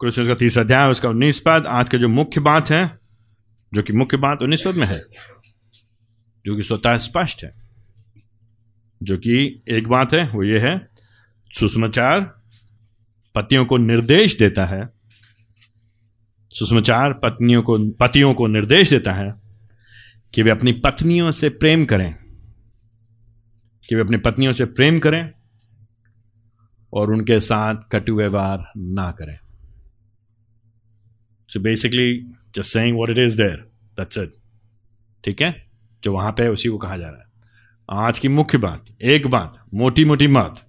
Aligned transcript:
Question 0.00 0.26
का 0.26 0.34
तीसरा 0.34 0.62
अध्याय 0.62 0.90
उसका 0.90 1.08
उन्नीस 1.08 1.40
पद। 1.40 1.64
आज 1.68 1.88
का 1.88 1.98
जो 1.98 2.08
मुख्य 2.08 2.40
बात 2.40 2.70
है, 2.70 2.98
जो 3.74 3.82
कि 3.82 3.92
मुख्य 3.92 4.16
बात 4.16 4.38
उन्नीस 4.42 4.62
पद 4.66 4.74
में 4.74 4.86
है, 4.86 5.02
जो 6.44 6.56
कि 6.56 6.62
स्वतः 6.62 6.96
स्पष्ट 6.96 7.44
है। 7.44 7.50
जो 9.02 9.16
कि 9.16 9.62
एक 9.68 9.88
बात 9.88 10.14
है, 10.14 10.30
वो 10.30 10.44
ये 10.44 10.58
है, 10.58 10.88
सुषमाचार 11.52 12.20
पतियों 13.34 13.66
को 13.66 13.76
निर्देश 13.76 14.38
देता 14.38 14.66
है। 14.66 14.88
सुषमाचार 16.50 17.12
पत्नियों 17.12 17.62
को, 17.62 17.90
पतियों 17.90 18.34
को 18.34 18.46
निर्देश 18.46 18.90
देता 18.90 19.12
है 19.12 19.34
कि 20.34 20.42
वे 20.42 20.50
अपनी 20.50 20.72
पत्नियों 20.72 21.30
से 21.30 21.48
प्रेम 21.48 21.84
करें। 21.84 22.14
कि 23.88 23.94
वे 23.94 24.00
अपनी 24.00 24.16
पत्नियों 24.16 24.52
से 24.52 24.64
प्रेम 24.64 24.98
करें 24.98 25.32
और 26.92 27.12
उनके 27.12 27.40
साथ 27.40 27.74
कटु 27.92 28.16
व्यवहार 28.16 28.72
ना 28.76 29.10
करें। 29.10 29.38
So 31.54 31.60
basically 31.60 32.14
just 32.54 32.72
saying 32.72 32.96
what 32.96 33.10
it 33.10 33.18
is 33.18 33.36
there 33.36 33.56
that's 33.98 34.18
it 34.18 34.32
ठीक 35.24 35.42
है? 35.42 35.54
जो 36.02 36.12
वहाँ 36.12 36.30
पे 36.32 36.42
है, 36.42 36.50
उसी 36.50 36.68
को 36.68 36.78
कहा 36.78 36.96
जा 36.96 37.06
रहा 37.06 37.18
है। 37.18 38.02
आज 38.04 38.18
की 38.18 38.28
मुख्य 38.28 38.58
बात, 38.58 38.84
एक 39.02 39.26
बात 39.26 39.58
मोटी 39.74 40.04
मोटी 40.04 40.26
बात। 40.28 40.60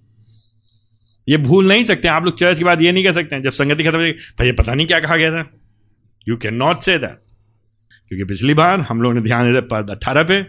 ये 1.26 1.36
भूल 1.38 1.68
नहीं 1.68 1.84
सकते, 1.84 2.08
आप 2.08 2.24
लोग 2.24 2.38
चर्च 2.38 2.58
के 2.58 2.64
बाद 2.64 2.82
ये 2.82 2.92
नहीं 2.92 3.04
कह 3.04 3.12
सकते 3.12 3.34
हैं। 3.36 3.42
जब 3.42 3.50
संगति 3.52 3.84
खत्म 3.84 3.98
हो 3.98 4.10
भाई 4.38 4.52
पता 4.52 4.74
नहीं 4.74 4.86
क्या 4.86 5.00
कहा 5.00 5.16
गया 5.16 5.30
था। 5.30 5.50
You 6.26 6.36
can 6.36 6.54
not 6.54 6.80
say 6.80 6.98
that 6.98 7.20
क्योंकि 8.10 8.24
पिछली 8.24 8.54
बार 8.54 8.80
हम 8.80 9.02
लोग 9.02 9.14
ने 9.14 9.20
ध्यान 9.20 9.44
दे 9.44 9.52
रहे 9.52 9.60
पद 9.62 9.90
अट्ठारह 9.90 10.22
पे, 10.22 10.44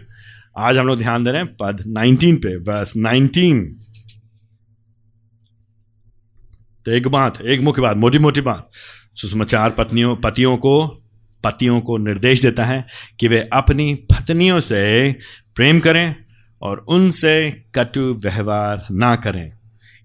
आज 0.58 0.78
हम 0.78 0.86
लोग 0.86 0.98
ध्यान 0.98 1.24
दे 1.24 1.30
रहे 1.30 1.42
हैं 1.42 1.54
पद 1.56 1.82
नाइनटीन 1.86 2.36
पे 2.36 2.56
बस 2.60 2.92
नाइनटीन 2.96 3.60
तो 6.86 6.92
एक 6.92 7.08
बात, 7.08 7.40
एक 7.42 7.60
मुख्य 7.60 7.82
बात 7.82 7.96
मोटी 7.96 8.18
मोटी 8.18 8.40
बात। 8.40 8.70
सुसमाचार 9.20 9.70
पत्नियों, 9.70 10.16
पतियों 10.16 10.56
को 10.56 10.86
पतियों 11.44 11.80
को 11.80 11.96
निर्देश 11.98 12.42
देता 12.42 12.64
है 12.64 12.84
कि 13.20 13.28
वे 13.28 13.40
अपनी 13.52 13.94
पत्नियों 14.12 14.60
से 14.60 15.12
प्रेम 15.54 15.80
करें 15.80 16.14
और 16.62 16.84
उनसे 16.88 17.34
कटु 17.74 18.00
व्यवहार 18.22 18.86
ना 18.92 19.14
करें 19.16 19.52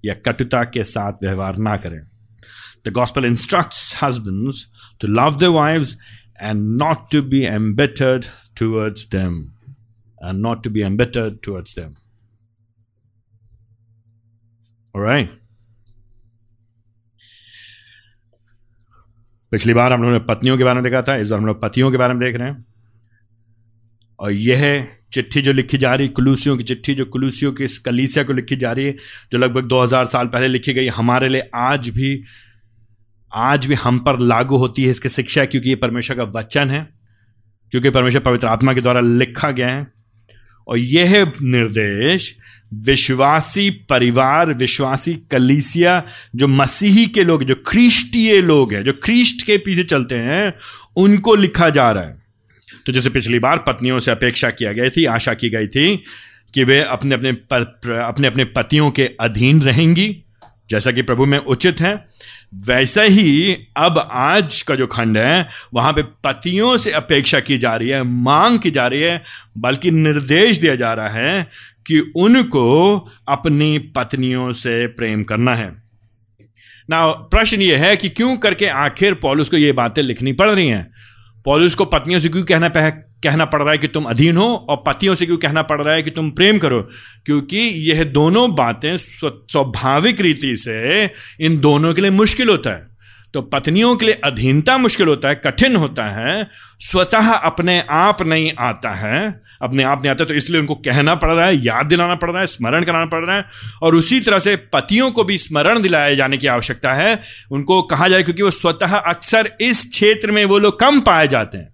या 0.05 0.13
कटुता 0.25 0.63
के 0.63 0.83
साथ 0.83 1.23
व्यवहार 1.23 1.57
ना 1.57 1.75
करें। 1.77 2.01
The 2.87 2.91
gospel 2.93 3.25
instructs 3.25 4.03
husbands 4.03 4.65
to 5.01 5.07
love 5.07 5.37
the 5.37 5.43
wives 5.43 5.97
and 6.41 6.81
not 6.81 7.11
to 7.11 7.21
be 7.21 7.43
embittered 7.45 8.25
towards 8.59 9.07
them 9.11 9.41
and 10.21 10.41
not 10.41 10.63
to 10.63 10.69
be 10.69 10.81
embittered 10.81 11.37
towards 11.43 11.79
them 11.79 11.93
All 14.95 15.42
पिछली 19.53 19.73
बार 19.73 19.93
हम 19.93 20.01
लोगों 20.01 20.13
ने 20.13 20.19
पत्नियों 20.19 20.57
के 20.57 20.63
बारे 20.63 20.75
में 20.75 20.83
देखा 20.83 21.01
था, 21.01 21.17
इस 21.17 21.29
बार 21.29 21.39
हम 21.39 21.45
लोग 21.45 21.61
पतियों 21.61 21.91
के 21.91 21.97
बारे 21.97 22.13
में 22.13 22.23
देख 22.23 22.35
रहे 22.35 22.49
हैं। 22.49 22.65
और 24.19 24.31
यह 24.31 24.87
चिट्ठी 25.13 25.41
जो 25.41 25.51
लिखी 25.51 25.77
जा 25.77 25.95
रही, 25.95 26.07
कुलूसियों 26.07 26.57
की 26.57 26.63
चिट्ठी, 26.63 26.95
जो 26.95 27.05
कुलूसियों 27.05 27.53
की 27.53 27.63
इस 27.63 27.79
कलीसिया 27.79 28.23
को 28.23 28.33
लिखी 28.33 28.55
जा 28.55 28.71
रही 28.71 28.85
है, 28.85 28.95
जो 29.31 29.37
लगभग 29.37 29.63
2000 29.63 30.05
साल 30.05 30.27
पहले 30.27 30.47
लिखी 30.47 30.73
गई, 30.73 30.87
हमारे 30.87 31.27
लिए 31.27 31.49
आज 31.55 31.89
भी 31.89 32.23
आज 33.35 33.65
भी 33.65 33.73
हम 33.73 33.99
पर 33.99 34.19
लागू 34.19 34.57
होती 34.57 34.83
है 34.83 34.89
इसकी 34.89 35.09
शिक्षा, 35.09 35.45
क्योंकि 35.45 35.69
ये 35.69 35.75
परमेश्वर 35.75 36.17
का 36.17 36.23
वचन 36.23 36.69
है, 36.69 36.89
क्योंकि 37.71 37.89
परमेश्वर 37.89 38.21
पवित्र 38.21 38.47
आत्मा 38.47 38.73
के 38.73 38.81
द्वारा 38.81 38.99
लिखा 38.99 39.51
गया 39.51 39.67
है। 39.67 39.87
और 40.67 40.77
यह 40.77 41.31
निर्देश 41.41 42.37
विश्वासी 42.81 43.69
परिवार, 43.89 44.53
विश्वासी 44.53 45.13
कलीसिया, 45.31 46.03
जो 46.35 46.47
मसीही 46.47 47.05
के 47.05 47.23
लोग 47.23 47.43
जो 47.43 47.55
ख्रीष्टीय 47.67 48.41
लोग 48.41 48.73
हैं, 48.73 48.83
जो 48.83 48.93
ख्रीष्ट 49.03 49.45
के 49.45 49.57
पीछे 49.57 49.83
चलते 49.83 50.15
हैं, 50.15 50.53
उनको 50.95 51.35
लिखा 51.35 51.69
जा 51.69 51.91
रहा 51.91 52.03
है। 52.03 52.21
तो 52.85 52.91
जैसे 52.91 53.09
पिछली 53.09 53.39
बार 53.39 53.57
पत्नियों 53.57 53.99
से 53.99 54.11
अपेक्षा 54.11 54.49
किया 54.49 54.73
गई 54.73 54.89
थी, 54.89 55.05
आशा 55.05 55.33
की 55.33 55.49
गई 55.49 55.67
थी 55.67 56.03
कि 56.53 56.63
वे 56.63 56.81
अपने 56.81 57.15
अपने 57.15 57.29
अपने 57.29 58.27
अपने 58.27 58.45
पतियों 58.45 58.91
के 58.91 59.09
अधीन 59.19 59.61
रहेंगी, 59.61 60.23
जैसा 60.69 60.91
कि 60.91 61.01
प्रभु 61.01 61.25
में 61.25 61.37
उचित 61.37 61.81
है। 61.81 61.93
वैसे 62.67 63.07
ही 63.07 63.53
अब 63.77 63.97
आज 64.11 64.61
का 64.61 64.75
जो 64.75 64.87
खंड 64.87 65.17
है, 65.17 65.47
वहाँ 65.73 65.93
पे 65.93 66.01
पतियों 66.01 66.77
से 66.77 66.91
अपेक्षा 66.91 67.39
की 67.39 67.57
जा 67.57 67.75
रही 67.75 67.89
है, 67.89 68.03
मांग 68.03 68.59
की 68.59 68.71
जा 68.71 68.87
रही 68.87 69.01
है, 69.01 69.23
बल्कि 69.57 69.91
निर्देश 69.91 70.57
दिया 70.57 70.75
जा 70.75 70.93
रहा 70.93 71.09
है 71.09 71.47
कि 71.87 72.13
उनको 72.15 72.97
अपनी 73.27 73.77
पत्नियों 73.79 74.51
से 74.51 74.87
प्रेम 74.87 75.23
करना 75.23 75.55
है। 75.55 75.83
ना 76.89 77.11
प्रश्न 77.11 77.61
ये 77.61 77.75
है 77.75 77.97
कि 77.97 78.09
क्यों 78.09 78.37
करके 78.37 78.65
आखिर 78.65 79.13
पॉलिस 79.13 79.49
को 79.49 79.57
ये 79.57 79.71
बातें 79.71 80.01
लिखनी 80.01 80.33
पड़ 80.33 80.51
रही 80.51 80.67
हैं? 80.67 80.91
पॉलिस 81.45 81.75
को 81.75 81.85
पत्नियों 81.85 82.19
से 82.19 82.29
क्यों 82.29 82.43
कहना 82.43 82.69
पह, 82.69 82.89
कहना 82.89 83.45
पड़ 83.45 83.61
रहा 83.61 83.71
है 83.71 83.77
कि 83.77 83.87
तुम 83.87 84.03
अधीन 84.03 84.37
हो 84.37 84.55
और 84.55 84.83
पतियों 84.87 85.15
से 85.15 85.25
क्यों 85.25 85.37
कहना 85.37 85.61
पड़ 85.61 85.81
रहा 85.81 85.95
है 85.95 86.03
कि 86.03 86.11
तुम 86.11 86.31
प्रेम 86.31 86.57
करो? 86.57 86.89
क्योंकि 87.25 87.57
यह 87.57 88.03
दोनों 88.03 88.55
बातें 88.55 88.97
स्वाभाविक 88.97 90.21
रीति 90.21 90.55
से 90.55 91.05
इन 91.39 91.59
दोनों 91.59 91.93
के 91.93 92.01
लिए 92.01 92.11
मुश्किल 92.11 92.49
होता 92.49 92.75
है। 92.75 92.92
तो 93.33 93.41
पत्नियों 93.43 93.95
के 93.95 94.05
लिए 94.05 94.19
अधीनता 94.23 94.77
मुश्किल 94.77 95.07
होता 95.07 95.29
है, 95.29 95.35
कठिन 95.35 95.75
होता 95.75 96.05
है, 96.09 96.47
स्वतः 96.79 97.31
अपने 97.31 97.79
आप 97.89 98.21
नहीं 98.21 98.51
आता 98.59 98.93
है, 98.93 99.41
अपने 99.61 99.83
आप 99.83 100.01
नहीं 100.01 100.11
आता 100.11 100.25
तो 100.25 100.33
इसलिए 100.33 100.59
उनको 100.59 100.75
कहना 100.77 101.15
पड़ 101.15 101.31
रहा 101.31 101.47
है, 101.47 101.55
याद 101.57 101.85
दिलाना 101.85 102.15
पड़ 102.15 102.29
रहा 102.31 102.41
है, 102.41 102.47
स्मरण 102.47 102.83
कराना 102.83 103.05
पड़ 103.05 103.25
रहा 103.25 103.37
है 103.37 103.45
और 103.81 103.95
उसी 103.95 104.19
तरह 104.19 104.39
से 104.39 104.55
पतियों 104.73 105.11
को 105.11 105.23
भी 105.23 105.37
स्मरण 105.37 105.81
दिलाए 105.81 106.15
जाने 106.15 106.37
की 106.37 106.47
आवश्यकता 106.47 106.93
है। 106.93 107.19
उनको 107.51 107.81
कहा 107.83 108.07
जाए 108.07 108.23
क्योंकि 108.23 108.41
वो 108.41 108.51
स्वतः 108.51 108.95
अक्सर 108.95 109.49
इस 109.61 109.85
क्षेत्र 109.89 110.31
में 110.31 110.43
वो 110.45 110.57
लोग 110.57 110.79
कम 110.79 110.99
पाए 111.01 111.27
जाते 111.27 111.57
हैं। 111.57 111.71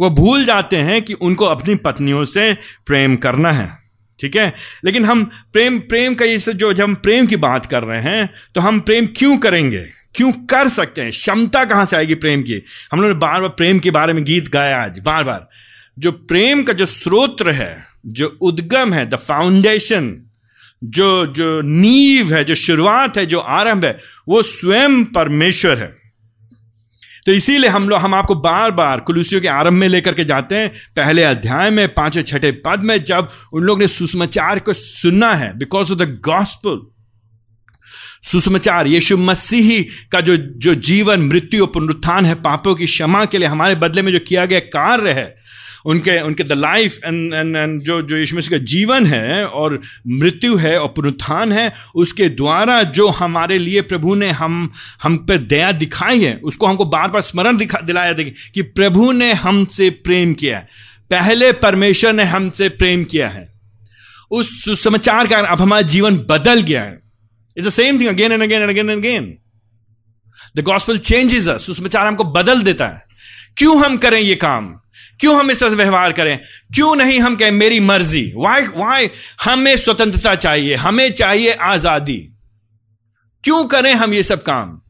वो 0.00 0.10
भूल 0.10 0.44
जाते 0.44 0.76
हैं 0.78 1.00
कि 1.02 1.12
उनको 1.14 1.44
अपनी 1.44 1.74
पत्नियों 1.76 2.24
से 2.24 2.52
प्रेम 2.86 3.16
करना 3.18 3.52
है, 3.52 3.68
ठीक 4.18 4.36
है? 4.36 4.52
लेकिन 4.84 5.04
हम 5.04 5.24
प्रेम 5.52 5.78
प्रेम 5.80 6.14
का 6.14 6.24
ये 6.24 6.38
जो 6.38 6.72
जब 6.72 6.84
हम 6.84 6.94
प्रेम 6.96 7.26
की 7.26 7.36
बात 7.38 7.66
कर 7.66 7.82
रहे 7.82 8.02
हैं 8.02 8.28
तो 8.54 8.60
हम 8.60 8.80
प्रेम 8.80 9.06
क्यों 9.16 9.36
करेंगे? 9.38 9.84
क्यों 10.14 10.32
कर 10.32 10.68
सकते 10.68 11.00
हैं? 11.00 11.10
क्षमता 11.10 11.64
कहाँ 11.64 11.84
से 11.84 11.96
आएगी 11.96 12.14
प्रेम 12.14 12.42
की? 12.42 12.62
हम 12.92 13.00
लोगों 13.00 13.14
ने 13.14 13.20
बार 13.20 13.40
बार 13.40 13.50
प्रेम 13.50 13.78
के 13.78 13.90
बारे 13.90 14.12
में 14.12 14.24
गीत 14.24 14.48
गाया 14.48 14.82
आज 14.82 14.98
बार 14.98 15.24
बार 15.24 15.48
जो 15.98 16.12
प्रेम 16.12 16.62
का 16.62 16.72
जो 16.72 16.86
स्रोत्र 16.86 17.50
है, 17.50 17.84
जो 18.06 18.38
उद्गम 18.40 18.92
है 18.92 19.06
द 19.06 19.14
फाउंडेशन 19.14 20.22
जो 20.84 21.26
जो 21.26 21.60
नींव 21.60 22.34
है, 22.34 22.44
जो 22.44 22.54
शुरुआत 22.54 23.16
है, 23.16 23.26
जो 23.26 23.38
आरंभ 23.38 23.84
है, 23.84 23.98
वो 24.28 24.42
स्वयं 24.42 25.04
परमेश्वर 25.04 25.78
है। 25.78 25.96
तो 27.26 27.32
इसीलिए 27.32 27.70
हम 27.70 27.88
लोग, 27.88 27.98
हम 28.00 28.14
आपको 28.14 28.34
बार 28.34 28.70
बार 28.70 29.00
कुलूसियों 29.00 29.40
के 29.40 29.48
आरंभ 29.48 29.72
में 29.72 29.88
लेकर 29.88 30.14
के 30.14 30.24
जाते 30.24 30.54
हैं। 30.54 30.68
पहले 30.68 31.22
अध्याय 31.22 31.70
में, 31.70 31.94
पाँचवें 31.94 32.22
छठे 32.22 32.52
पद 32.52 32.80
में, 32.82 33.04
जब 33.04 33.28
उन 33.52 33.62
लोग 33.62 33.78
ने 33.78 33.88
सुषमाचार 33.88 34.58
को 34.58 34.72
सुना 34.72 35.34
है 35.34 35.58
बिकॉज़ 35.58 35.92
ऑफ़ 35.92 35.98
द 35.98 36.20
गॉस्पल 36.24 36.99
सुषमाचार, 38.22 38.86
यीशु 38.86 39.16
मसीही 39.16 39.82
का 40.12 40.20
जो 40.20 40.36
जो 40.36 40.74
जीवन, 40.74 41.20
मृत्यु 41.20 41.62
और 41.62 41.70
पुनरुत्थान 41.74 42.26
है, 42.26 42.34
पापों 42.34 42.74
की 42.74 42.86
क्षमा 42.86 43.24
के 43.24 43.38
लिए 43.38 43.48
हमारे 43.48 43.74
बदले 43.74 44.02
में 44.02 44.12
जो 44.12 44.18
किया 44.18 44.46
गया 44.46 44.60
कार्य 44.60 45.12
है, 45.12 45.40
उनके 45.86 46.20
उनके 46.20 46.44
the 46.44 46.52
life 46.52 46.98
and 47.04 47.34
and 47.34 47.56
and 47.56 47.80
जो 47.80 48.02
जो 48.02 48.16
यीशु 48.16 48.36
मसीह 48.36 48.58
का 48.58 48.64
जीवन 48.64 49.06
है 49.06 49.46
और 49.46 49.80
मृत्यु 50.08 50.56
है 50.56 50.78
और 50.80 50.88
पुनरुत्थान 50.88 51.52
है, 51.52 51.72
उसके 51.94 52.28
द्वारा 52.28 52.82
जो 52.82 53.08
हमारे 53.08 53.58
लिए 53.58 53.80
प्रभु 53.80 54.14
ने 54.14 54.30
हम 54.30 54.72
हम 55.02 55.16
पर 55.16 55.38
दया 55.38 55.72
दिखाई 55.72 56.20
है, 56.20 56.40
उसको 56.44 56.66
हमको 56.66 56.84
बार 56.84 57.08
बार 57.08 57.22
स्मरण 57.22 57.56
दिखा, 57.56 57.80
दिलाया 57.80 58.12
देखिए 58.12 58.34
कि 58.54 58.62
प्रभु 58.62 59.12
ने 59.12 59.32
हमसे 59.32 59.90
प्रेम 59.90 60.34
किया 60.34 60.58
है। 60.58 60.68
पहले 61.10 61.52
परमेश्वर 61.52 62.12
ने 62.12 62.24
हमसे 62.24 62.68
प्रेम 62.68 63.04
किया 63.04 63.28
है। 63.28 63.52
उस 64.30 64.64
सुसमाचार 64.64 65.26
का 65.26 65.38
अब 65.38 65.60
हमारा 65.60 65.82
जीवन 65.82 66.16
बदल 66.16 66.62
गया 66.62 66.82
है। 66.82 67.09
It's 67.60 67.68
the 67.68 67.72
same 67.72 68.00
thing 68.00 68.08
again 68.08 68.32
and 68.32 68.42
again 68.42 68.62
and 68.62 68.70
again 68.70 68.90
and 68.90 68.98
again 68.98 69.36
the 70.56 70.60
gospel 70.64 70.98
changes 70.98 71.48
us 71.48 71.66
सुसमाचार 71.66 72.06
हमको 72.06 72.24
बदल 72.32 72.62
देता 72.62 72.86
है। 72.86 73.02
क्यों 73.56 73.78
हम 73.84 73.96
करें 73.96 74.20
ये 74.20 74.34
काम? 74.34 74.66
क्यों 75.20 75.38
हम 75.38 75.50
इस 75.50 75.60
तरह 75.60 75.70
से 75.70 75.76
व्यवहार 75.76 76.12
करें? 76.12 76.38
क्यों 76.74 76.94
नहीं 76.96 77.18
हम 77.20 77.36
कहें, 77.36 77.50
मेरी 77.50 77.80
मर्ज़ी 77.80 78.32
वाई 78.36 78.62
वाई 78.66 79.08
हमें 79.44 79.76
स्वतंत्रता 79.76 80.34
चाहिए? 80.34 80.74
हमें 80.74 81.12
चाहिए 81.12 81.52
आज़ादी। 81.52 82.16
क्यों 83.44 83.64
करें 83.64 83.92
हम 83.94 84.14
ये 84.14 84.22
सब 84.22 84.42
काम? 84.42 84.80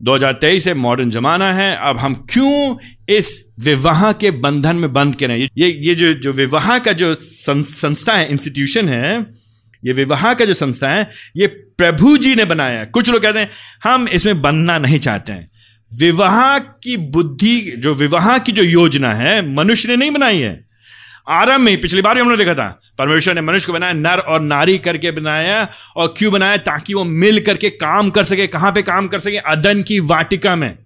2023 0.00 0.64
से 0.64 0.74
मॉडर्न 0.74 1.10
जमाना 1.10 1.52
है। 1.52 1.76
अब 1.80 1.98
हम 1.98 2.14
क्यों 2.32 2.76
इस 3.08 3.28
विवाह 3.60 4.12
के 4.12 4.30
बंधन 4.30 4.76
में 4.76 4.92
बंद 4.92 5.14
करें? 5.14 5.36
ये 5.36 5.68
ये 5.68 5.94
जो 5.94 6.12
जो 6.14 6.32
विवाह 6.32 6.78
का 6.78 6.92
जो 6.92 7.14
संस्था 7.20 8.16
है 8.16 8.28
इंस्टीट्यूशन 8.28 8.88
है 8.88 9.41
ये 9.84 9.92
विवाह 9.92 10.34
का 10.34 10.44
जो 10.44 10.54
संस्था 10.54 10.88
है, 10.88 11.10
ये 11.36 11.46
प्रभु 11.46 12.16
जी 12.16 12.34
ने 12.34 12.44
बनाया 12.44 12.80
है। 12.80 12.86
कुछ 12.86 13.10
लोग 13.10 13.22
कहते 13.22 13.38
हैं, 13.38 13.50
हम 13.84 14.08
इसमें 14.08 14.42
बनना 14.42 14.78
नहीं 14.78 14.98
चाहते 14.98 15.32
हैं। 15.32 15.50
विवाह 16.00 16.58
की 16.58 16.96
बुद्धि, 16.96 17.74
जो 17.78 17.94
विवाह 17.94 18.38
की 18.38 18.52
जो 18.52 18.62
योजना 18.62 19.14
है, 19.14 19.54
मनुष्य 19.54 19.88
ने 19.88 19.96
नहीं 19.96 20.10
बनाई 20.10 20.38
है। 20.38 20.66
आरंभ 21.28 21.60
में, 21.60 21.80
पिछली 21.80 22.02
बार 22.02 22.18
हमने 22.18 22.36
देखा 22.36 22.54
था, 22.54 22.80
परमेश्वर 22.98 23.34
ने 23.34 23.40
मनुष्य 23.40 23.66
को 23.66 23.72
बनाया, 23.72 23.92
नर 23.92 24.18
और 24.18 24.40
नारी 24.40 24.78
करके 24.78 25.10
बनाया, 25.10 25.68
और 25.96 26.14
क्यों 26.18 26.32
बनाया? 26.32 26.56
ताकि 26.56 26.94
वो 26.94 27.04
मिल 27.04 27.40
करके 27.40 27.70
काम 27.70 28.10
कर 28.10 28.24
सके। 28.24 28.46
कहाँ 28.46 28.72
पे 28.72 28.82
काम 28.82 29.08
कर 29.08 29.18
सके? 29.18 29.36
अदन 29.36 29.82
की 29.82 30.00
वाटिका 30.00 30.56
में। 30.56 30.78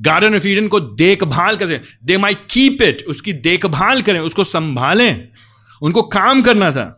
गार्डन 0.00 0.36
ऑफ़ 0.36 0.46
ईडन 0.46 0.68
को 0.68 0.80
देखभाल 0.80 1.56
करें 1.56 1.80
दे 2.04 2.18
माइट 2.18 2.38
कीप 2.50 2.82
इट 2.82 3.02
उसकी 3.08 3.32
देखभाल 3.32 4.02
करें, 4.02 4.20
उसको 4.20 4.44
संभालें। 4.44 5.28
उनको 5.82 6.02
काम 6.02 6.42
करना 6.42 6.70
था। 6.70 6.97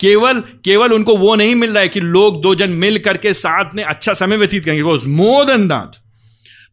केवल 0.00 0.40
केवल 0.64 0.92
उनको 0.92 1.16
वो 1.16 1.34
नहीं 1.34 1.54
मिल 1.54 1.70
रहा 1.70 1.82
है 1.82 1.88
कि 1.88 2.00
लोग 2.00 2.40
दो 2.42 2.54
जन 2.54 2.70
मिल 2.70 2.98
करके 2.98 3.34
साथ 3.34 3.74
में 3.74 3.82
अच्छा 3.84 4.12
समय 4.12 4.36
व्यतीत 4.36 4.64
करेंगे। 4.64 5.06
मोर 5.06 5.44
देन 5.44 5.68
दैट 5.68 5.96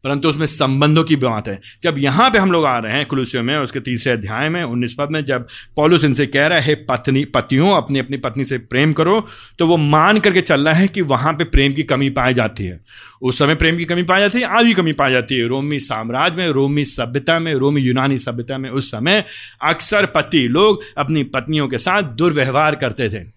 परंतु 0.03 0.29
उसमें 0.29 0.45
संबंधों 0.47 1.03
की 1.03 1.15
बात 1.15 1.47
है। 1.47 1.59
जब 1.83 1.95
यहाँ 1.97 2.29
पे 2.31 2.39
हम 2.39 2.51
लोग 2.51 2.65
आ 2.65 2.77
रहे 2.77 2.93
हैं 2.93 3.05
कुलूसियों 3.05 3.43
में, 3.43 3.55
उसके 3.57 3.79
तीसरे 3.79 4.13
अध्याय 4.13 4.49
में, 4.49 4.63
उन्नीस 4.63 4.95
पद 4.99 5.11
में, 5.11 5.23
जब 5.25 5.47
पॉलुस 5.77 6.03
इनसे 6.03 6.25
कह 6.27 6.47
रहा 6.47 6.59
है 6.59 6.75
पत्नी, 6.85 7.23
पतियों, 7.25 7.71
अपनी 7.73 7.99
अपनी 7.99 8.17
पत्नी 8.17 8.43
से 8.43 8.57
प्रेम 8.59 8.93
करो 8.93 9.19
तो 9.59 9.67
वो 9.67 9.77
मान 9.77 10.19
करके 10.19 10.41
चल 10.41 10.65
रहा 10.65 10.73
है 10.73 10.87
कि 10.87 11.01
वहाँ 11.03 11.33
पे 11.33 11.43
प्रेम 11.45 11.73
की 11.73 11.83
कमी 11.83 12.09
पाई 12.11 12.33
जाती 12.33 12.65
है। 12.65 12.79
उस 13.21 13.39
समय 13.39 13.55
प्रेम 13.55 13.77
की 13.77 13.85
कमी 13.85 14.03
पाई 14.03 14.19
जाती 14.19 14.39
है, 14.39 14.45
आज 14.47 14.65
भी 14.65 14.73
कमी 14.73 14.91
पाई 14.93 15.11
जाती 15.11 15.37
है। 15.37 15.47
रोमी 15.47 15.79
साम्राज्य 15.79 16.35
में, 16.37 16.47
रोमी 16.49 16.85
सभ्यता 16.85 17.39
में, 17.39 17.53
रोमी 17.55 17.81
यूनानी 17.81 18.17
सभ्यता 18.17 18.57
में 18.57 18.69
उस 18.69 18.91
समय 18.91 19.23
अक्सर 19.63 20.05
पति 20.05 20.47
लोग 20.47 20.83
अपनी 20.97 21.23
पत्नियों 21.25 21.67
के 21.67 21.77
साथ 21.77 22.03
दुर्व्यवहार 22.15 22.75
करते 22.75 23.09
थे। 23.09 23.36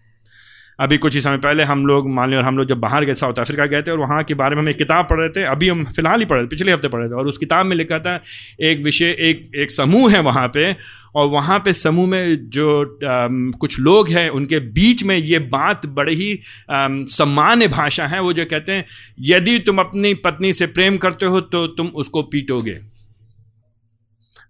अभी 0.80 0.96
कुछ 0.98 1.14
ही 1.14 1.20
समय 1.20 1.36
पहले 1.38 1.62
हम 1.62 1.84
लोग 1.86 2.08
मान 2.10 2.30
लिया 2.30 2.42
हम 2.42 2.56
लोग 2.58 2.66
जब 2.66 2.78
बाहर 2.80 3.04
गए 3.04 3.14
साउथ 3.14 3.38
अफ्रीका 3.38 3.66
गए 3.66 3.82
थे 3.82 3.90
और 3.90 3.98
वहाँ 3.98 4.22
के 4.24 4.34
बारे 4.34 4.56
में 4.56 4.62
हम 4.62 4.68
एक 4.68 4.76
किताब 4.78 5.06
पढ़ 5.10 5.18
रहे 5.18 5.28
थे 5.28 5.42
अभी 5.44 5.68
हम 5.68 5.84
फ़िलहाल 5.86 6.20
ही 6.20 6.26
पढ़ 6.26 6.36
रहे 6.36 6.44
थे 6.44 6.48
पिछले 6.48 6.72
हफ़्ते 6.72 6.88
पढ़ 6.88 7.00
रहे 7.00 7.10
थे। 7.10 7.14
और 7.14 7.28
उस 7.28 7.38
किताब 7.38 7.66
में 7.66 7.76
लिखा 7.76 7.98
था 7.98 8.14
एक 8.60 8.80
विषय 8.82 9.16
एक 9.20 9.50
एक 9.56 9.70
समूह 9.70 10.12
है 10.12 10.20
वहाँ 10.20 10.46
पे 10.48 10.72
और 11.14 11.26
वहाँ 11.28 11.58
पे 11.58 11.72
समूह 11.72 12.08
में 12.08 12.48
जो 12.50 12.82
आ, 12.82 13.28
कुछ 13.58 13.78
लोग 13.80 14.08
हैं 14.08 14.28
उनके 14.30 14.58
बीच 14.72 15.02
में 15.02 15.16
ये 15.16 15.38
बात 15.38 15.86
बड़े 15.88 16.12
ही 16.12 16.38
सामान्य 16.70 17.68
भाषा 17.68 18.06
है। 18.06 18.20
वो 18.20 18.32
जो 18.32 18.44
कहते 18.44 18.72
हैं 18.72 18.84
यदि 19.20 19.58
तुम 19.58 19.78
अपनी 19.78 20.14
पत्नी 20.24 20.52
से 20.52 20.66
प्रेम 20.68 20.96
करते 20.96 21.26
हो 21.26 21.40
तो 21.40 21.66
तुम 21.66 21.86
उसको 21.94 22.22
पीटोगे। 22.22 22.78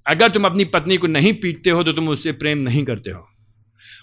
अगर 0.06 0.30
तुम 0.30 0.44
अपनी 0.44 0.64
पत्नी 0.66 0.96
को 0.96 1.06
नहीं 1.06 1.32
पीटते 1.34 1.70
हो 1.70 1.82
तो 1.82 1.92
तुम 1.92 2.08
उससे 2.08 2.32
प्रेम 2.34 2.58
नहीं 2.58 2.84
करते 2.84 3.10
हो। 3.10 3.26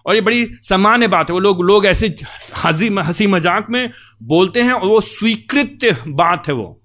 और 0.06 0.16
ये 0.16 0.22
बड़ी 0.22 0.46
सामान्य 0.62 1.08
बात 1.08 1.30
है। 1.30 1.34
वो 1.34 1.40
लोग 1.40 1.64
लोग 1.66 1.86
ऐसे 1.86 2.16
हँसी 2.64 2.88
हँसी 2.98 3.28
मज़ाक 3.28 3.68
में 3.70 3.90
बोलते 4.24 4.62
हैं 4.62 4.74
और 4.74 4.88
वो 4.88 5.00
स्वीकृत 5.02 6.04
बात 6.08 6.48
है 6.48 6.54
वो। 6.54 6.82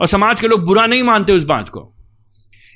और 0.00 0.06
समाज 0.06 0.40
के 0.40 0.48
लोग 0.48 0.64
बुरा 0.64 0.86
नहीं 0.86 1.02
मानते 1.02 1.32
उस 1.32 1.44
बात 1.44 1.68
को। 1.68 1.92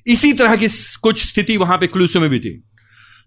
इसी 0.06 0.32
तरह 0.32 0.56
की 0.56 0.66
कुछ 1.02 1.24
स्थिति 1.26 1.56
वहाँ 1.56 1.78
पे 1.78 1.86
क्लूसो 1.86 2.20
में 2.20 2.30
भी 2.30 2.40
थी। 2.40 2.62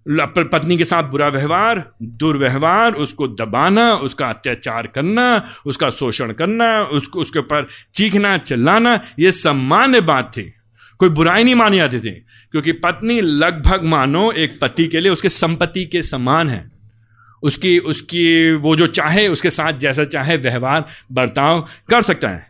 पत्नी 0.07 0.77
के 0.77 0.85
साथ 0.85 1.03
बुरा 1.03 1.27
व्यवहार, 1.27 1.83
दुर्व्यवहार, 2.03 2.93
उसको 2.93 3.27
दबाना, 3.27 3.93
उसका 3.95 4.27
अत्याचार 4.27 4.87
करना, 4.87 5.45
उसका 5.65 5.89
शोषण 5.89 6.31
करना 6.31 6.67
उसको 6.83 7.19
उसके 7.19 7.39
ऊपर 7.39 7.67
चीखना, 7.95 8.37
चिल्लाना 8.37 8.99
यह 9.19 9.31
सामान्य 9.31 10.01
बात 10.01 10.31
थी। 10.37 10.43
कोई 10.99 11.09
बुराई 11.09 11.43
नहीं 11.43 11.55
मानी 11.55 11.77
जाती 11.77 11.99
थी। 11.99 12.11
क्योंकि 12.55 12.71
पत्नी 12.71 13.21
लगभग 13.21 13.83
मानो 13.83 14.31
एक 14.31 14.59
पति 14.61 14.87
के 14.87 14.99
लिए 14.99 15.11
उसके 15.11 15.29
संपत्ति 15.29 15.85
के 15.85 16.03
समान 16.03 16.49
है। 16.49 16.71
उसकी 17.43 17.79
उसकी 17.79 18.53
वो 18.53 18.75
जो 18.75 18.87
चाहे, 18.87 19.27
उसके 19.27 19.49
साथ 19.49 19.73
जैसा 19.73 20.03
चाहे 20.03 20.37
व्यवहार, 20.37 20.85
बर्ताव 21.11 21.67
कर 21.89 22.01
सकता 22.01 22.29
है। 22.29 22.47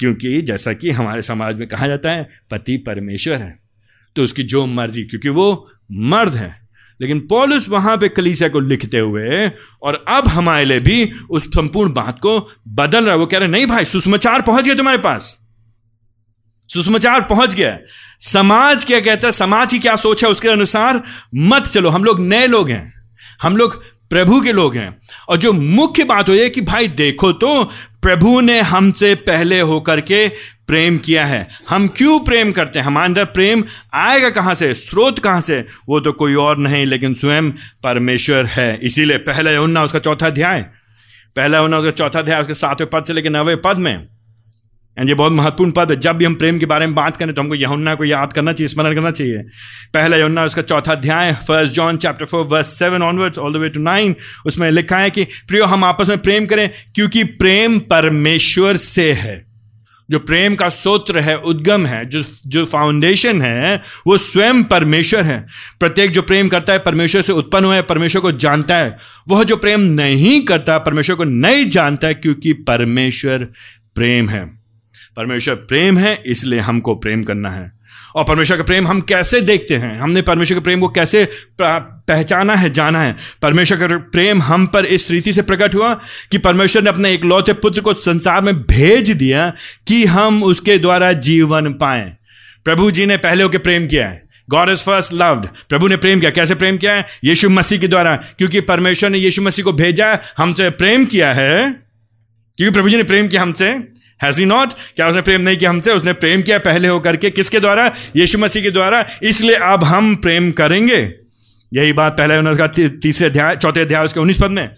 क्योंकि 0.00 0.42
जैसा 0.42 0.72
कि 0.72 0.90
हमारे 0.90 1.22
समाज 1.22 1.56
में 1.56 1.68
कहा 1.68 1.88
जाता 1.88 2.10
है, 2.10 2.28
पति 2.50 2.76
परमेश्वर 2.76 3.34
है। 3.34 3.58
तो 4.16 4.24
उसकी 4.24 4.42
जो 4.42 4.66
मर्ज़ी, 4.66 5.04
क्योंकि 5.04 5.28
वो 5.28 5.70
मर्द 5.92 6.34
है। 6.34 6.68
लेकिन 7.00 7.20
पॉलिस 7.20 7.68
वहाँ 7.68 7.96
पे 7.96 8.08
कलीसिया 8.08 8.48
को 8.48 8.60
लिखते 8.60 8.98
हुए, 8.98 9.50
और 9.82 10.04
अब 10.08 10.28
हमारे 10.28 10.64
लिए 10.64 10.80
भी 10.80 11.12
उस 11.30 11.46
संपूर्ण 11.46 11.92
बात 11.92 12.18
को 12.18 12.50
बदल 12.68 13.04
रहा 13.04 13.12
है। 13.12 13.18
वो 13.18 13.26
कह 13.26 13.38
रहे 13.38 13.48
नहीं 13.48 13.66
भाई, 13.66 13.84
सुषमाचार 13.84 14.42
पहुँच 14.42 14.64
गया 14.64 14.74
तुम्हारे 14.74 14.98
पास। 14.98 15.42
सुषमाचार 16.68 17.20
पहुँच 17.20 17.54
गया 17.54 17.78
समाज 18.22 18.84
क्या 18.84 19.00
कहता 19.00 19.26
है? 19.26 19.32
समाज 19.32 19.70
की 19.70 19.78
क्या 19.78 19.96
सोच 19.96 20.24
है 20.24 20.30
उसके 20.30 20.48
अनुसार 20.48 21.02
मत 21.34 21.66
चलो। 21.66 21.90
हम 21.90 22.04
लोग 22.04 22.20
नए 22.20 22.46
लोग 22.46 22.70
हैं। 22.70 22.92
हम 23.42 23.56
लोग 23.56 23.82
प्रभु 24.10 24.40
के 24.40 24.52
लोग 24.52 24.76
हैं। 24.76 25.00
और 25.28 25.36
जो 25.36 25.52
मुख्य 25.52 26.04
बात 26.04 26.28
हो 26.28 26.48
कि 26.48 26.60
भाई 26.60 26.88
देखो 26.88 27.32
तो 27.32 27.64
प्रभु 28.02 28.40
ने 28.40 28.60
हमसे 28.60 29.14
पहले 29.14 29.60
होकर 29.60 30.00
के 30.00 30.28
प्रेम 30.66 30.98
किया 30.98 31.26
है। 31.26 31.48
हम 31.68 31.88
क्यों 31.88 32.20
प्रेम 32.20 32.52
करते 32.52 32.78
हैं? 32.78 32.86
हमारे 32.86 33.04
अंदर 33.04 33.24
प्रेम 33.24 33.64
आएगा 33.94 34.30
कहाँ 34.30 34.54
से? 34.54 34.74
स्रोत 34.74 35.18
कहाँ 35.18 35.40
से? 35.40 35.66
वो 35.88 36.00
तो 36.00 36.12
कोई 36.12 36.34
और 36.34 36.58
नहीं, 36.58 36.86
लेकिन 36.86 37.14
स्वयं 37.14 37.50
परमेश्वर 37.82 38.46
है। 38.46 38.78
इसीलिए 38.82 39.18
पहला 39.18 39.60
उन्ना 39.60 39.84
उसका 39.84 39.98
चौथा 39.98 40.26
अध्याय। 40.26 40.62
पहला 41.36 41.62
उन्ना 41.62 41.78
उसका 41.78 41.90
चौथा 41.90 42.18
अध्याय 42.18 42.40
उसके 42.40 42.54
सातवें 42.54 42.90
पद 42.90 43.04
से 43.04 43.12
लेकर 43.12 43.30
नवे 43.30 43.56
पद 43.56 43.76
में 43.76 44.11
एंड 44.98 45.08
ये 45.08 45.14
बहुत 45.14 45.32
महत्वपूर्ण 45.32 45.70
पद 45.70 45.90
है। 45.90 46.00
जब 46.00 46.16
भी 46.16 46.24
हम 46.24 46.34
प्रेम 46.34 46.58
के 46.58 46.66
बारे 46.66 46.86
में 46.86 46.94
बात 46.94 47.16
करें 47.16 47.34
तो 47.34 47.42
हमको 47.42 47.54
यहुन्ना 47.54 47.94
को 47.94 48.04
याद 48.04 48.32
करना 48.32 48.52
चाहिए, 48.52 48.68
स्मरण 48.68 48.94
करना 48.94 49.10
चाहिए। 49.10 49.38
पहला 49.94 50.16
यहुन्ना 50.16 50.44
उसका 50.44 50.62
चौथा 50.62 50.92
अध्याय 50.92 51.32
first 51.32 51.74
John 51.74 51.96
chapter 51.96 52.24
four 52.24 52.44
verse 52.44 52.78
seven 52.78 53.02
onwards 53.02 53.38
all 53.38 53.52
the 53.52 53.56
way 53.56 53.68
to 53.68 53.80
nine 53.80 54.16
उसमें 54.46 54.70
लिखा 54.70 54.98
है 54.98 55.10
कि, 55.10 55.24
प्रियो, 55.24 55.64
हम 55.64 55.84
आपस 55.84 56.08
में 56.08 56.18
प्रेम 56.18 56.46
करें, 56.46 56.70
क्योंकि 56.94 57.24
प्रेम 57.24 57.78
परमेश्वर 57.78 58.76
से 58.76 59.12
है। 59.12 59.52
जो 60.10 60.18
प्रेम 60.18 60.54
का 60.54 60.68
सूत्र 60.68 61.18
है, 61.18 61.38
उद्गम 61.38 61.86
है, 61.86 62.06
जो 62.06 62.22
जो 62.46 62.64
फाउंडेशन 62.64 63.42
है, 63.42 63.82
वो 64.06 64.18
स्वयं 64.18 64.64
परमेश्वर 64.64 65.22
है। 65.22 65.46
प्रत्येक 65.80 66.10
जो 66.10 66.22
प्रेम 66.22 66.48
करता 66.48 66.72
है, 66.72 66.78
परमेश्वर 66.78 67.22
से 67.22 67.32
उत्पन्न 67.32 67.64
हुआ 67.64 67.74
है, 67.74 67.82
परमेश्वर 67.82 68.22
को 68.22 68.32
जानता 68.32 68.76
है। 68.76 68.98
वह 69.28 69.44
जो 69.44 69.56
प्रेम 69.56 69.80
नहीं 69.80 70.42
करता, 70.42 70.78
परमेश्वर 70.78 71.16
को 71.16 71.24
नहीं 71.24 71.66
जानता 71.66 72.06
है, 72.06 72.14
क्योंकि 72.14 72.52
परमेश्वर 72.52 73.38
प्रेम 73.94 74.28
है। 74.28 74.61
परमेश्वर 75.16 75.54
प्रेम 75.54 75.98
है, 75.98 76.22
इसलिए 76.26 76.60
हमको 76.60 76.94
प्रेम 76.94 77.22
करना 77.22 77.50
है। 77.50 77.72
और 78.16 78.24
परमेश्वर 78.24 78.56
का 78.56 78.62
प्रेम 78.62 78.88
हम 78.88 79.00
कैसे 79.00 79.40
देखते 79.40 79.76
हैं? 79.76 80.00
हमने 80.00 80.22
परमेश्वर 80.22 80.58
के 80.58 80.64
प्रेम 80.64 80.80
को 80.80 80.88
कैसे 80.88 81.28
पहचाना 81.62 82.54
है, 82.54 82.70
जाना 82.70 83.00
है? 83.00 83.16
परमेश्वर 83.42 83.78
का 83.78 83.96
प्रेम 83.96 84.42
हम 84.42 84.66
पर 84.66 84.84
इस 84.84 85.10
रीति 85.10 85.32
से 85.32 85.42
प्रकट 85.42 85.74
हुआ 85.74 86.00
कि 86.30 86.38
परमेश्वर 86.38 86.82
ने 86.82 86.88
अपने 86.88 87.12
एक 87.12 87.24
लौते 87.24 87.52
पुत्र 87.52 87.80
को 87.80 87.94
संसार 87.94 88.42
में 88.42 88.54
भेज 88.54 89.10
दिया 89.10 89.52
कि 89.88 90.04
हम 90.04 90.42
उसके 90.42 90.78
द्वारा 90.78 91.12
जीवन 91.12 91.72
पाए। 91.72 92.16
प्रभु 92.64 92.90
जी 92.90 93.06
ने 93.06 93.16
पहले 93.16 93.42
होकर 93.42 93.58
प्रेम 93.58 93.86
किया 93.86 94.08
है। 94.08 94.22
गॉड 94.50 94.68
इज़ 94.68 94.78
फ़र्स्ट 94.78 95.12
लव्ड 95.12 95.46
प्रभु 95.68 95.88
ने 95.88 95.96
प्रेम 95.96 96.20
किया। 96.20 96.30
कैसे 96.30 96.54
प्रेम 96.54 96.76
किया 96.76 96.94
है? 96.94 97.06
यीशु 97.24 97.50
मसीह 97.50 97.78
के 97.78 97.88
द्वारा। 97.88 98.16
क्योंकि 98.16 98.60
परमेश्वर 98.60 99.10
ने 99.10 99.18
यीशु 99.18 99.42
मसीह 99.42 99.64
को 99.64 99.72
भेजा, 99.72 100.18
हमसे 100.38 100.70
प्रेम 100.70 101.04
किया 101.04 101.32
है। 101.32 101.82
क्योंकि 102.56 102.74
प्रभु 102.74 102.88
जी 102.88 102.96
ने 102.96 103.02
प्रेम 103.02 103.28
किया 103.28 103.42
हमसे। 103.42 103.88
हैज़ 104.22 104.40
ही 104.40 104.46
नॉट 104.46 104.72
क्या 104.72 105.08
उसने 105.08 105.20
प्रेम 105.20 105.40
नहीं 105.40 105.56
किया 105.56 105.70
हमसे? 105.70 105.90
उसने 105.90 106.12
प्रेम 106.12 106.42
किया 106.42 106.58
पहले 106.58 106.88
होकर 106.88 107.16
के 107.16 107.30
किसके 107.30 107.60
द्वारा? 107.60 107.94
यीशु 108.16 108.38
मसीह 108.38 108.62
के 108.62 108.70
द्वारा। 108.70 109.06
इसलिए 109.22 109.56
अब 109.56 109.84
हम 109.84 110.14
प्रेम 110.14 110.50
करेंगे। 110.50 111.12
यही 111.74 111.92
बात 111.92 112.12
पहले 112.12 112.36
उसका 112.36 112.66
तीसरे 112.88 113.26
अध्याय, 113.26 113.56
चौथे 113.56 113.80
अध्याय, 113.80 114.04
उसके 114.04 114.20
उन्नीस 114.20 114.38
पद 114.40 114.50
में। 114.50 114.70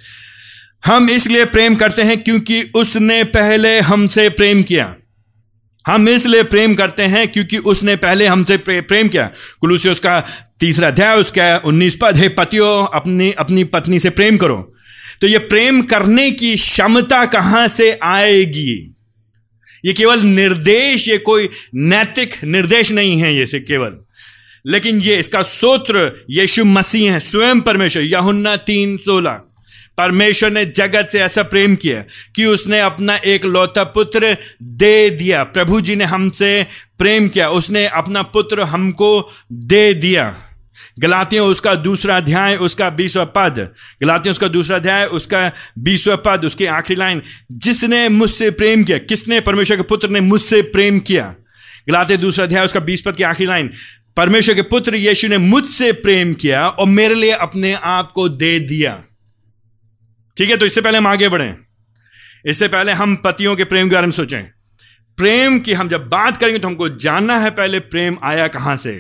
हम 0.87 1.11
इसलिए 1.11 1.45
प्रेम 1.45 1.75
करते 1.75 2.03
हैं 2.03 2.23
क्योंकि 2.23 2.63
उसने 2.75 3.25
पहले 3.25 3.81
हमसे 3.81 4.29
प्रेम 4.29 4.63
किया। 4.63 4.95
हम 5.87 6.09
इसलिए 6.09 6.43
प्रेम 6.43 6.75
करते 6.75 7.03
हैं 7.03 7.29
क्योंकि 7.29 7.59
उसने 7.59 7.97
पहले 7.97 8.27
हमसे 8.27 8.57
प्रेम 8.57 9.09
किया। 9.09 9.31
कुलूसी 9.61 9.89
उसका 9.89 10.27
तीसरा 10.61 10.89
अध्याय, 10.89 11.17
उसका 11.17 11.63
उन्नीस 11.65 11.99
पद, 12.03 12.17
है 12.17 12.29
पतियों, 12.29 12.87
अपनी 12.95 13.33
अपनी 13.33 13.65
पत्नी 13.65 13.99
से 13.99 14.11
प्रेम 14.11 14.37
करो। 14.37 14.75
तो 15.21 15.27
ये 15.27 15.39
प्रेम 15.39 15.83
करने 15.83 16.31
की 16.31 16.57
क्षमता 16.57 17.27
कहाँ 17.27 17.69
से 17.69 17.99
आएगी? 18.03 18.94
ये 19.85 19.93
केवल 19.93 20.21
निर्देश, 20.21 21.09
ये 21.09 21.19
कोई 21.19 21.51
नैतिक 21.75 22.45
निर्देश 22.45 22.93
नहीं 22.93 23.21
है 23.21 23.37
ये 23.37 23.47
से 23.47 23.61
केवल। 23.61 23.97
लेकिन 24.67 25.01
ये 25.01 25.19
इसका 25.19 25.43
सूत्र, 25.43 26.25
यीशु 26.31 26.65
मसीह 26.65 27.13
है, 27.13 27.21
स्वयं 27.21 27.61
परमेश्वर, 27.61 28.03
यहुन्ना 28.03 28.57
तीन 28.57 28.97
सोलह। 28.97 29.41
परमेश्वर 29.99 30.51
ने 30.51 30.65
जगत 30.65 31.09
से 31.13 31.21
ऐसा 31.21 31.43
प्रेम 31.43 31.75
किया 31.75 32.05
कि 32.37 32.45
उसने 32.45 32.81
अपना 32.81 33.17
एक 33.17 33.45
लौता 33.45 33.85
पुत्र 33.85 34.37
दे 34.63 35.11
दिया। 35.11 35.45
प्रभु 35.45 35.81
जी 35.81 35.97
ने 35.97 36.05
हमसे 36.05 36.67
प्रेम 36.99 37.29
किया, 37.29 37.51
उसने 37.51 37.87
अपना 37.87 38.23
पुत्र 38.23 38.61
हमको 38.61 39.31
दे 39.53 39.95
दिया। 39.95 40.37
गलातियों 40.97 41.47
उसका 41.49 41.75
दूसरा 41.75 42.17
अध्याय 42.17 42.57
उसका 42.57 42.89
बीसवा 42.91 43.25
पद 43.37 43.59
गलातियों 44.03 44.33
उसका 44.33 44.49
दूसरा 44.49 44.77
अध्याय 44.77 45.05
उसका 45.13 45.51
बीसवा 45.79 46.17
पद 46.17 46.45
उसकी 46.45 46.67
आखिरी 46.73 46.99
लाइन 46.99 47.23
जिसने 47.59 48.09
मुझसे 48.11 48.51
प्रेम 48.53 48.85
किया 48.85 48.99
किसने 49.05 49.41
परमेश्वर 49.41 49.77
के 49.77 49.83
पुत्र 49.83 50.09
ने 50.09 50.21
मुझसे 50.21 50.63
प्रेम 50.73 50.99
किया 51.01 51.35
गलाते 51.89 52.17
दूसरा 52.17 52.45
अध्याय 52.45 52.65
उसका 52.65 52.81
बीस 52.81 53.03
पद 53.03 53.17
की 53.17 53.23
आखिरी 53.23 53.49
लाइन 53.49 53.71
परमेश्वर 54.17 54.55
के 54.55 54.63
पुत्र 54.63 54.95
यीशु 54.97 55.29
ने 55.29 55.39
मुझसे 55.39 55.93
प्रेम 56.01 56.33
किया 56.35 56.69
और 56.69 56.87
मेरे 56.89 57.15
लिए 57.15 57.33
अपने 57.41 57.73
आप 57.85 58.13
को 58.13 58.29
दे 58.29 58.59
दिया 58.67 59.03
ठीक 60.37 60.51
है 60.51 60.57
तो 60.57 60.67
इससे 60.67 60.81
पहले 60.81 60.99
हम 60.99 61.07
आगे 61.07 61.29
बढ़े 61.29 61.55
इससे 62.47 62.69
पहले 62.69 62.93
हम 62.93 63.17
पतियों 63.17 63.57
के 63.57 63.65
प्रेम 63.65 63.89
के 63.89 63.95
बारे 63.95 64.07
में 64.07 64.13
सोचें 64.13 64.43
प्रेम 65.19 65.59
की 65.59 65.73
हम 65.73 65.89
जब 65.89 66.09
बात 66.09 66.37
करेंगे 66.37 66.59
तो 66.59 66.69
हमको 66.69 66.89
जानना 66.99 67.39
है 67.39 67.51
पहले 67.51 67.81
प्रेम 67.89 68.17
आया 68.23 68.47
कहाँ 68.49 68.77
से 68.77 68.95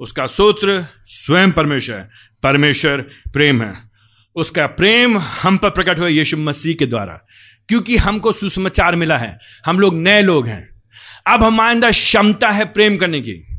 उसका 0.00 0.26
सूत्र 0.26 0.86
स्वयं 1.04 1.52
परमेश्वर 1.52 1.96
है। 1.96 2.08
परमेश्वर 2.42 3.00
प्रेम 3.32 3.62
है। 3.62 3.90
उसका 4.34 4.66
प्रेम 4.66 5.18
हम 5.18 5.56
पर 5.56 5.70
प्रकट 5.70 5.98
हुआ 5.98 6.08
यीशु 6.08 6.36
मसीह 6.36 6.74
के 6.74 6.86
द्वारा, 6.86 7.20
क्योंकि 7.68 7.96
हमको 7.96 8.32
सुसमाचार 8.32 8.96
मिला 8.96 9.18
है। 9.18 9.38
हम 9.66 9.80
लोग 9.80 9.94
नए 9.94 10.22
लोग 10.22 10.46
हैं। 10.46 10.82
अब 11.26 11.42
हमारे 11.42 11.70
अंदर 11.70 11.90
क्षमता 11.90 12.50
है 12.50 12.64
प्रेम 12.64 12.96
करने 12.96 13.20
की। 13.20 13.56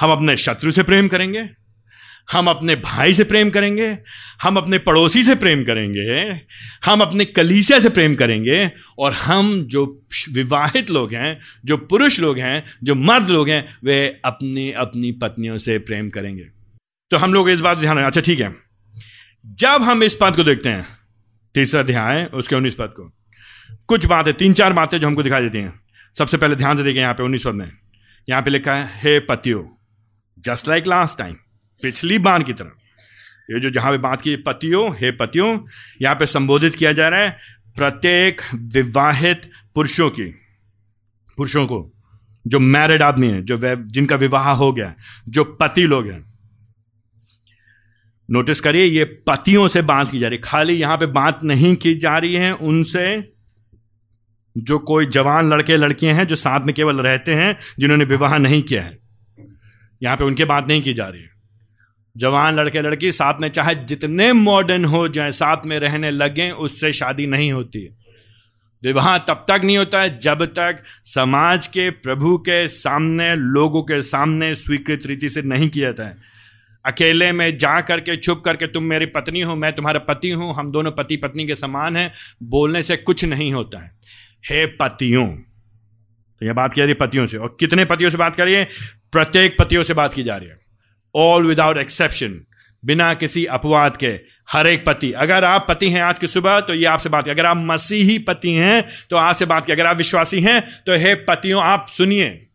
हम 0.00 0.10
अपने 0.10 0.36
शत्रु 0.36 0.70
से 0.70 0.82
प्रेम 0.82 1.08
करेंगे। 1.08 1.61
हम 2.32 2.46
अपने 2.46 2.74
भाई 2.76 3.14
से 3.14 3.24
प्रेम 3.24 3.50
करेंगे, 3.50 3.86
हम 4.42 4.56
अपने 4.56 4.78
पड़ोसी 4.78 5.22
से 5.22 5.34
प्रेम 5.34 5.64
करेंगे, 5.64 6.40
हम 6.84 7.00
अपने 7.00 7.24
कलीसिया 7.24 7.78
से 7.78 7.88
प्रेम 7.88 8.14
करेंगे, 8.14 8.70
और 8.98 9.12
हम 9.12 9.52
जो 9.64 9.84
विवाहित 10.30 10.90
लोग 10.90 11.14
हैं, 11.14 11.38
जो 11.64 11.76
पुरुष 11.76 12.20
लोग 12.20 12.38
हैं, 12.38 12.64
जो 12.82 12.94
मर्द 12.94 13.30
लोग 13.30 13.48
हैं, 13.48 13.64
वे 13.84 14.20
अपनी 14.24 14.70
अपनी 14.72 15.12
पत्नियों 15.12 15.56
से 15.56 15.78
प्रेम 15.78 16.08
करेंगे। 16.10 16.44
तो 17.10 17.16
हम 17.16 17.34
लोग 17.34 17.50
इस 17.50 17.60
बात 17.60 17.78
ध्यान 17.78 17.98
अच्छा 17.98 18.20
ठीक 18.20 18.40
है। 18.40 18.54
जब 19.58 19.82
हम 19.82 20.02
इस 20.02 20.16
बात 20.20 20.36
को 20.36 20.44
देखते 20.44 20.68
हैं, 20.68 20.86
तीसरा 21.54 21.80
अध्याय, 21.80 22.24
उसके 22.24 22.56
उन्नीस 22.56 22.74
पद 22.74 22.92
को, 22.96 23.10
कुछ 23.88 24.04
बातें, 24.06 24.32
तीन 24.34 24.52
चार 24.52 24.72
बातें 24.72 24.98
जो 25.00 25.06
हमको 25.06 25.22
दिखाई 25.22 25.42
देती 25.42 25.58
हैं। 25.58 25.80
सबसे 26.16 26.36
पहले 26.36 26.56
ध्यान 26.56 26.76
से 26.76 26.82
देखें 26.82 27.00
यहाँ 27.00 27.14
पे 27.14 27.22
उन्नीस 27.22 27.46
पद 27.46 27.54
में। 27.54 27.70
यहाँ 28.28 28.42
पे 28.42 28.50
लिखा 28.50 28.74
है, 28.74 28.90
हे 28.94 29.18
पतियो 29.20 29.68
जस्ट 30.38 30.68
लाइक 30.68 30.86
लास्ट 30.86 31.18
टाइम 31.18 31.36
पिछली 31.82 32.18
बार 32.18 32.42
की 32.42 32.52
तरह। 32.52 32.70
ये 33.50 33.60
जो 33.60 33.70
जहाँ 33.70 33.90
पे 33.92 33.98
बात 33.98 34.22
की 34.22 34.36
पतियों, 34.36 34.90
हे 34.92 35.10
पतियों, 35.10 35.58
यहाँ 36.02 36.14
पे 36.14 36.26
संबोधित 36.26 36.76
किया 36.76 36.92
जा 36.92 37.08
रहा 37.08 37.20
है 37.20 37.38
प्रत्येक 37.76 38.40
विवाहित 38.54 39.50
पुरुषों 39.74 40.10
की, 40.10 40.24
पुरुषों 41.38 41.66
को, 41.66 41.92
जो 42.46 42.58
मैरिड 42.58 43.02
आदमी 43.02 43.28
है, 43.28 43.42
जो 43.42 43.58
जिनका 43.76 44.16
विवाह 44.16 44.50
हो 44.50 44.72
गया, 44.72 44.94
जो 45.28 45.44
पति 45.44 45.82
लोग 45.82 46.06
हैं। 46.06 46.24
नोटिस 48.28 48.60
करिए, 48.60 48.84
ये 48.84 49.04
पतियों 49.04 49.66
से 49.68 49.82
बात 49.82 50.10
की 50.10 50.18
जा 50.18 50.28
रही 50.28 50.38
खाली 50.38 50.74
यहाँ 50.74 50.96
पे 50.96 51.06
बात 51.06 51.44
नहीं 51.44 51.74
की 51.76 51.94
जा 51.94 52.16
रही 52.18 52.34
है 52.34 52.52
उनसे, 52.52 53.32
जो 54.56 54.78
कोई 54.78 55.06
जवान 55.06 55.50
लड़के, 55.50 55.76
लड़कियाँ 55.76 56.14
हैं, 56.14 56.26
जो 56.26 56.36
साथ 56.36 56.60
में 56.60 56.74
केवल 56.74 57.00
रहते 57.00 57.34
हैं, 57.34 57.56
जिन्होंने 57.78 58.04
विवाह 58.04 58.38
नहीं 58.38 58.62
किया 58.62 58.82
है। 58.82 58.98
यहाँ 60.02 60.16
पे 60.16 60.24
उनके 60.24 60.44
बात 60.44 60.68
नहीं 60.68 60.82
की 60.82 60.94
जा 60.94 61.08
रही 61.08 61.22
है। 61.22 61.31
जवान 62.16 62.54
लड़के 62.54 62.80
लड़की 62.80 63.12
साथ 63.12 63.40
में 63.40 63.48
चाहे 63.48 63.74
जितने 63.74 64.32
मॉडर्न 64.32 64.84
हो 64.84 65.06
जाए, 65.08 65.30
साथ 65.32 65.66
में 65.66 65.78
रहने 65.78 66.10
लगे, 66.10 66.50
उससे 66.50 66.92
शादी 66.92 67.26
नहीं 67.26 67.52
होती। 67.52 67.88
विवाह 68.82 69.16
तब 69.18 69.44
तक 69.50 69.60
नहीं 69.64 69.76
होता 69.78 70.00
है 70.00 70.18
जब 70.18 70.44
तक 70.44 70.82
समाज 71.04 71.66
के 71.66 71.90
प्रभु 71.90 72.36
के 72.38 72.66
सामने, 72.68 73.34
लोगों 73.34 73.82
के 73.82 74.02
सामने 74.02 74.54
स्वीकृत 74.54 75.06
रीति 75.06 75.28
से 75.28 75.42
नहीं 75.42 75.68
किया 75.68 75.88
जाता 75.88 76.08
है 76.08 76.30
अकेले 76.84 77.30
में 77.32 77.56
जा 77.56 77.80
करके 77.80 78.16
छुप 78.16 78.40
करके, 78.44 78.66
तुम 78.66 78.84
मेरी 78.84 79.06
पत्नी 79.06 79.40
हो, 79.40 79.56
मैं 79.56 79.72
तुम्हारा 79.72 79.98
पति 79.98 80.30
हूँ, 80.30 80.54
हम 80.54 80.70
दोनों 80.70 80.90
पति 80.90 81.16
पत्नी 81.16 81.46
के 81.46 81.54
समान 81.54 81.96
हैं, 81.96 82.10
बोलने 82.42 82.82
से 82.82 82.96
कुछ 82.96 83.24
नहीं 83.24 83.52
होता 83.52 83.82
है। 83.84 83.90
हे 84.50 84.66
पतियों 84.66 85.26
तो 85.26 86.46
यह 86.46 86.52
बात 86.52 86.74
की 86.74 86.80
जा 86.80 86.84
रही 86.84 86.94
पतियों 86.94 87.26
से। 87.26 87.36
और 87.36 87.56
कितने 87.60 87.84
पतियों 87.84 88.10
से 88.10 88.16
बात 88.16 88.36
करिए? 88.36 88.64
प्रत्येक 89.12 89.56
पतियों 89.58 89.82
से 89.82 89.94
बात 89.94 90.14
की 90.14 90.22
जा 90.22 90.36
रही 90.36 90.48
है। 90.48 90.61
ऑल 91.14 91.46
विदाउट 91.46 91.78
एक्सेप्शन 91.78 92.40
बिना 92.82 93.12
किसी 93.14 93.44
अपवाद 93.46 93.96
के, 93.96 94.06
हर 94.50 94.66
एक 94.66 94.84
पति। 94.86 95.10
अगर 95.14 95.44
आप 95.44 95.66
पति 95.68 95.88
हैं 95.90 96.02
आज 96.02 96.18
की 96.18 96.26
सुबह 96.26 96.60
तो 96.60 96.74
ये 96.74 96.84
आपसे 96.84 97.08
बात 97.08 97.24
की। 97.24 97.30
अगर 97.30 97.46
आप 97.46 97.56
मसीही 97.58 98.18
पति 98.18 98.52
हैं 98.52 98.84
तो 99.10 99.16
आपसे 99.16 99.46
बात 99.46 99.66
की। 99.66 99.72
अगर 99.72 99.86
आप 99.86 99.96
विश्वासी 99.96 100.40
हैं 100.40 100.60
तो 100.86 100.96
हे 100.96 101.14
पतियों, 101.24 101.62
आप 101.62 101.86
सुनिए। 101.90 102.48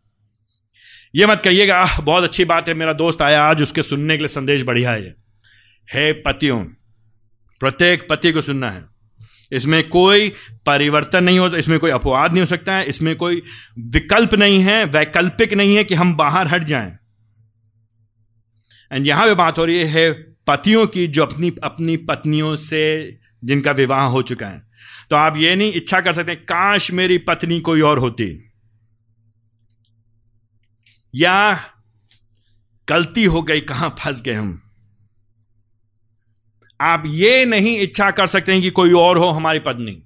ये 1.16 1.26
मत 1.26 1.42
कहिएगा 1.44 1.86
बहुत 2.02 2.24
अच्छी 2.24 2.46
बात 2.46 2.68
है, 2.68 2.74
मेरा 2.74 2.94
दोस्त 2.94 3.22
आया 3.22 3.44
आज, 3.44 3.62
उसके 3.62 3.84
सुनने 3.84 4.18
के 4.18 4.24
लिए 4.24 4.28
संदेश 4.28 4.64
बढ़िया 4.64 4.92
है। 4.92 5.16
हे 5.88 6.12
पतियों, 6.22 6.60
प्रत्येक 7.62 8.08
पति 8.10 8.32
को 8.32 8.42
सुनना 8.42 8.72
है। 8.72 8.84
इसमें 9.52 9.88
कोई 9.90 10.30
परिवर्तन 10.66 11.24
नहीं 11.24 11.40
होता 11.40 11.58
इसमें 11.58 11.80
कोई 11.80 11.92
अपवाद 11.92 12.32
नहीं 12.32 12.40
हो 12.40 12.46
सकता 12.46 12.76
है, 12.76 12.86
इसमें 12.86 13.16
कोई 13.16 13.42
विकल्प 13.80 14.34
नहीं 14.34 14.62
है, 14.62 14.84
वैकल्पिक 14.86 15.54
नहीं 15.54 15.76
है 15.76 15.84
कि 15.84 15.96
हम 15.96 16.16
बाहर 16.16 16.48
हट 16.48 16.64
जाएँ। 16.64 16.98
एंड 18.94 19.08
यहाँ 19.08 19.26
पे 19.26 19.34
बात 19.34 19.58
हो 19.58 19.66
रही 19.66 19.78
है 19.78 20.12
पतियों 20.48 20.88
की 20.88 21.08
जो 21.08 21.26
अपनी 21.26 21.52
अपनी 21.64 21.98
पत्नियों 21.98 22.56
से 22.56 23.18
जिनका 23.44 23.72
विवाह 23.72 24.04
हो 24.04 24.22
चुका 24.22 24.48
है। 24.48 24.68
तो 25.10 25.16
आप 25.16 25.38
ये 25.38 25.56
नहीं 25.56 25.74
इच्छा 25.74 26.02
कर 26.02 26.14
सकते, 26.14 26.36
काश 26.36 26.92
मेरी 26.92 27.18
पत्नी 27.18 27.60
कोई 27.60 27.82
और 27.82 28.00
होती। 28.00 28.52
या 31.16 31.64
गलती 32.90 33.24
हो 33.24 33.42
गई, 33.42 33.62
कहाँ 33.62 33.96
फंस 34.00 34.22
गए 34.22 34.34
हम। 34.34 34.72
आप 36.82 37.04
ये 37.06 37.46
नहीं 37.46 37.80
इच्छा 37.80 38.12
कर 38.12 38.28
सकते 38.28 38.54
हैं 38.54 38.62
कि 38.62 38.70
कोई 38.70 38.94
और 38.94 39.18
हो 39.18 39.26
हमारी 39.26 39.60
पत्नी। 39.60 40.04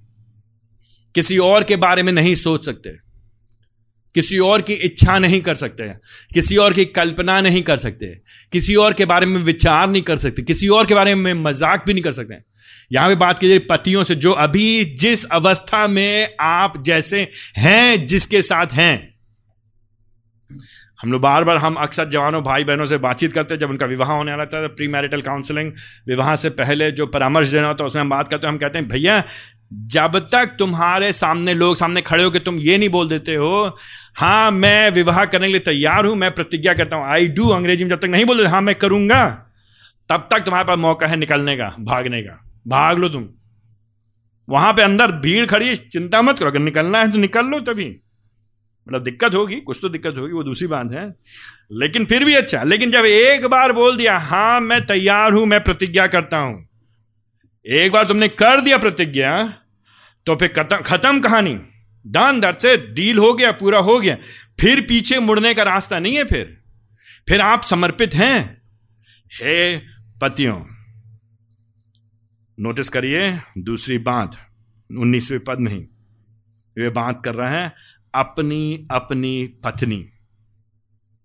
किसी 1.14 1.38
और 1.38 1.64
के 1.64 1.76
बारे 1.76 2.02
में 2.02 2.12
नहीं 2.12 2.34
सोच 2.34 2.64
सकते। 2.64 3.01
किसी 4.14 4.38
और 4.38 4.62
की 4.62 4.72
इच्छा 4.72 5.18
नहीं 5.18 5.40
कर 5.40 5.54
सकते, 5.54 5.88
किसी 6.34 6.56
और 6.56 6.72
की 6.72 6.84
कल्पना 6.84 7.40
नहीं 7.40 7.62
कर 7.62 7.76
सकते, 7.76 8.06
किसी 8.52 8.74
और 8.74 8.92
के 8.92 9.04
बारे 9.04 9.26
में 9.26 9.40
विचार 9.42 9.88
नहीं 9.88 10.02
कर 10.02 10.16
सकते, 10.16 10.42
किसी 10.42 10.68
और 10.68 10.86
के 10.86 10.94
बारे 10.94 11.14
में 11.14 11.32
मज़ाक 11.34 11.86
भी 11.86 11.92
नहीं 11.92 12.04
कर 12.04 12.12
सकते। 12.12 12.34
यहाँ 12.92 13.08
पे 13.08 13.14
बात 13.14 13.38
कीजिए 13.38 13.58
पतियों 13.58 14.04
से, 14.04 14.14
जो 14.14 14.32
अभी 14.32 14.84
जिस 14.84 15.24
अवस्था 15.24 15.86
में 15.88 16.36
आप 16.40 16.82
जैसे 16.82 17.28
हैं, 17.56 18.06
जिसके 18.06 18.42
साथ 18.42 18.72
हैं। 18.72 19.12
हम 20.98 21.12
लोग 21.12 21.20
बार 21.20 21.44
बार 21.44 21.56
हम 21.56 21.74
अक्सर 21.74 22.08
जवानों 22.08 22.42
भाई 22.42 22.64
बहनों 22.64 22.86
से 22.86 22.96
बातचीत 22.98 23.32
करते 23.32 23.54
हैं, 23.54 23.60
जब 23.60 23.70
उनका 23.70 23.86
विवाह 23.86 24.08
होने 24.08 24.30
वाला 24.30 24.44
था 24.44 24.66
प्री 24.66 24.88
मैरिटल 24.88 25.22
काउंसलिंग, 25.22 25.72
विवाह 26.06 26.34
से 26.36 26.50
पहले 26.50 26.90
जो 26.90 27.06
परामर्श 27.06 27.48
देना 27.48 27.66
होता 27.66 27.84
है, 27.84 27.86
उसमें 27.86 28.02
हम 28.02 28.10
बात 28.10 28.28
करते 28.28 28.46
हैं, 28.46 28.52
हम 28.52 28.58
कहते 28.58 28.78
हैं, 28.78 28.88
भैया 28.88 29.24
जब 29.72 30.18
तक 30.32 30.54
तुम्हारे 30.58 31.12
सामने 31.12 31.54
लोग 31.54 31.76
सामने 31.76 32.00
खड़े 32.02 32.24
हो 32.24 32.30
कि 32.30 32.38
तुम 32.38 32.58
ये 32.58 32.78
नहीं 32.78 32.88
बोल 32.88 33.08
देते 33.08 33.34
हो 33.34 33.76
हाँ 34.16 34.50
मैं 34.50 34.90
विवाह 34.90 35.24
करने 35.24 35.46
के 35.46 35.52
लिए 35.52 35.60
तैयार 35.60 36.06
हूँ, 36.06 36.14
मैं 36.16 36.30
प्रतिज्ञा 36.34 36.74
करता 36.74 36.96
हूँ। 36.96 37.06
आई 37.06 37.28
डू 37.28 37.48
अंग्रेज़ी 37.48 37.84
में 37.84 37.90
जब 37.90 38.00
तक 38.00 38.06
नहीं 38.06 38.24
बोल 38.24 38.36
देते 38.36 38.48
हाँ 38.48 38.60
मैं 38.62 38.74
करूँगा। 38.74 39.24
तब 40.08 40.28
तक 40.30 40.44
तुम्हारे 40.44 40.66
पास 40.68 40.78
मौका 40.78 41.06
है 41.06 41.16
निकलने 41.16 41.56
का, 41.56 41.68
भागने 41.80 42.22
का। 42.22 42.38
भाग 42.66 42.98
लो 42.98 43.08
तुम। 43.08 43.28
वहाँ 44.48 44.72
पे 44.72 44.82
अंदर 44.82 45.12
भीड़ 45.12 45.46
खड़ी 45.46 45.68
है, 45.68 45.76
चिंता 45.76 46.22
मत 46.22 46.38
करो, 46.38 46.50
अगर 46.50 46.58
निकलना 46.58 46.98
है 46.98 47.12
तो 47.12 47.18
निकल 47.18 47.46
लो 47.46 47.60
तभी। 47.62 47.88
मतलब 48.86 49.02
दिक्कत 49.02 49.34
होगी, 49.34 49.56
कुछ 49.56 49.78
तो 49.82 49.88
दिक्कत 49.88 50.14
होगी, 50.18 50.32
वो 50.32 50.42
दूसरी 50.44 50.68
बात 50.68 50.92
है। 50.92 51.06
लेकिन 51.72 52.04
फिर 52.04 52.24
भी 52.24 52.34
अच्छा 52.34 52.62
लेकिन 52.62 52.90
जब 52.90 53.04
एक 53.04 53.46
बार 53.46 53.72
बोल 53.72 53.96
दिया 53.96 54.18
हाँ 54.18 54.60
मैं 54.60 54.84
तैयार 54.86 55.32
हूँ, 55.32 55.46
मैं 55.46 55.62
प्रतिज्ञा 55.64 56.06
करता 56.06 56.38
हूँ। 56.38 56.68
एक 57.66 57.92
बार 57.92 58.04
तुमने 58.04 58.28
कर 58.28 58.60
दिया 58.60 58.78
प्रतिज्ञा 58.78 59.32
तो 60.26 60.36
फिर 60.36 60.48
खत्म 60.82 61.20
कहानी। 61.20 61.54
डन 62.06 62.40
दैट 62.40 62.58
से 62.58 62.76
डील 62.92 63.18
हो 63.18 63.32
गया, 63.34 63.50
पूरा 63.52 63.78
हो 63.78 63.98
गया। 64.00 64.16
फिर 64.60 64.80
पीछे 64.80 65.18
मुड़ने 65.18 65.54
का 65.54 65.62
रास्ता 65.62 65.98
नहीं 65.98 66.16
है 66.16 66.24
फिर। 66.24 66.62
फिर 67.28 67.40
आप 67.40 67.62
समर्पित 67.62 68.14
हैं। 68.14 68.62
हे 69.32 69.76
पतियों, 70.20 70.64
नोटिस 72.58 72.88
करिए, 72.88 73.38
दूसरी 73.58 73.98
बात, 73.98 74.36
उन्नीसवें 74.90 75.40
पद 75.40 75.58
में 75.58 75.72
ही। 75.72 75.78
वे 76.76 76.88
बात 76.90 77.22
कर 77.24 77.34
रहे 77.34 77.50
हैं, 77.50 77.72
अपनी 78.14 78.88
अपनी 78.90 79.46
पत्नी। 79.64 80.08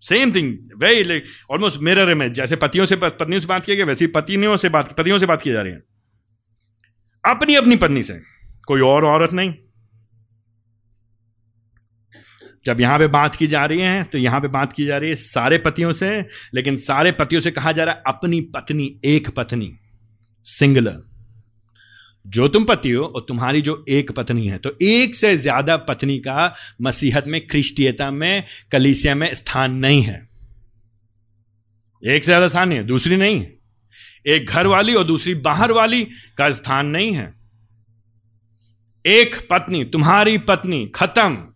Same 0.01 0.32
thing 0.36 0.58
very 0.77 1.22
almost 1.51 1.80
mirror 1.82 2.13
में 2.16 2.32
जैसे 2.34 2.56
पतियों 2.56 2.86
से 2.86 2.96
पत्नियों 2.96 3.39
से 3.39 3.48
बात 3.48 3.66
किया 3.66 3.75
गया, 3.75 3.86
वैसे 3.86 4.08
पत्नियों 4.08 4.58
से 4.58 4.70
बात, 4.70 4.92
पतियों 4.92 5.20
से 5.20 5.25
बात 5.25 5.42
की 5.42 5.51
जा 5.51 5.62
रही 5.62 5.74
है। 5.74 5.80
अपनी 7.25 7.56
अपनी 7.56 7.75
पत्नी 7.75 8.04
से। 8.04 8.37
कोई 8.68 8.82
और 8.84 9.06
औरत 9.06 9.34
नहीं। 9.34 9.54
जब 12.66 12.82
यहाँ 12.82 13.00
पे 13.00 13.08
बात 13.10 13.36
की 13.36 13.48
जा 13.48 13.66
रही 13.66 13.80
है 13.82 14.04
तो 14.04 14.18
यहाँ 14.18 14.40
पे 14.42 14.48
बात 14.50 14.74
की 14.74 14.86
जा 14.86 14.98
रही 14.98 15.10
है 15.10 15.16
सारे 15.18 15.58
पतियों 15.60 15.92
से, 15.94 16.10
लेकिन 16.54 16.78
सारे 16.80 17.12
पतियों 17.14 17.42
से 17.42 17.52
कहा 17.52 17.72
जा 17.72 17.84
रहा 17.84 17.96
है 17.96 18.04
अपनी 18.08 18.40
पत्नी, 18.56 19.00
एक 19.06 19.30
पत्नी 19.30 19.72
सिंगलर 20.46 21.04
जो 22.26 22.48
तुम 22.48 22.64
पति 22.66 22.92
हो 22.92 23.04
और 23.06 23.26
तुम्हारी 23.28 23.62
जो 23.62 23.84
एक 23.90 24.12
पत्नी 24.12 24.48
है 24.48 24.58
तो 24.58 24.72
एक 24.84 25.16
से 25.16 25.36
ज़्यादा 25.38 25.78
पत्नी 25.80 26.18
का 26.20 26.54
मसीहत 26.82 27.28
में, 27.28 27.40
ख्रिस्टीयता 27.48 28.10
में, 28.12 28.44
कलीसिया 28.72 29.16
में 29.16 29.34
स्थान 29.34 29.76
नहीं 29.76 30.02
है। 30.02 30.18
एक 32.04 32.24
से 32.24 32.26
ज़्यादा 32.26 32.48
स्थान 32.48 32.70
नहीं 32.70 32.80
है, 32.80 32.86
दूसरी 32.86 33.18
नहीं। 33.18 33.46
एक 34.26 34.46
घर 34.46 34.68
वाली 34.68 34.94
और 34.94 35.04
दूसरी 35.06 35.36
बाहर 35.42 35.72
वाली 35.72 36.04
का 36.38 36.50
स्थान 36.52 36.88
नहीं 36.88 37.14
है। 37.14 37.34
एक 39.08 39.48
पत्नी, 39.50 39.86
तुम्हारी 39.86 40.38
पत्नी, 40.38 40.92
खत्म। 40.96 41.48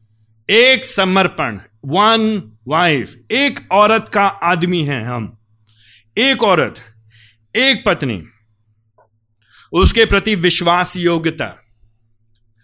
एक 0.49 0.85
समर्पण 0.85 1.59
वन 1.85 2.51
वाइफ 2.67 3.15
एक 3.31 3.67
औरत 3.71 4.09
का 4.13 4.27
आदमी 4.27 4.83
है 4.83 5.05
हम। 5.05 5.37
एक 6.17 6.43
औरत, 6.43 6.75
एक 7.55 7.83
पत्नी। 7.85 8.23
उसके 9.71 10.05
प्रति 10.05 10.35
विश्वास 10.35 10.97
योग्यता, 10.97 11.63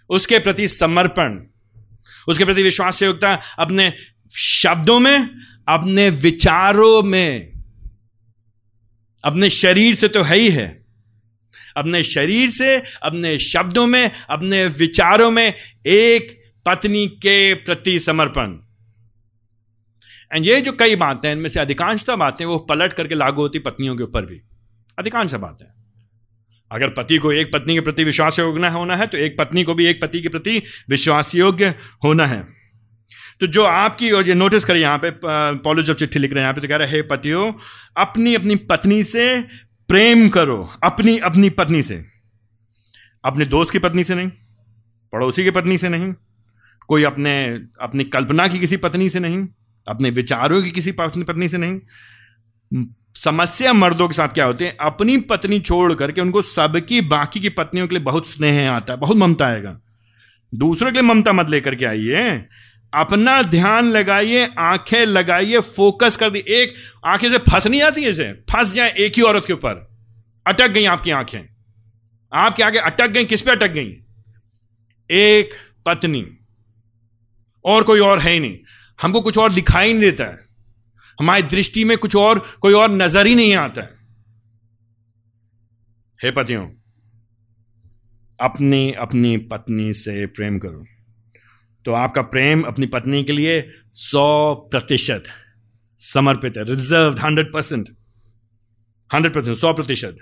उसके 0.09 0.39
प्रति 0.39 0.67
समर्पण, 0.67 1.39
उसके 2.27 2.45
प्रति 2.45 2.63
विश्वास 2.63 3.03
योग्यता 3.03 3.39
अपने 3.59 3.93
शब्दों 4.35 4.99
में, 4.99 5.29
अपने 5.67 6.09
विचारों 6.09 7.03
में। 7.03 7.51
अपने 9.23 9.49
शरीर 9.49 9.95
से 9.95 10.07
तो 10.07 10.23
है 10.23 10.37
ही 10.37 10.49
है। 10.49 10.76
अपने 11.77 12.03
शरीर 12.05 12.49
से, 12.49 12.75
अपने 12.77 13.37
शब्दों 13.41 13.85
में, 13.87 14.11
अपने 14.29 14.65
विचारों 14.67 15.29
में 15.31 15.53
एक 15.87 16.35
पत्नी 16.65 17.05
के 17.07 17.53
प्रति 17.55 17.99
समर्पण। 17.99 18.57
एंड 20.31 20.45
ये 20.45 20.59
जो 20.61 20.71
कई 20.71 20.95
बातें 20.97 21.31
इनमें 21.31 21.49
से 21.49 21.59
अधिकांशता 21.59 22.15
बातें 22.15 22.45
वो 22.45 22.57
पलट 22.69 22.93
करके 22.93 23.15
लागू 23.15 23.41
होती 23.41 23.59
पत्नियों 23.61 23.95
के 23.95 24.03
ऊपर 24.03 24.25
भी। 24.25 24.41
अधिकांश 24.97 25.33
बातें 25.35 25.65
अगर 26.71 26.89
पति 26.89 27.17
को 27.17 27.31
एक 27.31 27.51
पत्नी 27.53 27.73
के 27.73 27.81
प्रति 27.81 28.03
विश्वास 28.03 28.39
योग्य 28.39 28.67
होना 28.69 28.95
है 28.95 29.05
तो 29.07 29.17
एक 29.17 29.37
पत्नी 29.39 29.63
को 29.63 29.73
भी 29.73 29.85
एक 29.85 30.01
पति 30.01 30.21
के 30.21 30.29
प्रति 30.29 30.61
विश्वास 30.89 31.33
योग्य 31.35 31.73
होना 32.03 32.25
है। 32.25 32.41
तो 33.41 33.47
जो 33.47 33.63
आपकी, 33.63 34.09
और 34.11 34.27
ये 34.27 34.33
नोटिस 34.33 34.65
करिए 34.65 34.81
यहाँ 34.81 34.97
पे 34.97 35.11
पॉलो 35.63 35.81
जब 35.81 35.95
चिट्ठी 35.95 36.19
लिख 36.19 36.31
रहे 36.31 36.39
हैं, 36.39 36.45
यहाँ 36.45 36.53
पे 36.53 36.61
तो 36.61 36.67
कह 36.67 36.75
रहे 36.75 36.89
हैं 36.89 37.07
पतियों 37.07 37.51
अपनी 37.97 38.33
अपनी 38.35 38.55
पत्नी 38.65 39.03
से 39.03 39.27
प्रेम 39.89 40.27
करो 40.29 40.69
अपनी 40.83 41.17
अपनी 41.17 41.49
पत्नी 41.49 41.81
से। 41.83 42.05
अपने 43.23 43.45
दोस्त 43.45 43.71
की 43.71 43.79
पत्नी 43.79 44.03
से 44.03 44.15
नहीं, 44.15 44.27
पड़ोसी 45.13 45.43
की 45.43 45.51
पत्नी 45.51 45.77
से 45.77 45.89
नहीं, 45.89 46.13
कोई 46.87 47.03
अपने, 47.03 47.45
अपनी 47.81 48.03
कल्पना 48.03 48.47
की 48.47 48.59
किसी 48.59 48.77
पत्नी 48.77 49.09
से 49.09 49.19
नहीं, 49.19 49.47
अपने 49.87 50.09
विचारों 50.09 50.61
की 50.63 50.71
किसी 50.71 50.91
पत्नी 50.91 51.49
से 51.49 51.57
नहीं। 51.57 52.85
समस्या 53.15 53.73
मर्दों 53.73 54.07
के 54.07 54.13
साथ 54.13 54.27
क्या 54.27 54.45
होती 54.45 54.65
है? 54.65 54.75
अपनी 54.81 55.17
पत्नी 55.17 55.59
छोड़ 55.59 55.93
करके 55.93 56.21
उनको 56.21 56.41
सबकी 56.41 57.01
बाकी 57.01 57.39
की 57.39 57.49
पत्नियों 57.49 57.87
के 57.87 57.95
लिए 57.95 58.03
बहुत 58.03 58.27
स्नेह 58.27 58.71
आता 58.71 58.93
है, 58.93 58.99
बहुत 58.99 59.17
ममता 59.17 59.47
आएगा। 59.47 59.79
दूसरों 60.53 60.91
के 60.91 60.93
लिए 60.93 61.09
ममता 61.09 61.33
मत 61.33 61.49
लेकर 61.49 61.75
के 61.75 61.85
आइए। 61.85 62.45
अपना 62.93 63.43
ध्यान 63.43 63.91
लगाइए, 63.91 64.49
आँखें 64.57 65.05
लगाइए, 65.05 65.59
फोकस 65.59 66.17
कर 66.17 66.29
दी 66.29 66.39
एक 66.39 66.75
आँखें 67.05 67.31
से 67.31 67.37
फंस 67.37 67.67
नहीं 67.67 67.81
आती 67.81 68.01
इसे? 68.01 68.33
फंस 68.33 68.73
जाए 68.73 68.93
एक 68.97 69.13
ही 69.15 69.21
औरत 69.21 69.43
के 69.47 69.53
ऊपर। 69.53 69.91
अटक 70.47 70.67
गई 70.67 70.85
आपकी 70.85 71.11
आँखें। 71.11 71.39
आपके 72.33 72.63
आगे 72.63 72.77
अटक 72.77 73.07
गई, 73.07 73.25
किस 73.25 73.41
पे 73.41 73.51
अटक 73.51 73.67
गई? 73.67 73.97
एक 75.11 75.49
पत्नी। 75.85 76.37
और 77.65 77.83
कोई 77.83 77.99
और 77.99 78.19
है 78.19 78.31
ही 78.31 78.39
नहीं। 78.39 78.57
हमको 79.01 79.21
कुछ 79.21 79.37
और 79.37 79.51
दिखाई 79.51 79.91
नहीं 79.91 80.01
देता 80.01 80.23
है। 80.23 80.39
हमारी 81.19 81.41
दृष्टि 81.41 81.83
में 81.83 81.97
कुछ 81.97 82.15
और, 82.15 82.39
कोई 82.39 82.73
और 82.73 82.91
नज़र 82.91 83.25
ही 83.25 83.35
नहीं 83.35 83.55
आता 83.55 83.81
है। 83.81 83.97
हे 86.23 86.31
पतियों 86.31 86.67
अपनी 88.39 88.93
अपनी 88.93 89.37
पत्नी 89.37 89.93
से 89.93 90.25
प्रेम 90.25 90.59
करो। 90.59 90.85
तो 91.87 91.93
आपका 91.93 92.21
प्रेम 92.21 92.61
अपनी 92.61 92.85
पत्नी 92.85 93.23
के 93.23 93.33
लिए 93.33 93.69
सौ 93.93 94.55
प्रतिशत 94.55 95.23
समर्पित 95.97 96.53
है 96.57 96.63
reserve 96.63 97.17
hundred 97.17 97.53
percent 97.53 97.89
hundred 99.13 99.33
percent 99.33 99.57
सौ 99.57 99.73
प्रतिशत। 99.73 100.15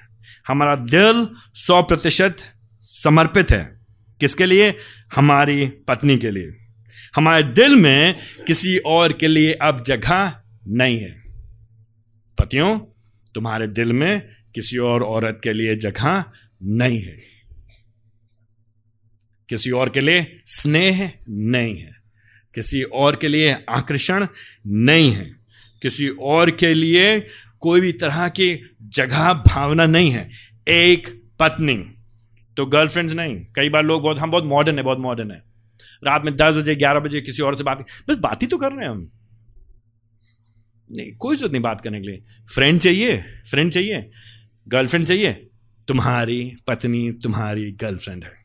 हमारा 0.48 0.76
दिल 0.76 1.28
सौ 1.54 1.84
प्रतिशत 1.84 2.38
समर्पित 2.82 3.52
है। 3.52 3.82
किसके 4.20 4.46
लिए? 4.46 4.78
हमारी 5.16 5.68
पत्नी 5.68 6.18
के 6.18 6.32
लिए। 6.32 6.52
हमारे 7.16 7.44
दिल 7.44 7.76
में 7.76 8.16
किसी 8.48 8.78
और 8.78 9.14
के 9.14 9.28
लिए 9.28 9.54
अब 9.54 9.84
जगह 9.84 10.42
नहीं 10.68 11.00
है। 11.00 11.22
पतियों, 12.40 12.80
तुम्हारे 13.36 13.68
दिल 13.68 13.94
में 13.94 14.28
किसी 14.56 14.78
और 14.78 15.04
औरत 15.04 15.40
के 15.44 15.54
लिए 15.54 15.76
जगह 15.76 16.26
नहीं 16.64 17.02
है। 17.02 17.35
किसी 19.50 19.72
और 19.72 19.90
के 19.90 20.00
लिए 20.00 20.42
स्नेह 20.46 21.14
नहीं 21.30 21.78
है। 21.78 21.96
किसी 22.56 22.84
और 22.84 23.16
के 23.16 23.28
लिए 23.28 23.58
आकर्षण 23.70 24.28
नहीं 24.68 25.12
है। 25.12 25.36
किसी 25.82 26.08
और 26.08 26.52
के 26.52 26.74
लिए 26.74 27.28
कोई 27.60 27.82
भी 27.82 27.92
तरह 27.92 28.28
की 28.28 28.76
जगह 28.82 29.34
भावना 29.34 29.86
नहीं 29.86 30.12
है। 30.12 30.30
एक 30.68 31.24
पत्नी। 31.40 31.92
तो 32.58 32.66
गर्लफ्रेंड्स 32.66 33.14
नहीं। 33.14 33.36
कई 33.56 33.70
बार 33.70 33.84
लोग 33.84 34.02
बहुत, 34.02 34.20
हम 34.20 34.32
बहुत 34.32 34.44
मॉडर्न 34.44 34.78
है, 34.78 34.84
बहुत 34.84 35.00
मॉडर्न 35.00 35.32
है। 35.32 35.44
रात 36.04 36.22
में 36.26 36.36
दस 36.36 36.56
बजे, 36.56 36.76
ग्यारह 36.76 37.00
बजे 37.00 37.22
किसी 37.22 37.42
और 37.42 37.56
से 37.56 37.64
बात 37.64 37.86
बस 38.10 38.18
बात 38.18 38.42
ही 38.42 38.48
तो 38.48 38.58
कर 38.58 38.72
रहे 38.72 38.84
हैं 38.84 38.90
हम। 38.90 39.12
नहीं, 40.98 41.16
कोई 41.16 41.36
ज़रूरत 41.36 41.52
नहीं 41.52 41.62
बात 41.62 41.82
करने 41.82 42.02
के 42.02 42.08
लिए। 42.08 42.24
फ्रेंड 42.56 42.82
चाहिए 42.82 43.22
फ्रेंड 43.22 43.72
चाहिए। 43.72 44.12
गर्लफ्रेंड 44.68 45.08
चाहिए। 45.08 45.34
तुम्हारी 45.88 46.56
पत्नी, 46.68 47.12
तुम्हारी 47.12 47.72
गर्लफ्रेंड 47.72 48.24
है। 48.24 48.45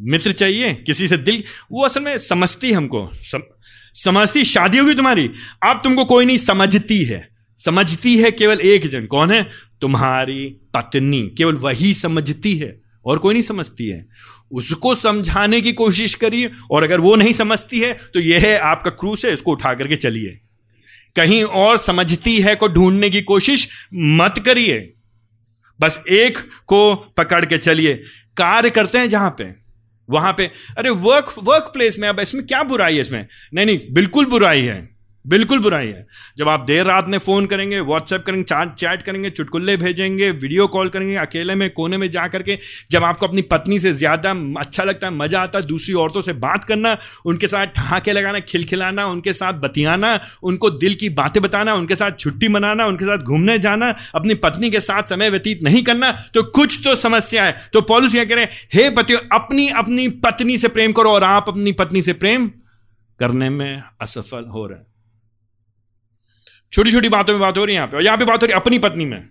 मित्र 0.00 0.32
चाहिए 0.32 0.74
किसी 0.74 1.08
से 1.08 1.16
दिल 1.18 1.42
वो 1.72 1.84
असल 1.84 2.00
में 2.00 2.16
समझती 2.18 2.72
हमको। 2.72 3.10
सम, 3.14 3.42
समझती 3.94 4.44
शादी 4.44 4.78
होगी 4.78 4.94
तुम्हारी 4.94 5.30
अब 5.62 5.80
तुमको 5.84 6.04
कोई 6.04 6.24
नहीं 6.24 6.38
समझती 6.38 7.02
है। 7.04 7.28
समझती 7.58 8.16
है 8.16 8.30
केवल 8.30 8.60
एक 8.60 8.86
जन 8.86 9.06
कौन 9.06 9.30
है? 9.30 9.42
तुम्हारी 9.80 10.46
पत्नी 10.74 11.20
केवल 11.38 11.54
वही 11.54 11.94
समझती 11.94 12.56
है 12.56 12.80
और 13.06 13.18
कोई 13.18 13.34
नहीं 13.34 13.42
समझती 13.42 13.88
है। 13.88 14.06
उसको 14.52 14.94
समझाने 14.94 15.60
की 15.60 15.72
कोशिश 15.72 16.14
करिए 16.14 16.50
और 16.70 16.82
अगर 16.82 17.00
वो 17.00 17.14
नहीं 17.16 17.32
समझती 17.32 17.80
है 17.80 17.92
तो 18.14 18.20
यह 18.20 18.40
है 18.40 18.58
आपका 18.58 18.90
क्रूस 18.90 19.24
है 19.24 19.32
इसको 19.32 19.52
उठा 19.52 19.74
करके 19.74 19.96
चलिए। 19.96 20.38
कहीं 21.16 21.42
और 21.44 21.78
समझती 21.78 22.36
है 22.40 22.56
को 22.56 22.68
ढूँढने 22.68 23.10
की 23.10 23.22
कोशिश 23.22 23.68
मत 23.94 24.42
करिए। 24.46 24.92
बस 25.80 26.02
एक 26.10 26.38
को 26.66 26.94
पकड़ 26.94 27.44
के 27.44 27.58
चलिए। 27.58 27.94
कार्य 28.36 28.70
करते 28.70 28.98
हैं 28.98 29.08
जहाँ 29.08 29.30
पे। 29.30 29.59
वहाँ 30.10 30.34
पे, 30.38 30.50
अरे 30.78 30.90
वर्क 30.90 31.34
वर्क 31.38 31.70
प्लेस 31.72 31.98
में, 31.98 32.08
अब 32.08 32.20
इसमें 32.20 32.46
क्या 32.46 32.62
बुराई 32.62 32.94
है 32.94 33.00
इसमें? 33.00 33.26
नहीं 33.54 33.66
नहीं, 33.66 33.80
बिल्कुल 33.92 34.26
बुराई 34.26 34.62
है। 34.62 34.99
बिल्कुल 35.24 35.58
बुराई 35.58 35.86
है। 35.86 36.06
जब 36.38 36.48
आप 36.48 36.60
देर 36.60 36.84
रात 36.86 37.06
में 37.08 37.16
फ़ोन 37.18 37.46
करेंगे 37.46 37.80
व्हाट्सएप 37.80 38.22
करेंगे 38.26 38.44
चाट 38.44 38.74
चैट 38.74 39.02
करेंगे 39.02 39.30
चुटकुल्ले 39.30 39.76
भेजेंगे, 39.76 40.30
वीडियो 40.32 40.66
कॉल 40.66 40.88
करेंगे, 40.88 41.14
अकेले 41.16 41.54
में, 41.54 41.68
कोने 41.70 41.96
में 41.96 42.10
जा 42.10 42.26
करके 42.28 42.58
जब 42.90 43.04
आपको 43.04 43.26
अपनी 43.26 43.42
पत्नी 43.44 43.78
से 43.78 43.92
ज़्यादा 43.94 44.30
अच्छा 44.60 44.84
लगता 44.84 45.06
है, 45.06 45.12
मज़ा 45.14 45.40
आता 45.40 45.58
है, 45.58 45.66
दूसरी 45.66 45.94
औरतों 45.96 46.20
से 46.20 46.32
बात 46.34 46.64
करना, 46.64 46.96
उनके 47.26 47.46
साथ 47.46 47.66
ठहाके 47.76 48.12
लगाना, 48.12 48.40
खिलखिलाना, 48.42 49.06
उनके 49.06 49.32
साथ 49.32 49.60
बतियाना, 49.60 50.18
उनको 50.42 50.70
दिल 50.72 50.94
की 50.94 51.08
बातें 51.12 51.42
बताना, 51.42 51.74
उनके 51.74 51.94
साथ 51.96 52.18
छुट्टी 52.18 52.48
मनाना, 52.48 52.86
उनके 52.86 53.04
साथ 53.04 53.24
घूमने 53.24 53.58
जाना, 53.60 53.94
अपनी 54.14 54.34
पत्नी 54.40 54.70
के 54.70 54.80
साथ 54.82 55.10
समय 55.10 55.30
व्यतीत 55.30 55.62
नहीं 55.62 55.82
करना 55.82 56.12
तो 56.34 56.42
कुछ 56.52 56.80
तो 56.84 56.94
समस्या 56.98 57.44
है। 57.44 57.54
तो 57.72 57.80
पॉलिस 57.84 58.12
क्या 58.12 58.24
करें, 58.26 58.46
हे 58.74 58.90
पति 58.92 59.14
अपनी 59.32 59.68
अपनी 59.70 60.08
पत्नी 60.24 60.58
से 60.58 60.68
प्रेम 60.70 60.92
करो 60.92 61.10
और 61.10 61.24
आप 61.24 61.48
अपनी 61.48 61.72
पत्नी 61.74 62.02
से 62.02 62.12
प्रेम 62.14 62.50
करने 63.20 63.50
में 63.50 63.82
असफल 64.00 64.44
हो 64.46 64.66
रहे 64.66 64.78
हैं। 64.78 64.88
छोटी 66.72 66.92
छोटी 66.92 67.08
बातों 67.08 67.32
में 67.32 67.40
बात 67.40 67.58
हो 67.58 67.64
रही 67.64 67.74
है 67.74 67.76
यहाँ 67.76 67.88
पे। 67.88 67.96
और 67.96 68.04
यहाँ 68.04 68.18
पे 68.18 68.24
बात 68.24 68.42
हो 68.42 68.46
रही 68.46 68.54
है 68.54 68.60
अपनी 68.60 68.78
पत्नी 68.78 69.04
में। 69.06 69.28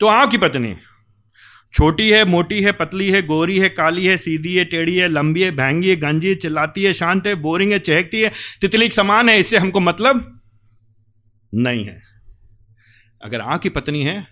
तो 0.00 0.06
आपकी 0.06 0.38
पत्नी? 0.38 0.74
छोटी 1.74 2.08
है, 2.10 2.24
मोटी 2.24 2.60
है, 2.62 2.72
पतली 2.72 3.10
है, 3.10 3.22
गोरी 3.22 3.58
है, 3.58 3.68
काली 3.68 4.04
है, 4.06 4.16
सीधी 4.16 4.54
है, 4.56 4.64
टेढ़ी 4.64 4.96
है, 4.96 5.08
लंबी 5.08 5.42
है, 5.42 5.50
भैंगी 5.50 5.88
है, 5.90 5.96
गंजी 5.96 6.28
है, 6.28 6.34
चिल्लाती 6.34 6.82
है, 6.84 6.92
शांत 6.92 7.26
है, 7.26 7.34
बोरिंग 7.34 7.72
है, 7.72 7.78
चहकती 7.78 8.20
है, 8.20 8.32
तितली 8.60 8.88
समान 8.88 9.28
है, 9.28 9.38
इससे 9.40 9.58
हमको 9.58 9.80
मतलब 9.80 10.40
नहीं 11.52 11.84
है। 11.84 12.02
अगर 13.22 13.40
आपकी 13.40 13.68
पत्नी 13.68 14.02
है 14.02 14.26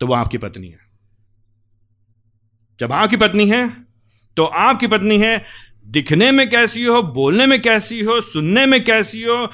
तो 0.00 0.06
वह 0.06 0.18
आपकी 0.18 0.38
पत्नी 0.38 0.68
है। 0.68 0.78
जब 2.80 2.92
आपकी 2.92 3.16
पत्नी 3.16 3.48
है 3.48 3.68
तो 4.36 4.44
आपकी 4.44 4.86
पत्नी 4.86 5.18
है 5.18 5.44
दिखने 5.90 6.30
में 6.32 6.48
कैसी 6.50 6.84
हो, 6.84 7.02
बोलने 7.02 7.46
में 7.46 7.60
कैसी 7.62 8.00
हो, 8.00 8.20
सुनने 8.20 8.66
में 8.66 8.84
कैसी 8.84 9.22
हो, 9.22 9.50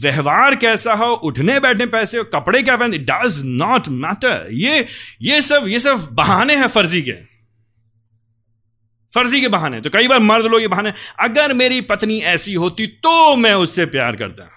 व्यवहार 0.00 0.56
कैसा 0.56 0.94
हो, 0.94 1.06
उठने 1.06 1.60
बैठने 1.60 1.86
पैसे 1.86 2.18
हो, 2.18 2.24
कपड़े 2.24 2.62
क्या 2.62 2.76
पहनते 2.76 2.98
डज 2.98 3.40
नॉट 3.44 3.88
मैटर 3.88 4.48
ये 4.50 4.86
ये 5.22 5.42
सब 5.42 5.64
ये 5.66 5.80
सब 5.80 6.08
बहाने 6.12 6.56
हैं 6.56 6.68
फर्जी 6.68 7.02
के। 7.02 7.12
फर्जी 9.12 9.40
के 9.40 9.48
बहाने। 9.48 9.80
तो 9.80 9.90
कई 9.90 10.08
बार 10.08 10.18
मर्द 10.18 10.46
लोग 10.46 10.60
ये 10.60 10.68
बहाने, 10.68 10.92
अगर 11.20 11.52
मेरी 11.52 11.80
पत्नी 11.80 12.18
ऐसी 12.18 12.54
होती 12.54 12.86
तो 12.86 13.36
मैं 13.36 13.54
उससे 13.54 13.86
प्यार 13.86 14.16
करता। 14.16 14.50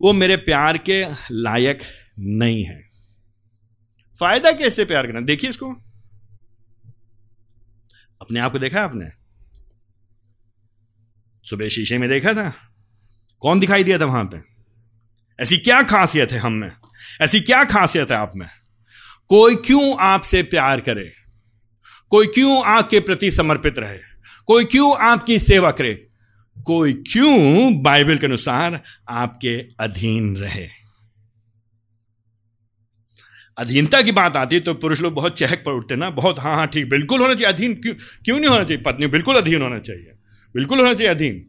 वो 0.00 0.12
मेरे 0.12 0.36
प्यार 0.36 0.78
के 0.78 1.04
लायक 1.30 1.80
नहीं 2.18 2.64
है। 2.64 2.88
फ़ायदा 4.20 4.52
कैसे 4.52 4.84
प्यार 4.84 5.06
करना? 5.06 5.20
देखिए 5.20 5.50
इसको। 5.50 5.70
अपने 8.20 8.40
आप 8.40 8.52
को 8.52 8.58
देखा 8.58 8.80
आपने? 8.80 9.23
सुबह 11.44 11.68
शीशे 11.68 11.98
में 11.98 12.08
देखा 12.08 12.32
था? 12.34 12.54
कौन 13.40 13.60
दिखाई 13.60 13.84
दिया 13.84 13.98
था 13.98 14.04
वहाँ 14.04 14.24
पे? 14.24 14.38
ऐसी 15.42 15.56
क्या 15.56 15.82
खासियत 15.82 16.32
है 16.32 16.38
हम 16.38 16.52
में? 16.52 16.72
ऐसी 17.20 17.40
क्या 17.40 17.64
खासियत 17.64 18.10
है 18.10 18.16
आप 18.16 18.32
में? 18.36 18.48
कोई 19.28 19.54
क्यों 19.54 19.96
आपसे 20.00 20.42
प्यार 20.42 20.80
करे? 20.80 21.12
कोई 22.10 22.26
क्यों 22.26 22.64
आपके 22.64 23.00
प्रति 23.00 23.30
समर्पित 23.30 23.78
रहे? 23.78 23.98
कोई 24.46 24.64
क्यों 24.64 24.96
आपकी 24.96 25.38
सेवा 25.38 25.70
करे? 25.70 26.08
कोई 26.64 26.92
क्यों 26.92 27.80
बाइबल 27.82 28.18
के 28.18 28.26
अनुसार 28.26 28.82
आपके 29.08 29.66
अधीन 29.80 30.36
रहे? 30.36 30.68
अधीनता 33.58 34.02
की 34.02 34.12
बात 34.12 34.36
आती 34.36 34.56
है 34.56 34.60
तो 34.60 34.74
पुरुष 34.74 35.00
लोग 35.00 35.14
बहुत 35.14 35.38
चहक 35.38 35.62
पर 35.66 35.72
उठते 35.72 35.96
ना? 35.96 36.10
बहुत 36.10 36.38
हाँ 36.38 36.56
हाँ 36.56 36.66
ठीक, 36.66 36.88
बिल्कुल 36.88 37.20
होना 37.20 37.34
चाहिए। 37.34 37.52
अधीन 37.52 37.74
क्यों 37.74 37.94
क्यों 37.94 38.38
नहीं 38.38 38.50
होना 38.50 38.64
चाहिए? 38.64 38.82
पत्नी 38.82 39.06
बिल्कुल 39.06 39.36
अधीन 39.36 39.62
होना 39.62 39.78
चाहिए। 39.78 40.13
बिल्कुल 40.54 40.78
होना 40.78 40.94
चाहिए 40.94 41.12
अधीन। 41.12 41.44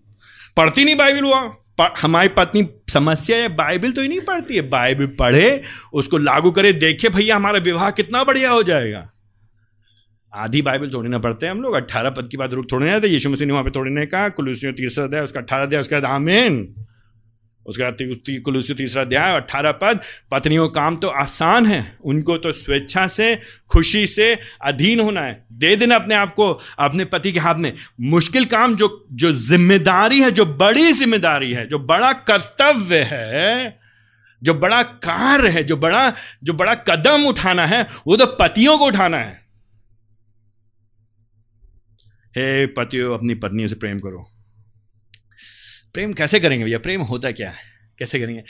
पढ़ती 0.58 0.86
नहीं 0.86 0.96
बाइबिल 0.96 1.24
हुआ। 1.24 1.56
हमारी 2.02 2.28
पत्नी 2.28 2.68
समस्या 2.94 3.38
है 3.38 3.48
बाइबिल 3.56 3.92
तो 3.92 4.02
ही 4.02 4.08
नहीं 4.08 4.22
पढ़ती 4.22 4.56
है। 4.56 4.62
बाइबिल 4.62 5.08
पढ़े, 5.08 5.62
उसको 5.94 6.18
लागू 6.18 6.52
करे, 6.52 6.74
देखे, 6.74 7.10
भैया, 7.10 7.36
हमारा 7.36 7.60
विवाह 7.60 7.90
कितना 7.92 8.24
बढ़िया 8.24 8.52
हो 8.52 8.64
जाएगा। 8.64 9.10
आधी 10.34 10.62
बाइबल 10.62 10.90
थोड़ी 10.90 11.10
ना 11.10 11.20
पढ़ते 11.20 11.46
हैं 11.46 11.52
हम 11.54 11.62
लोग। 11.62 11.74
अट्ठारह 11.74 12.10
पद 12.10 12.28
की 12.28 12.38
बात 12.38 12.54
रुक 12.54 12.72
थोड़े 12.72 12.92
ना 12.92 13.08
यीशु 13.08 13.30
मसीह 13.30 13.48
ने 13.48 13.54
वहाँ 13.54 13.64
पे 13.64 13.72
थोड़ी 13.72 13.92
ने 13.92 14.06
कहा। 14.06 14.30
कुलूसियों 14.30 14.74
तीसरा 14.74 15.06
अध्याय, 15.06 15.24
उसका 15.24 15.40
अट्ठारह 15.40 15.64
अध्याय, 15.64 15.82
उसका 15.82 15.98
आमीन। 16.08 16.76
उसका 17.66 17.90
कुलूसियों 18.40 18.78
तीसरा 18.78 19.02
अध्याय 19.02 19.36
अट्ठारह 19.36 19.72
पद, 19.74 20.00
पत्नियों, 20.32 20.68
काम 20.70 20.98
तो 20.98 21.08
आसान 21.08 21.66
है, 21.66 21.98
उनको 22.04 22.38
तो 22.38 22.52
स्वेच्छा 22.54 23.06
से, 23.08 23.36
खुशी 23.70 24.06
से 24.08 24.34
अधीन 24.64 25.00
होना 25.00 25.22
है। 25.22 25.46
दे 25.54 25.76
देना 25.76 25.96
अपने 25.96 26.16
आप 26.16 26.34
को, 26.34 26.52
अपने 26.80 27.06
पति 27.06 27.32
के 27.32 27.40
हाथ 27.40 27.56
में। 27.56 27.72
मुश्किल 28.02 28.46
काम 28.46 28.76
जो 28.76 29.08
जो 29.14 29.32
ज़िम्मेदारी 29.34 30.22
है, 30.22 30.32
जो 30.32 30.46
बड़ी 30.46 30.92
ज़िम्मेदारी 30.92 31.52
है, 31.52 31.68
जो 31.68 31.80
बड़ा 31.80 32.12
कर्तव्य 32.30 33.02
है, 33.04 33.80
जो 34.42 34.54
बड़ा 34.54 34.82
कार्य 34.84 35.50
है, 35.50 35.64
जो 35.64 35.78
बड़ा 35.78 36.12
जो 36.44 36.54
बड़ा 36.54 36.74
कदम 36.90 37.26
उठाना 37.28 37.66
है, 37.66 37.82
वो 38.08 38.18
तो 38.18 38.26
पतियों 38.40 38.78
को 38.78 38.86
उठाना 38.86 39.18
है। 39.18 39.34
हे 42.34 42.66
पतियों, 42.68 43.14
अपनी 43.18 43.36
पत्नियों 43.36 43.68
से 43.68 43.76
प्रेम 43.76 44.00
करो। 44.00 44.26
प्रेम 45.96 46.14
कैसे 46.14 46.40
करेंगे 46.40 46.66
भैया? 46.66 46.78
प्रेम 46.78 47.02
होता 47.02 47.32
क्या 47.32 47.50
है? 47.50 47.58
कैसे 48.00 48.20
करेंगे? 48.20 48.44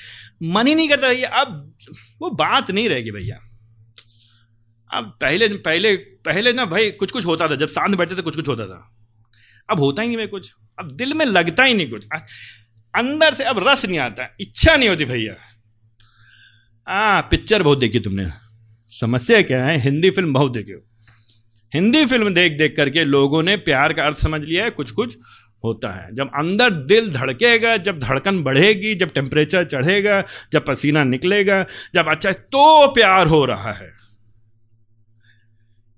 मन 0.43 0.67
ही 0.67 0.75
नहीं 0.75 0.89
करता 0.89 1.09
भैया। 1.09 1.29
अब 1.29 1.77
वो 2.21 2.29
बात 2.29 2.71
नहीं 2.71 2.89
रहेगी 2.89 3.11
भैया। 3.11 3.39
अब 4.93 5.17
पहले 5.21 5.47
पहले 5.47 5.95
पहले 5.95 6.53
ना 6.53 6.65
भाई 6.65 6.91
कुछ 6.91 7.11
कुछ 7.11 7.25
होता 7.25 7.47
था। 7.47 7.55
जब 7.55 7.67
साथ 7.67 7.87
में 7.87 7.97
बैठे 7.97 8.15
थे 8.15 8.21
कुछ 8.21 8.35
कुछ 8.35 8.47
होता 8.47 8.67
था। 8.67 8.95
अब 9.69 9.79
होता 9.79 10.01
ही 10.01 10.07
नहीं 10.07 10.17
भाई 10.17 10.27
कुछ। 10.27 10.53
अब 10.79 10.91
दिल 10.91 11.13
में 11.13 11.25
लगता 11.25 11.63
ही 11.63 11.73
नहीं 11.73 11.89
कुछ। 11.89 12.07
अंदर 12.95 13.33
से 13.33 13.43
अब 13.43 13.67
रस 13.67 13.85
नहीं 13.85 13.99
आता। 13.99 14.35
इच्छा 14.39 14.75
नहीं 14.75 14.89
होती 14.89 15.05
भैया। 15.05 15.35
आ, 16.91 17.21
पिक्चर 17.21 17.63
बहुत 17.63 17.79
देखी 17.79 17.99
तुमने। 17.99 18.29
समस्या 18.87 19.41
क्या 19.41 19.65
है? 19.65 19.77
हिंदी 19.77 20.09
फ़िल्म 20.09 20.33
बहुत 20.33 20.51
देखी 20.51 20.71
हो। 20.71 20.79
हिंदी 21.73 22.05
फ़िल्म 22.05 22.33
देख 22.33 22.57
देख 22.57 22.73
करके 22.77 23.03
लोगों 23.03 23.43
ने 23.43 23.57
प्यार 23.57 23.93
का 23.93 24.03
अर्थ 24.03 24.17
समझ 24.17 24.41
लिया 24.41 24.63
है 24.63 24.69
कुछ 24.69 24.91
कुछ 24.91 25.17
होता 25.65 25.89
है। 25.89 26.15
जब 26.15 26.31
अंदर 26.35 26.69
दिल 26.69 27.13
धड़केगा, 27.13 27.77
जब 27.77 27.99
धड़कन 27.99 28.43
बढ़ेगी, 28.43 28.95
जब 28.95 29.09
टेम्परेचर 29.09 29.63
चढ़ेगा, 29.63 30.23
जब 30.53 30.65
पसीना 30.65 31.03
निकलेगा, 31.03 31.65
जब 31.93 32.05
अच्छा 32.09 32.31
तो 32.31 32.87
प्यार 32.87 33.27
हो 33.27 33.45
रहा 33.45 33.73
है। 33.73 33.95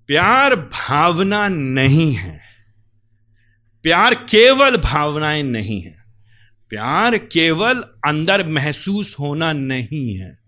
प्यार 0.08 0.56
भावना 0.56 1.48
नहीं 1.48 2.14
है। 2.14 2.42
प्यार 3.84 4.14
केवल 4.14 4.78
भावनाएँ 4.78 5.44
नहीं 5.44 5.82
है। 5.82 5.98
प्यार 6.70 7.18
केवल 7.18 7.84
अंदर 8.08 8.48
महसूस 8.48 9.16
होना 9.20 9.54
नहीं 9.54 10.16
है। 10.16 10.47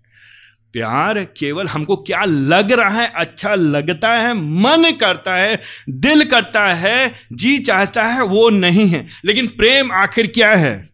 प्यार 0.73 1.23
केवल 1.23 1.67
हमको 1.67 1.95
क्या 1.95 2.23
लग 2.23 2.71
रहा 2.71 3.01
है? 3.01 3.11
अच्छा 3.15 3.55
लगता 3.55 4.09
है, 4.09 4.33
मन 4.33 4.91
करता 4.91 5.35
है, 5.35 5.61
दिल 5.89 6.23
करता 6.23 6.73
है, 6.73 7.13
जी 7.33 7.57
चाहता 7.57 8.03
है, 8.03 8.23
वो 8.23 8.49
नहीं 8.49 8.87
है। 8.87 9.07
लेकिन 9.25 9.47
प्रेम 9.47 9.91
आखिर 9.91 10.27
क्या 10.27 10.55
है? 10.55 10.89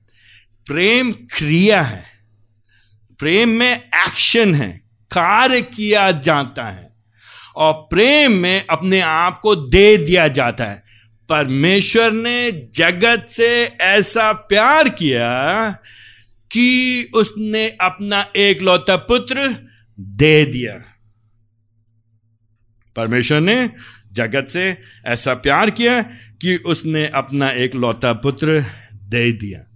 प्रेम 0.67 1.11
क्रिया 1.11 1.81
है। 1.81 2.03
प्रेम 3.19 3.49
में 3.49 3.73
एक्शन 3.77 4.55
है, 4.55 4.79
कार्य 5.11 5.61
किया 5.61 6.11
जाता 6.11 6.71
है। 6.71 6.95
और 7.55 7.73
प्रेम 7.73 8.31
में 8.31 8.65
अपने 8.69 9.01
आप 9.01 9.39
को 9.39 9.55
दे 9.55 9.97
दिया 9.97 10.27
जाता 10.27 10.63
है। 10.63 10.83
परमेश्वर 11.29 12.11
ने 12.11 12.51
जगत 12.51 13.25
से 13.29 13.71
ऐसा 13.81 14.33
प्यार 14.33 14.89
किया 14.89 15.77
कि 16.55 17.11
उसने 17.15 17.69
अपना 17.69 18.31
एक 18.35 18.61
लौता 18.61 18.95
पुत्र 18.95 19.49
दे 19.99 20.45
दिया। 20.45 20.73
परमेश्वर 22.95 23.39
ने 23.39 23.69
जगत 24.13 24.45
से 24.49 24.77
ऐसा 25.05 25.33
प्यार 25.33 25.69
किया 25.69 26.01
कि 26.41 26.55
उसने 26.55 27.07
अपना 27.07 27.49
एक 27.51 27.75
लौता 27.75 28.13
पुत्र 28.13 28.61
दे 28.93 29.31
दिया। 29.31 29.71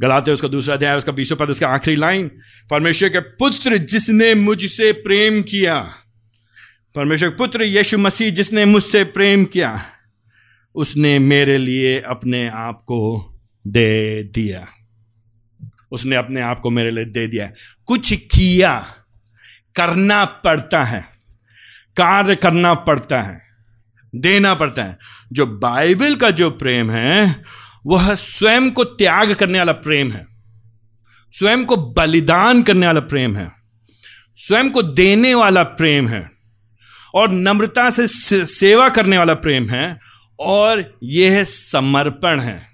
गलाते 0.00 0.30
उसका 0.30 0.48
दूसरा 0.48 0.74
अध्याय, 0.74 0.96
उसका 0.96 1.12
बीसों 1.12 1.36
पद, 1.36 1.50
उसका 1.50 1.68
आखिरी 1.68 1.96
लाइन, 1.96 2.28
परमेश्वर 2.70 3.08
के 3.08 3.20
पुत्र 3.20 3.76
जिसने 3.76 4.34
मुझसे 4.34 4.92
प्रेम 4.92 5.42
किया, 5.42 5.80
परमेश्वर 6.94 7.28
के 7.28 7.36
पुत्र 7.36 7.62
यीशु 7.62 7.98
मसीह 7.98 8.30
जिसने 8.30 8.64
मुझसे 8.64 9.04
प्रेम 9.04 9.44
किया, 9.44 9.82
उसने 10.74 11.18
मेरे 11.18 11.58
लिए 11.58 12.00
अपने 12.00 12.48
आप 12.48 12.80
को 12.82 13.00
दे 13.66 14.22
दिया। 14.22 14.66
उसने 15.94 16.16
अपने 16.16 16.40
आप 16.40 16.60
को 16.60 16.70
मेरे 16.70 16.90
लिए 16.90 17.04
दे 17.04 17.26
दिया 17.26 17.50
कुछ 17.86 18.14
किया 18.14 18.86
करना 19.76 20.24
पड़ता 20.24 20.84
है, 20.84 21.04
कार्य 21.96 22.36
करना 22.36 22.74
पड़ता 22.74 23.22
है, 23.22 23.42
देना 24.14 24.54
पड़ता 24.54 24.82
है। 24.84 24.98
जो 25.32 25.46
बाइबल 25.46 26.16
का 26.16 26.30
जो 26.30 26.50
प्रेम 26.50 26.90
है, 26.90 27.42
वह 27.86 28.14
स्वयं 28.14 28.70
को 28.70 28.84
त्याग 28.84 29.34
करने 29.34 29.58
वाला 29.58 29.72
प्रेम 29.72 30.12
है। 30.12 30.26
स्वयं 31.32 31.64
को 31.64 31.76
बलिदान 31.76 32.62
करने 32.62 32.86
वाला 32.86 33.00
प्रेम 33.00 33.36
है। 33.36 33.52
स्वयं 34.36 34.70
को 34.70 34.82
देने 34.82 35.34
वाला 35.34 35.62
प्रेम 35.62 36.08
है। 36.08 36.30
और 37.14 37.30
नम्रता 37.30 37.90
से 37.90 38.06
सेवा 38.46 38.88
करने 38.88 39.18
वाला 39.18 39.34
प्रेम 39.34 39.70
है। 39.70 39.98
और 40.40 40.98
यह 41.02 41.44
समर्पण 41.44 42.40
है। 42.40 42.73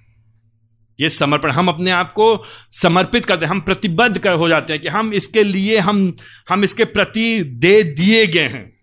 ये 1.01 1.11
समर्पण। 1.11 1.51
हम 1.51 1.69
अपने 1.69 1.91
आप 1.91 2.13
को 2.13 2.45
समर्पित 2.73 3.25
करते 3.25 3.45
हैं, 3.45 3.51
हम 3.51 3.61
प्रतिबद्ध 3.61 4.19
कर 4.19 4.33
हो 4.33 4.49
जाते 4.49 4.73
हैं 4.73 4.83
कि 4.83 4.89
हम 4.89 5.13
इसके 5.13 5.45
लिए, 5.45 5.79
हम 5.79 6.17
हम 6.49 6.65
इसके 6.65 6.85
प्रति 6.85 7.43
दे 7.45 7.83
दिए 7.83 8.27
गए 8.27 8.49
हैं। 8.49 8.81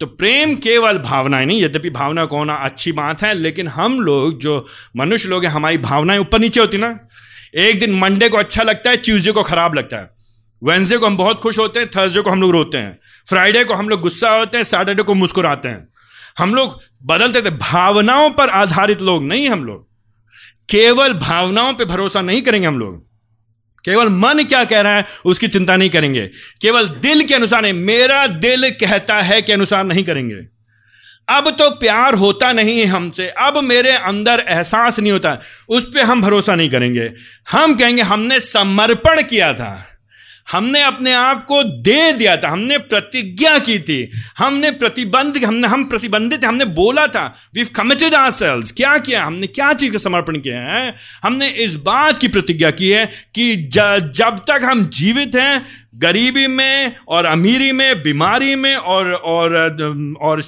तो 0.00 0.06
प्रेम 0.06 0.54
केवल 0.54 0.98
भावनाएँ 0.98 1.46
नहीं, 1.46 1.62
यद्यपि 1.64 1.90
भावना 1.90 2.24
को 2.24 2.36
होना 2.36 2.54
अच्छी 2.54 2.92
बात 2.92 3.22
है, 3.22 3.34
लेकिन 3.34 3.68
हम 3.68 4.00
लोग 4.00 4.38
जो 4.38 4.66
मनुष्य 4.96 5.28
लोग 5.28 5.44
हैं, 5.44 5.52
हमारी 5.52 5.78
भावनाएँ 5.78 6.18
ऊपर 6.18 6.38
नीचे 6.38 6.60
होती 6.60 6.78
ना, 6.78 6.98
एक 7.54 7.78
दिन 7.78 7.98
मंडे 7.98 8.28
को 8.28 8.36
अच्छा 8.36 8.62
लगता 8.62 8.90
है 8.90 8.96
ट्यूजडे 8.96 9.32
को 9.32 9.42
खराब 9.42 9.74
लगता 9.74 9.96
है। 9.96 10.10
वेंसडे 10.64 10.96
को 10.96 11.06
हम 11.06 11.16
बहुत 11.16 11.40
खुश 11.40 11.58
होते 11.58 11.80
हैं, 11.80 11.88
थर्सडे 11.88 12.20
को 12.20 12.30
हम 12.30 12.40
लोग 12.40 12.50
रोते 12.50 12.78
हैं। 12.78 12.98
फ्राइडे 13.28 13.64
को 13.64 13.74
हम 13.74 13.88
लोग 13.88 14.00
गुस्सा 14.00 14.30
होते 14.30 14.56
हैं, 14.56 14.64
सैटरडे 14.64 15.02
को 15.02 15.14
मुस्कुराते 15.14 15.68
हैं। 15.68 15.88
हम 16.38 16.54
लोग 16.54 16.80
बदलते 17.04 17.42
थे, 17.42 17.50
भावनाओं 17.50 18.30
पर 18.30 18.48
आधारित 18.48 19.02
लोग 19.02 19.22
नहीं 19.22 19.48
हम 19.48 19.64
लोग। 19.64 19.91
केवल 20.70 21.12
भावनाओं 21.12 21.74
पे 21.74 21.84
भरोसा 21.84 22.20
नहीं 22.20 22.42
करेंगे 22.42 22.68
हम 22.68 22.78
लोग। 22.78 23.12
केवल 23.84 24.08
मन 24.08 24.44
क्या 24.44 24.64
कह 24.64 24.80
रहा 24.80 24.96
है, 24.96 25.06
उसकी 25.24 25.48
चिंता 25.48 25.76
नहीं 25.76 25.90
करेंगे। 25.90 26.26
केवल 26.60 26.88
दिल 26.88 27.22
के 27.22 27.34
अनुसार 27.34 27.62
नहीं, 27.62 27.72
मेरा 27.72 28.26
दिल 28.26 28.70
कहता 28.70 29.22
है 29.22 29.42
के 29.42 29.52
अनुसार 29.52 29.84
नहीं 29.84 30.04
करेंगे। 30.04 30.34
अब 31.28 31.50
तो 31.50 31.70
प्यार 31.70 32.14
होता 32.14 32.52
नहीं 32.52 32.80
है 32.80 32.86
हमसे, 32.86 33.28
अब 33.28 33.58
मेरे 33.64 33.90
अंदर 33.90 34.44
एहसास 34.48 34.98
नहीं 34.98 35.12
होता, 35.12 35.40
उस 35.68 35.84
पर 35.84 36.00
हम 36.00 36.22
भरोसा 36.22 36.54
नहीं 36.54 36.70
करेंगे। 36.70 37.12
हम 37.50 37.74
कहेंगे 37.74 38.02
हमने 38.02 38.40
समर्पण 38.40 39.22
किया 39.22 39.54
था। 39.54 39.91
हमने 40.50 40.82
अपने 40.82 41.12
आप 41.12 41.44
को 41.44 41.62
दे 41.62 42.12
दिया 42.12 42.36
था, 42.36 42.48
हमने 42.48 42.78
प्रतिज्ञा 42.78 43.58
की 43.58 43.78
थी, 43.78 44.10
हमने 44.38 44.70
प्रतिबंध, 44.70 45.44
हमने, 45.44 45.68
हम 45.68 45.84
प्रतिबंधित 45.84 46.44
हमने 46.44 46.64
बोला 46.64 47.06
था 47.06 47.24
वी 47.54 47.64
कमिटेड 47.64 48.14
आर 48.14 48.30
सेल्स 48.30 48.72
क्या 48.72 48.98
किया, 48.98 49.24
हमने 49.24 49.46
क्या 49.46 49.72
चीज़ 49.72 49.92
का 49.92 49.98
समर्पण 49.98 50.38
किया 50.38 50.60
है? 50.60 50.94
हमने 51.24 51.48
इस 51.48 51.74
बात 51.74 52.18
की 52.18 52.28
प्रतिज्ञा 52.28 52.70
की 52.70 52.88
है 52.88 53.06
कि 53.34 53.56
जब 53.56 54.44
तक 54.48 54.60
हम 54.64 54.84
जीवित 54.84 55.34
हैं 55.34 55.81
गरीबी 55.94 56.46
में 56.46 56.96
और 57.08 57.24
अमीरी 57.24 57.72
में, 57.72 58.02
बीमारी 58.02 58.54
में 58.54 58.74
और 58.76 59.12
और 59.12 59.54
और 60.20 60.42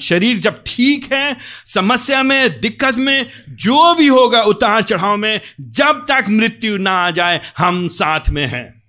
शरीर 0.00 0.38
जब 0.38 0.62
ठीक 0.66 1.12
है, 1.12 1.36
समस्या 1.66 2.22
में, 2.22 2.60
दिक्कत 2.60 2.94
में, 2.96 3.26
जो 3.50 3.94
भी 3.94 4.06
होगा 4.06 4.42
उतार 4.42 4.82
चढ़ाव 4.82 5.16
में, 5.16 5.40
जब 5.60 6.04
तक 6.10 6.24
मृत्यु 6.30 6.76
ना 6.78 6.92
आ 6.98 7.10
जाए, 7.10 7.40
हम 7.58 7.86
साथ 7.88 8.30
में 8.30 8.46
हैं। 8.46 8.82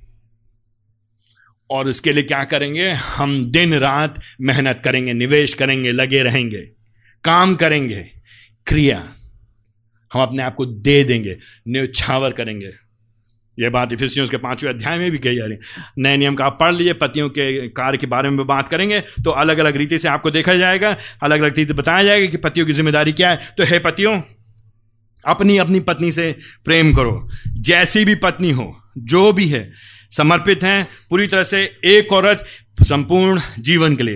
और 1.70 1.88
उसके 1.90 2.12
लिए 2.12 2.24
क्या 2.24 2.44
करेंगे? 2.44 2.90
हम 2.92 3.44
दिन 3.52 3.74
रात 3.74 4.22
मेहनत 4.42 4.82
करेंगे, 4.84 5.14
निवेश 5.14 5.54
करेंगे, 5.54 5.92
लगे 5.92 6.24
रहेंगे, 6.24 6.62
काम 7.24 7.56
करेंगे, 7.56 8.02
क्रिया 8.68 8.98
हम 10.12 10.22
अपने 10.22 10.44
आप 10.44 10.56
को 10.56 10.66
दे 10.66 11.04
देंगे, 11.04 11.38
न्यौछावर 11.68 12.32
करेंगे। 12.32 12.72
यह 13.58 13.70
बात 13.70 13.94
इफिसियों 13.94 14.26
के 14.28 14.38
पाँचवें 14.38 14.70
अध्याय 14.70 14.98
में 14.98 15.12
भी 15.12 15.18
कही 15.18 15.36
जा 15.36 15.46
रही 15.46 15.54
है। 15.54 15.84
नए 16.00 16.18
नियम 16.18 16.36
का 16.36 16.46
आप 16.46 16.58
पढ़ 16.60 16.74
लीजिए, 16.74 16.94
पतियों 16.96 17.30
के 17.30 17.68
कार्य 17.70 17.98
के 17.98 18.08
बारे 18.08 18.30
में 18.30 18.46
बात 18.48 18.70
करेंगे 18.70 19.00
तो 19.24 19.32
अलग 19.34 19.58
अलग 19.58 19.76
रीति 19.78 19.98
से 19.98 20.08
आपको 20.08 20.32
देखा 20.32 20.56
जाएगा 20.56 20.96
अलग 21.24 21.42
अलग 21.42 21.58
रीति 21.58 21.74
बताया 21.74 22.04
जाएगा 22.04 22.32
कि 22.32 22.38
पतियों 22.40 22.66
की 22.66 22.74
ज़िम्मेदारी 22.74 23.14
क्या 23.14 23.30
है। 23.30 23.54
तो 23.58 23.64
हे 23.64 23.80
पतियों 23.82 24.20
अपनी 25.24 25.58
अपनी 25.58 25.80
पत्नी 25.82 26.12
से 26.12 26.32
प्रेम 26.66 26.94
करो। 26.94 27.28
जैसी 27.60 28.04
भी 28.06 28.16
पत्नी 28.18 28.52
हो, 28.52 28.74
जो 28.98 29.32
भी 29.34 29.48
है, 29.48 29.72
समर्पित 30.12 30.64
हैं, 30.64 30.88
पूरी 31.10 31.28
तरह 31.28 31.44
से 31.44 31.64
एक 31.88 32.14
औरत 32.14 32.44
संपूर्ण 32.84 33.42
जीवन 33.60 33.96
के 33.96 34.04
लिए। 34.04 34.16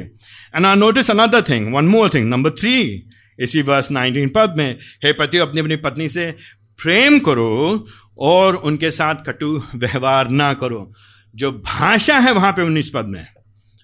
And 0.56 0.66
I 0.66 0.76
notice 0.76 1.10
another 1.12 1.42
thing 1.42 1.74
one 1.74 1.86
more 1.88 2.10
thing 2.10 2.30
number 2.30 2.52
three 2.52 3.06
इसी 3.40 3.62
वर्ष 3.62 3.92
नाइनटीन 3.92 4.30
पद 4.30 4.54
में, 4.58 4.78
हे 5.04 5.14
पति 5.14 5.38
अपनी 5.38 5.60
अपनी 5.60 5.76
पत्नी 5.78 6.10
से 6.10 6.32
प्रेम 6.80 7.20
करो 7.20 7.88
और 8.20 8.56
उनके 8.56 8.92
साथ 8.92 9.16
कटु 9.16 9.64
व्यवहार 9.76 10.30
ना 10.30 10.54
करो। 10.54 10.94
जो 11.36 11.52
भाषा 11.52 12.20
है 12.20 12.34
वहाँ 12.34 12.52
पे 12.52 12.62
उन्नीस 12.62 12.92
पद 12.96 13.06
में। 13.06 13.28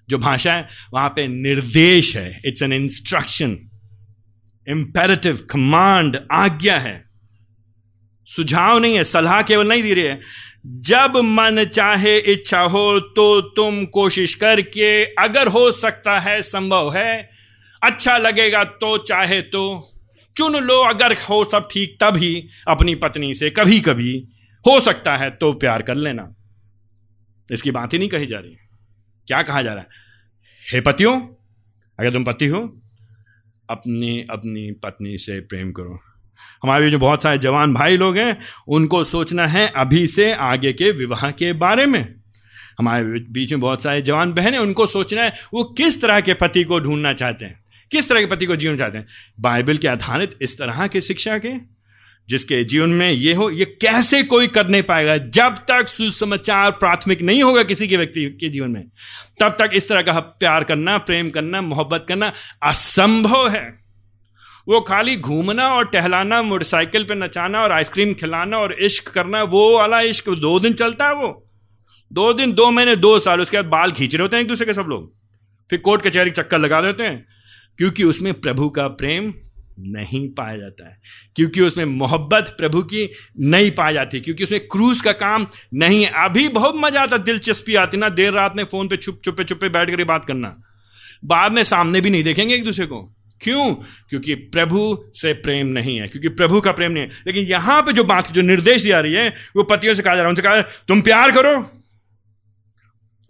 जो 0.09 0.17
भाषा 0.17 0.53
है, 0.53 0.67
वहाँ 0.93 1.09
पे 1.09 1.27
निर्देश 1.27 2.17
है। 2.17 2.41
It's 2.45 2.61
an 2.61 2.73
instruction 2.73 3.57
imperative 4.69 5.47
command 5.51 6.17
आज्ञा 6.31 6.77
है। 6.77 7.05
सुझाव 8.25 8.79
नहीं 8.79 8.95
है, 8.95 9.03
सलाह 9.03 9.41
केवल 9.41 9.67
नहीं 9.67 9.83
दे 9.83 9.93
रही 9.93 10.03
है। 10.03 10.21
जब 10.65 11.13
मन 11.17 11.65
चाहे, 11.73 12.17
इच्छा 12.17 12.61
हो 12.61 12.99
तो 12.99 13.41
तुम 13.41 13.85
कोशिश 13.85 14.35
करके, 14.35 15.05
अगर 15.05 15.47
हो 15.47 15.71
सकता 15.71 16.19
है, 16.19 16.41
संभव 16.41 16.93
है 16.95 17.29
अच्छा 17.83 18.17
लगेगा 18.17 18.63
तो 18.63 18.97
चाहे 18.97 19.41
तो। 19.41 19.91
चुन 20.37 20.55
लो, 20.55 20.81
अगर 20.81 21.13
हो 21.13 21.45
सब 21.45 21.67
ठीक, 21.71 21.97
तभी 22.03 22.47
अपनी 22.67 22.95
पत्नी 22.95 23.33
से 23.33 23.49
कभी 23.49 23.81
कभी 23.81 24.27
हो 24.67 24.79
सकता 24.79 25.17
है 25.17 25.29
तो 25.29 25.53
प्यार 25.53 25.81
कर 25.81 25.95
लेना। 25.95 26.35
इसकी 27.51 27.71
बात 27.71 27.93
ही 27.93 27.99
नहीं 27.99 28.09
कही 28.09 28.25
जा 28.25 28.39
रही। 28.39 28.55
क्या 29.27 29.41
कहा 29.41 29.61
जा 29.61 29.73
रहा 29.73 29.81
है? 29.81 29.87
हे 30.73 30.81
पतियों, 30.81 31.21
अगर 31.99 32.13
तुम 32.13 32.23
पति 32.23 32.47
हो, 32.47 32.81
अपनी 33.69 34.19
अपनी 34.29 34.71
पत्नी 34.71 35.17
से 35.17 35.39
प्रेम 35.39 35.71
करो। 35.71 35.99
हमारे 36.63 36.91
जो 36.91 36.99
बहुत 36.99 37.23
सारे 37.23 37.37
जवान 37.37 37.73
भाई 37.73 37.97
लोग 37.97 38.17
हैं, 38.17 38.41
उनको 38.67 39.03
सोचना 39.03 39.47
है 39.47 39.67
अभी 39.75 40.07
से 40.07 40.33
आगे 40.33 40.73
के 40.73 40.91
विवाह 40.91 41.31
के 41.31 41.53
बारे 41.53 41.85
में। 41.85 42.15
हमारे 42.79 43.03
बीच 43.03 43.51
में 43.51 43.61
बहुत 43.61 43.83
सारे 43.83 44.01
जवान 44.01 44.33
बहन 44.33 44.53
हैं, 44.53 44.59
उनको 44.59 44.87
सोचना 44.87 45.23
है 45.23 45.33
वो 45.53 45.63
किस 45.63 46.01
तरह 46.01 46.21
के 46.21 46.33
पति 46.33 46.63
को 46.63 46.79
ढूंढना 46.79 47.13
चाहते 47.13 47.45
हैं। 47.45 47.64
किस 47.91 48.09
तरह 48.09 48.19
के 48.19 48.25
पति 48.25 48.45
को 48.45 48.55
जीवन 48.55 48.77
चाहते 48.77 48.97
हैं? 48.97 49.07
बाइबल 49.39 49.77
के 49.77 49.87
आधारित 49.87 50.37
इस 50.41 50.57
तरह 50.57 50.87
के 50.87 51.01
शिक्षा 51.01 51.37
के, 51.37 51.75
जिसके 52.29 52.63
जीवन 52.63 52.89
में 52.89 53.11
ये 53.11 53.33
हो, 53.33 53.49
ये 53.49 53.65
कैसे 53.65 54.23
कोई 54.23 54.47
कर 54.47 54.67
नहीं 54.67 54.83
पाएगा? 54.83 55.17
जब 55.17 55.55
तक 55.55 55.87
सुसमाचार 55.87 56.71
प्राथमिक 56.71 57.21
नहीं 57.21 57.43
होगा 57.43 57.63
किसी 57.63 57.87
के 57.87 57.97
व्यक्ति 57.97 58.25
के 58.25 58.49
जीवन 58.49 58.69
में, 58.69 58.83
तब 59.39 59.49
तक 59.59 59.69
इस 59.73 59.89
तरह 59.89 60.01
का 60.01 60.19
प्यार 60.19 60.63
करना, 60.63 60.97
प्रेम 60.97 61.29
करना, 61.29 61.61
मोहब्बत 61.61 62.05
करना 62.09 62.33
असंभव 62.63 63.49
है। 63.49 63.85
वो 64.67 64.81
खाली 64.81 65.15
घूमना 65.15 65.67
और 65.67 65.85
टहलाना, 65.85 66.41
मोटरसाइकिल 66.41 67.03
पे 67.03 67.15
नचाना 67.15 67.61
और 67.61 67.71
आइसक्रीम 67.71 68.13
खिलाना 68.13 68.57
और 68.57 68.73
इश्क 68.73 69.07
करना, 69.07 69.43
वो 69.43 69.77
वाला 69.77 70.01
इश्क, 70.01 70.29
दो 70.29 70.59
दिन 70.59 70.73
चलता 70.73 71.05
है 71.05 71.15
वो। 71.15 71.49
दो 72.13 72.33
दिन, 72.33 72.53
दो 72.53 72.71
महीने, 72.71 72.95
दो 72.95 73.19
साल, 73.19 73.41
उसके 73.41 73.57
बाद 73.57 73.65
बाल 73.65 73.91
खींच 73.91 74.15
रहे 74.15 74.21
होते 74.21 74.35
हैं 74.35 74.41
एक 74.41 74.49
दूसरे 74.49 74.65
के 74.65 74.73
सब 74.73 74.85
लोग। 74.89 75.15
फिर 75.69 75.79
कोर्ट 75.79 76.01
कचहरी 76.01 76.31
चक्कर 76.31 76.57
लगा 76.57 76.81
देते 76.81 77.03
हैं। 77.03 77.34
क्योंकि 77.77 78.03
उसमें 78.03 78.33
प्रभु 78.33 78.69
का 78.69 78.87
प्रेम 78.87 79.33
नहीं 79.79 80.29
पाया 80.29 80.57
जाता 80.57 80.89
है। 80.89 81.01
क्योंकि 81.35 81.61
उसमें 81.61 81.85
मोहब्बत 81.85 82.55
प्रभु 82.59 82.81
की 82.81 83.11
नहीं 83.39 83.71
पाई 83.71 83.93
जाती। 83.93 84.19
क्योंकि 84.19 84.43
उसमें 84.43 84.59
क्रूज 84.59 85.01
का 85.01 85.11
काम 85.11 85.47
नहीं 85.73 86.03
है। 86.03 86.11
अभी 86.15 86.47
बहुत 86.47 86.73
मज़ा 86.77 87.01
आता, 87.01 87.17
दिलचस्पी 87.17 87.75
आती 87.75 87.97
ना, 87.97 88.09
देर 88.09 88.33
रात 88.33 88.53
में 88.55 88.63
फ़ोन 88.63 88.87
पे 88.87 88.97
छुप, 88.97 89.21
छुपे 89.25 89.43
छुपे 89.43 89.69
बैठ 89.69 89.91
कर 89.91 90.03
बात 90.03 90.25
करना। 90.25 90.61
बाद 91.25 91.51
में 91.51 91.63
सामने 91.63 92.01
भी 92.01 92.09
नहीं 92.09 92.23
देखेंगे 92.23 92.55
एक 92.55 92.63
दूसरे 92.63 92.85
को। 92.85 93.15
क्यों? 93.41 93.73
क्योंकि 94.09 94.35
प्रभु 94.35 95.05
से 95.13 95.33
प्रेम 95.33 95.67
नहीं 95.67 95.99
है। 96.01 96.07
क्योंकि 96.07 96.29
प्रभु 96.29 96.61
का 96.61 96.71
प्रेम 96.71 96.91
नहीं 96.91 97.03
है। 97.03 97.09
लेकिन 97.27 97.45
यहाँ 97.45 97.81
पे 97.81 97.93
जो 97.93 98.03
बात, 98.03 98.31
जो 98.31 98.41
निर्देश 98.41 98.83
दिया 98.83 98.99
रही 98.99 99.13
है, 99.13 99.35
वो 99.55 99.63
पतियों 99.63 99.95
से 99.95 100.01
कहा 100.01 100.15
जा 100.15 100.21
रहा 100.21 100.23
है। 100.23 100.29
उनसे 100.29 100.41
कहा, 100.41 100.61
तुम 100.61 101.01
प्यार 101.01 101.31
करो। 101.31 101.61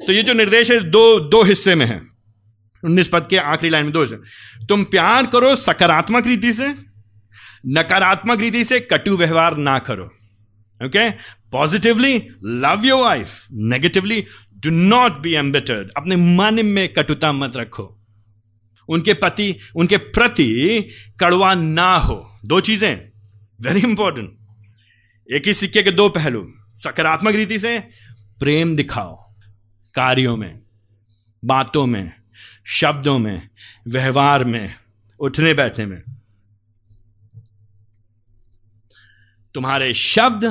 तो 0.05 0.13
ये 0.13 0.23
जो 0.23 0.33
निर्देश 0.33 0.71
है, 0.71 0.79
दो 0.79 1.19
दो 1.19 1.43
हिस्से 1.43 1.75
में 1.75 1.85
है। 1.85 2.14
उन्नीस 2.85 3.07
पद 3.07 3.27
के 3.29 3.37
आखिरी 3.37 3.69
लाइन 3.69 3.83
में 3.83 3.93
दो 3.93 4.05
से 4.05 4.15
तुम 4.65 4.83
प्यार 4.83 5.25
करो 5.25 5.55
सकारात्मक 5.55 6.27
रीति 6.27 6.53
से, 6.53 6.67
नकारात्मक 7.67 8.39
रीति 8.39 8.63
से 8.63 8.79
कटु 8.79 9.17
व्यवहार 9.17 9.57
ना 9.57 9.79
करो। 9.79 10.05
Okay 10.81 11.09
positively 11.51 12.15
love 12.43 12.85
your 12.85 13.03
wife 13.03 13.47
negatively 13.51 14.21
do 14.57 14.69
not 14.69 15.19
be 15.19 15.33
embittered 15.33 15.91
अपने 15.97 16.15
मन 16.15 16.65
में 16.65 16.87
कटुता 16.93 17.31
मत 17.31 17.55
रखो। 17.57 17.91
उनके 18.89 19.13
पति, 19.13 19.55
उनके 19.75 19.97
प्रति 19.97 20.89
कड़वा 21.19 21.53
ना 21.53 21.95
हो। 21.97 22.39
दो 22.45 22.59
चीज़ें। 22.59 22.95
वेरी 23.61 23.79
इंपॉर्टेंट 23.79 24.37
एक 25.29 25.47
ही 25.47 25.53
सिक्के 25.53 25.83
के 25.83 25.91
दो 25.91 26.09
पहलू। 26.09 26.53
सकारात्मक 26.75 27.35
रीति 27.35 27.59
से 27.59 27.79
प्रेम 28.39 28.75
दिखाओ। 28.75 29.15
कार्यों 29.95 30.35
में, 30.37 30.59
बातों 31.45 31.85
में 31.85 32.11
शब्दों 32.65 33.19
में, 33.19 33.49
व्यवहार 33.87 34.43
में, 34.43 34.75
उठने 35.19 35.53
बैठने 35.53 35.85
में। 35.85 36.03
तुम्हारे 39.53 39.93
शब्द 39.93 40.45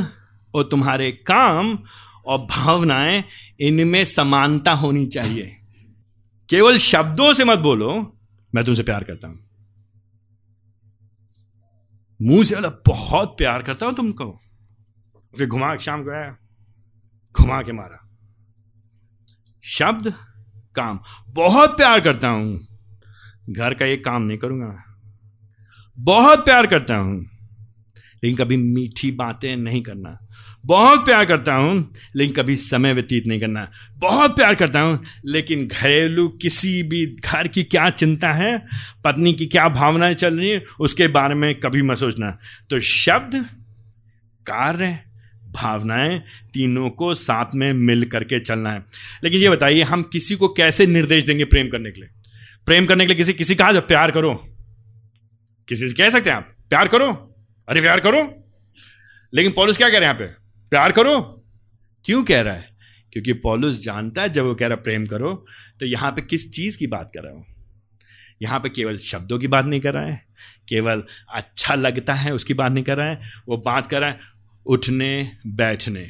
और 0.55 0.63
तुम्हारे 0.63 1.13
काम 1.13 1.79
और 2.27 2.39
भावनाएँ 2.39 3.25
इनमें 3.61 4.05
समानता 4.05 4.73
होनी 4.73 5.07
चाहिए। 5.07 5.57
केवल 6.49 6.79
शब्दों 6.79 7.35
से 7.35 7.45
मत 7.45 7.59
बोलो, 7.59 8.19
मैं 8.55 8.65
तुमसे 8.65 8.83
प्यार 8.83 9.05
करता 9.05 9.29
हूँ। 9.29 9.45
मुँह 12.23 12.45
से 12.45 12.55
अलग 12.55 12.83
बहुत 12.87 13.39
प्यार 13.39 13.63
करता 13.63 13.87
हूँ 13.87 13.95
तुमको। 13.95 14.41
फिर 15.39 15.49
घुमा, 15.49 15.77
शाम 15.77 16.05
को 16.05 16.11
आया, 16.11 16.37
घुमा 17.41 17.63
के 17.63 17.73
मारा। 17.73 18.09
शब्द 19.65 20.15
काम। 20.77 21.01
बहुत 21.29 21.71
प्यार 21.71 22.01
करता 22.01 22.29
हूँ। 22.29 22.67
घर 23.51 23.75
का 23.75 23.87
एक 23.87 24.05
काम 24.05 24.23
नहीं 24.23 24.39
करूँगा 24.39 24.85
बहुत 25.99 26.45
प्यार 26.45 26.67
करता 26.67 26.97
हूँ। 26.97 27.27
लेकिन 28.25 28.45
कभी 28.45 28.57
मीठी 28.57 29.11
बातें 29.11 29.57
नहीं 29.57 29.83
करना। 29.83 30.19
बहुत 30.67 31.05
प्यार 31.05 31.25
करता 31.25 31.55
हूँ, 31.55 31.93
लेकिन 32.17 32.37
कभी 32.37 32.57
समय 32.57 32.93
व्यतीत 32.93 33.27
नहीं 33.27 33.41
करना। 33.41 33.71
बहुत 33.93 34.37
प्यार 34.37 34.55
करता 34.55 34.81
हूँ, 34.81 35.05
लेकिन 35.27 35.67
घरेलू 35.67 36.29
किसी 36.29 36.83
भी 36.83 37.07
घर 37.07 37.49
की 37.49 37.63
क्या 37.63 37.91
चिंता 37.91 38.33
है, 38.33 38.67
पत्नी 39.05 39.35
की 39.35 39.47
क्या 39.47 39.69
भावनाएँ 39.69 40.15
चल 40.15 40.39
रही 40.39 40.51
है, 40.51 40.65
उसके 40.81 41.09
बारे 41.09 41.35
में 41.35 41.61
कभी 41.61 41.83
मत 41.83 41.99
सोचना। 41.99 42.39
तो 42.71 42.81
शब्द, 42.81 43.45
कार्य 44.47 45.04
भावनाएँ 45.55 46.19
तीनों 46.55 46.89
को 46.91 47.15
साथ 47.15 47.55
में 47.55 47.73
मिल 47.73 48.05
करके 48.05 48.41
चलना 48.41 48.73
है। 48.73 48.85
लेकिन 49.25 49.41
ये 49.41 49.49
बताइए, 49.49 49.83
हम 49.83 50.03
किसी 50.03 50.35
को 50.35 50.49
कैसे 50.49 50.87
निर्देश 50.87 51.25
देंगे 51.25 51.45
प्रेम 51.45 51.69
करने 51.69 51.91
के 51.91 52.01
लिए? 52.01 52.11
प्रेम 52.67 52.87
करने 52.87 53.05
के 53.05 53.09
लिए 53.09 53.17
किसी 53.17 53.33
किसी 53.35 53.55
जब 53.55 53.87
प्यार 53.89 54.11
करो, 54.11 54.35
किसी 55.69 55.89
से 55.89 55.95
कह 55.95 56.11
सकते 56.11 56.31
हैं 56.31 56.37
आप, 56.37 56.55
प्यार 56.71 56.89
करो, 56.89 57.11
अरे 57.69 57.81
प्यार 57.81 58.01
करो। 58.01 58.23
लेकिन 59.33 59.53
पॉलिस 59.53 59.77
क्या 59.77 59.89
कह 59.89 59.99
रहे 59.99 60.09
हैं 60.09 60.15
यहाँ 60.15 60.19
पे? 60.19 60.35
प्यार 60.73 60.93
करो। 60.93 61.21
क्यों 62.05 62.23
कह 62.25 62.41
रहा 62.41 62.55
है? 62.55 62.69
क्योंकि 63.13 63.33
पॉलुस 63.35 63.83
जानता 63.83 64.23
है, 64.23 64.29
जब 64.29 64.45
वो 64.45 64.55
कह 64.55 64.67
रहा 64.67 64.77
प्रेम 64.79 65.05
करो 65.07 65.35
तो 65.81 65.87
यहाँ 65.87 66.11
पे 66.11 66.23
किस 66.23 66.51
चीज़ 66.53 66.79
की 66.79 66.87
बात 66.87 67.11
कर 67.15 67.23
रहा 67.23 67.33
हूँ? 67.33 67.45
यहाँ 68.43 68.59
पे 68.61 68.69
केवल 68.69 68.97
शब्दों 68.99 69.39
की 69.39 69.49
बात 69.49 69.67
नहीं 69.67 69.81
कर 69.81 69.95
रहा 69.95 70.05
है, 70.05 70.21
केवल 70.69 71.03
अच्छा 71.33 71.75
लगता 71.75 72.15
है 72.15 72.33
उसकी 72.35 72.55
बात 72.55 72.73
नहीं 72.73 72.85
कर 72.85 72.97
रहा 72.97 73.07
है, 73.07 73.31
वो 73.49 73.57
बात 73.57 73.87
कर 73.87 74.01
रहा 74.01 74.11
है 74.11 74.19
उठने, 74.67 75.33
बैठने, 75.47 76.09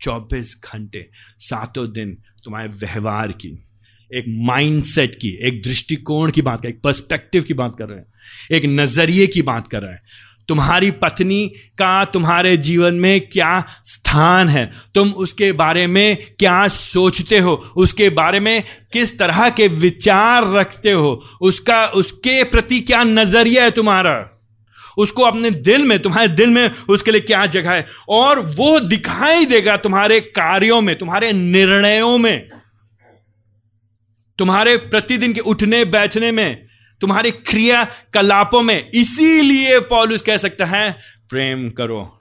चौबीस 0.00 0.60
घंटे, 0.72 1.10
सातों 1.38 1.92
दिन 1.92 2.18
तुम्हारे 2.44 2.68
व्यवहार 2.68 3.32
की, 3.32 3.66
एक 4.14 4.24
माइंडसेट 4.28 5.14
की, 5.14 5.48
एक 5.48 5.62
दृष्टिकोण 5.62 6.30
की 6.30 6.42
बात 6.42 6.62
कर, 6.62 6.68
एक 6.68 6.80
पर्सपेक्टिव 6.82 7.42
की 7.42 7.54
बात 7.54 7.76
कर 7.78 7.88
रहे 7.88 7.98
हैं, 7.98 8.06
एक 8.52 8.64
नज़रिए 8.64 9.26
की 9.26 9.42
बात 9.42 9.68
कर 9.68 9.82
रहे 9.82 9.92
हैं। 9.92 10.02
तुम्हारी 10.48 10.90
पत्नी 10.90 11.46
का 11.78 12.04
तुम्हारे 12.04 12.56
जीवन 12.56 12.94
में 12.94 13.20
क्या 13.20 13.66
स्थान 13.84 14.48
है? 14.48 14.72
तुम 14.94 15.10
उसके 15.10 15.52
बारे 15.52 15.86
में 15.86 16.16
क्या 16.38 16.68
सोचते 16.68 17.38
हो? 17.38 17.54
उसके 17.76 18.10
बारे 18.10 18.40
में 18.40 18.62
किस 18.92 19.18
तरह 19.18 19.50
के 19.50 19.68
विचार 19.68 20.52
रखते 20.52 20.92
हो? 20.92 21.24
उसका, 21.40 21.86
उसके 21.86 22.44
प्रति 22.44 22.80
क्या 22.80 23.04
नज़रिया 23.04 23.64
है 23.64 23.70
तुम्हारा? 23.70 24.33
उसको 24.98 25.22
अपने 25.22 25.50
दिल 25.50 25.84
में, 25.84 25.98
तुम्हारे 25.98 26.28
दिल 26.28 26.50
में 26.50 26.70
उसके 26.88 27.10
लिए 27.10 27.20
क्या 27.20 27.46
जगह 27.46 27.72
है? 27.72 27.86
और 28.08 28.38
वो 28.40 28.80
दिखाई 28.80 29.46
देगा 29.46 29.76
तुम्हारे 29.76 30.20
कार्यों 30.20 30.80
में, 30.80 30.98
तुम्हारे 30.98 31.32
निर्णयों 31.32 32.18
में। 32.18 32.50
तुम्हारे 34.38 34.76
प्रतिदिन 34.76 35.32
के 35.32 35.40
उठने, 35.40 35.84
बैठने 35.84 36.32
में, 36.32 36.66
तुम्हारे 37.00 37.30
क्रिया 37.30 37.84
कलापों 38.14 38.62
में। 38.62 38.90
इसीलिए 38.90 39.80
पॉलुस 39.80 40.22
कह 40.22 40.36
सकता 40.36 40.64
है, 40.64 40.98
प्रेम 41.30 41.70
करो। 41.70 42.20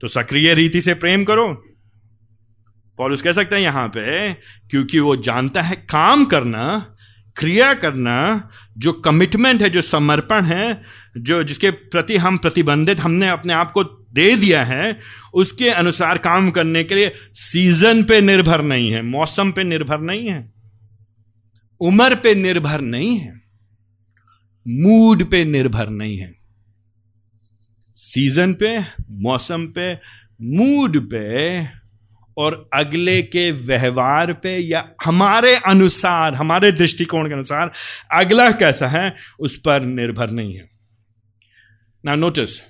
तो 0.00 0.08
सक्रिय 0.08 0.54
रीति 0.54 0.80
से 0.80 0.94
प्रेम 0.94 1.24
करो। 1.24 1.64
पॉलुस 2.98 3.22
कह 3.22 3.32
सकते 3.32 3.56
हैं 3.56 3.62
यहाँ 3.62 3.88
पे, 3.88 4.34
क्योंकि 4.70 4.98
वो 4.98 5.16
जानता 5.16 5.62
है 5.62 5.76
काम 5.76 6.24
करना 6.24 6.93
क्रिया 7.36 7.72
करना, 7.74 8.50
जो 8.78 8.92
कमिटमेंट 8.92 9.62
है, 9.62 9.70
जो 9.70 9.82
समर्पण 9.82 10.44
है, 10.44 10.82
जो 11.18 11.42
जिसके 11.44 11.70
प्रति 11.70 12.16
हम 12.16 12.36
प्रतिबंधित, 12.38 13.00
हमने 13.00 13.28
अपने 13.28 13.52
आप 13.52 13.72
को 13.72 13.84
दे 13.84 14.34
दिया 14.36 14.64
है, 14.64 14.98
उसके 15.34 15.70
अनुसार 15.70 16.18
काम 16.18 16.50
करने 16.50 16.84
के 16.84 16.94
लिए 16.94 17.12
सीज़न 17.34 18.02
पे 18.04 18.20
निर्भर 18.20 18.62
नहीं 18.62 18.90
है, 18.90 19.02
मौसम 19.02 19.52
पे 19.52 19.64
निर्भर 19.64 20.00
नहीं 20.00 20.28
है, 20.28 20.52
उम्र 21.80 22.14
पे 22.14 22.34
निर्भर 22.34 22.80
नहीं 22.80 23.16
है 23.18 23.42
मूड 24.66 25.24
पे 25.24 25.44
निर्भर 25.44 25.88
नहीं 25.88 26.16
है। 26.16 26.32
सीज़न 27.94 28.52
पे, 28.54 28.78
मौसम 29.10 29.66
पे 29.68 29.92
मूड 30.42 30.98
पे 31.10 31.62
और 32.36 32.70
अगले 32.72 33.22
के 33.22 33.50
व्यवहार 33.50 34.32
पे 34.32 34.58
या 34.58 34.90
हमारे 35.04 35.56
अनुसार, 35.56 36.34
हमारे 36.34 36.72
दृष्टिकोण 36.72 37.28
के 37.28 37.34
अनुसार, 37.34 37.72
अगला 38.12 38.50
कैसा 38.52 38.88
है, 38.88 39.16
उस 39.40 39.56
पर 39.56 39.82
निर्भर 39.82 40.30
नहीं 40.30 40.56
है। 40.56 40.70
ना 42.04 42.14
नोटिस 42.14 42.60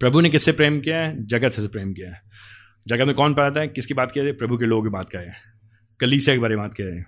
प्रभु 0.00 0.20
ने 0.20 0.30
किससे 0.30 0.52
प्रेम 0.52 0.80
किया 0.80 0.98
है? 0.98 1.26
जगत 1.26 1.48
से 1.48 1.68
प्रेम 1.68 1.92
किया 1.92 2.10
है। 2.10 2.22
जगत 2.88 3.06
में 3.06 3.14
कौन 3.14 3.34
पाता 3.34 3.60
है? 3.60 3.68
किसकी 3.68 3.94
बात 3.94 4.12
किया 4.12 4.24
है 4.24 4.32
प्रभु 4.32 4.56
के 4.58 4.66
लोगों 4.66 4.82
की 4.82 4.88
बात 4.88 5.14
है 5.14 5.32
कलीसिया 6.00 6.36
के 6.36 6.40
बारे 6.40 6.56
में 6.56 6.64
बात 6.64 6.80
है 6.80 7.02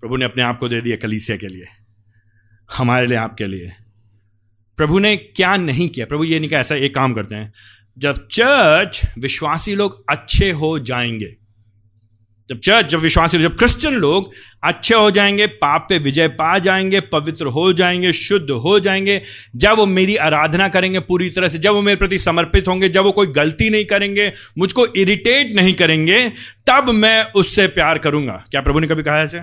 प्रभु 0.00 0.16
ने 0.16 0.24
अपने 0.24 0.42
आप 0.42 0.58
को 0.58 0.68
दे 0.68 0.80
दिया 0.80 0.96
कलीसिया 0.96 1.36
के 1.36 1.48
लिए, 1.48 1.64
हमारे 2.76 3.06
लिए, 3.06 3.16
आपके 3.16 3.46
लिए। 3.46 3.72
प्रभु 4.76 4.98
ने 4.98 5.16
क्या 5.16 5.56
नहीं 5.56 5.88
किया? 5.88 6.06
प्रभु 6.06 6.24
ये 6.24 6.38
नहीं 6.40 6.50
कहा, 6.50 6.60
ऐसा 6.60 6.74
एक 6.74 6.94
काम 6.94 7.14
करते 7.14 7.34
हैं। 7.34 7.52
जब 7.98 8.26
चर्च 8.26 9.00
विश्वासी 9.18 9.74
लोग 9.74 10.04
अच्छे 10.10 10.50
हो 10.50 10.78
जाएँगे, 10.78 11.36
जब 12.50 12.58
चर्च 12.58 12.86
जब 12.86 12.98
विश्वासी 12.98 13.38
जब 13.38 13.58
क्रिश्चियन 13.58 13.94
लोग 13.94 14.30
अच्छे 14.64 14.94
हो 14.94 15.10
जाएँगे, 15.10 15.46
पाप 15.46 15.86
पे 15.88 15.98
विजय 15.98 16.28
पा 16.28 16.58
जाएँगे, 16.58 17.00
पवित्र 17.00 17.46
हो 17.46 17.72
जाएँगे, 17.72 18.12
शुद्ध 18.12 18.50
हो 18.50 18.80
जाएँगे, 18.80 19.22
जब 19.56 19.76
वो 19.76 19.86
मेरी 19.86 20.16
आराधना 20.16 20.68
करेंगे 20.68 21.00
पूरी 21.00 21.30
तरह 21.30 21.48
से, 21.48 21.58
जब 21.58 21.72
वो 21.72 21.82
मेरे 21.82 21.96
प्रति 21.96 22.18
समर्पित 22.18 22.68
होंगे, 22.68 22.88
जब 22.88 23.04
वो 23.04 23.12
कोई 23.12 23.26
गलती 23.26 23.70
नहीं 23.70 23.84
करेंगे, 23.84 24.32
मुझको 24.58 24.86
इरिटेट 24.86 25.52
नहीं 25.52 25.74
करेंगे, 25.74 26.28
तब 26.66 26.90
मैं 26.90 27.32
उससे 27.32 27.66
प्यार 27.66 27.98
करूँगा। 27.98 28.44
क्या 28.50 28.60
प्रभु 28.60 28.80
ने 28.80 28.86
कभी 28.86 29.02
कहा 29.02 29.22
ऐसे? 29.22 29.40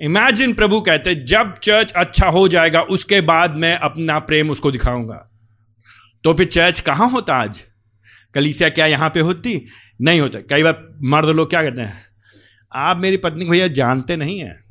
इमेजिन 0.00 0.54
प्रभु 0.54 0.80
कहते 0.80 1.14
जब 1.14 1.54
चर्च 1.62 1.92
अच्छा 1.92 2.26
हो 2.26 2.48
जाएगा, 2.48 2.82
उसके 2.82 3.20
बाद 3.20 3.56
मैं 3.56 3.76
अपना 3.76 4.18
प्रेम 4.18 4.50
उसको 4.50 4.70
दिखाऊँगा। 4.70 5.29
तो 6.24 6.34
फिर 6.34 6.46
चर्च 6.46 6.80
कहाँ 6.80 7.10
होता 7.10 7.34
आज? 7.34 7.62
कलीसिया 8.34 8.68
क्या 8.68 8.86
यहाँ 8.86 9.10
पे 9.10 9.20
होती? 9.20 9.66
नहीं 10.00 10.20
होता। 10.20 10.40
कई 10.40 10.62
बार 10.62 10.98
मर्द 11.02 11.28
लोग 11.28 11.50
क्या 11.50 11.62
कहते 11.62 11.82
हैं? 11.82 11.94
आप 12.72 12.96
मेरी 12.96 13.16
पत्नी 13.16 13.44
को 13.44 13.50
भैया 13.50 13.68
जानते 13.68 14.16
नहीं 14.16 14.40
हैं। 14.40 14.64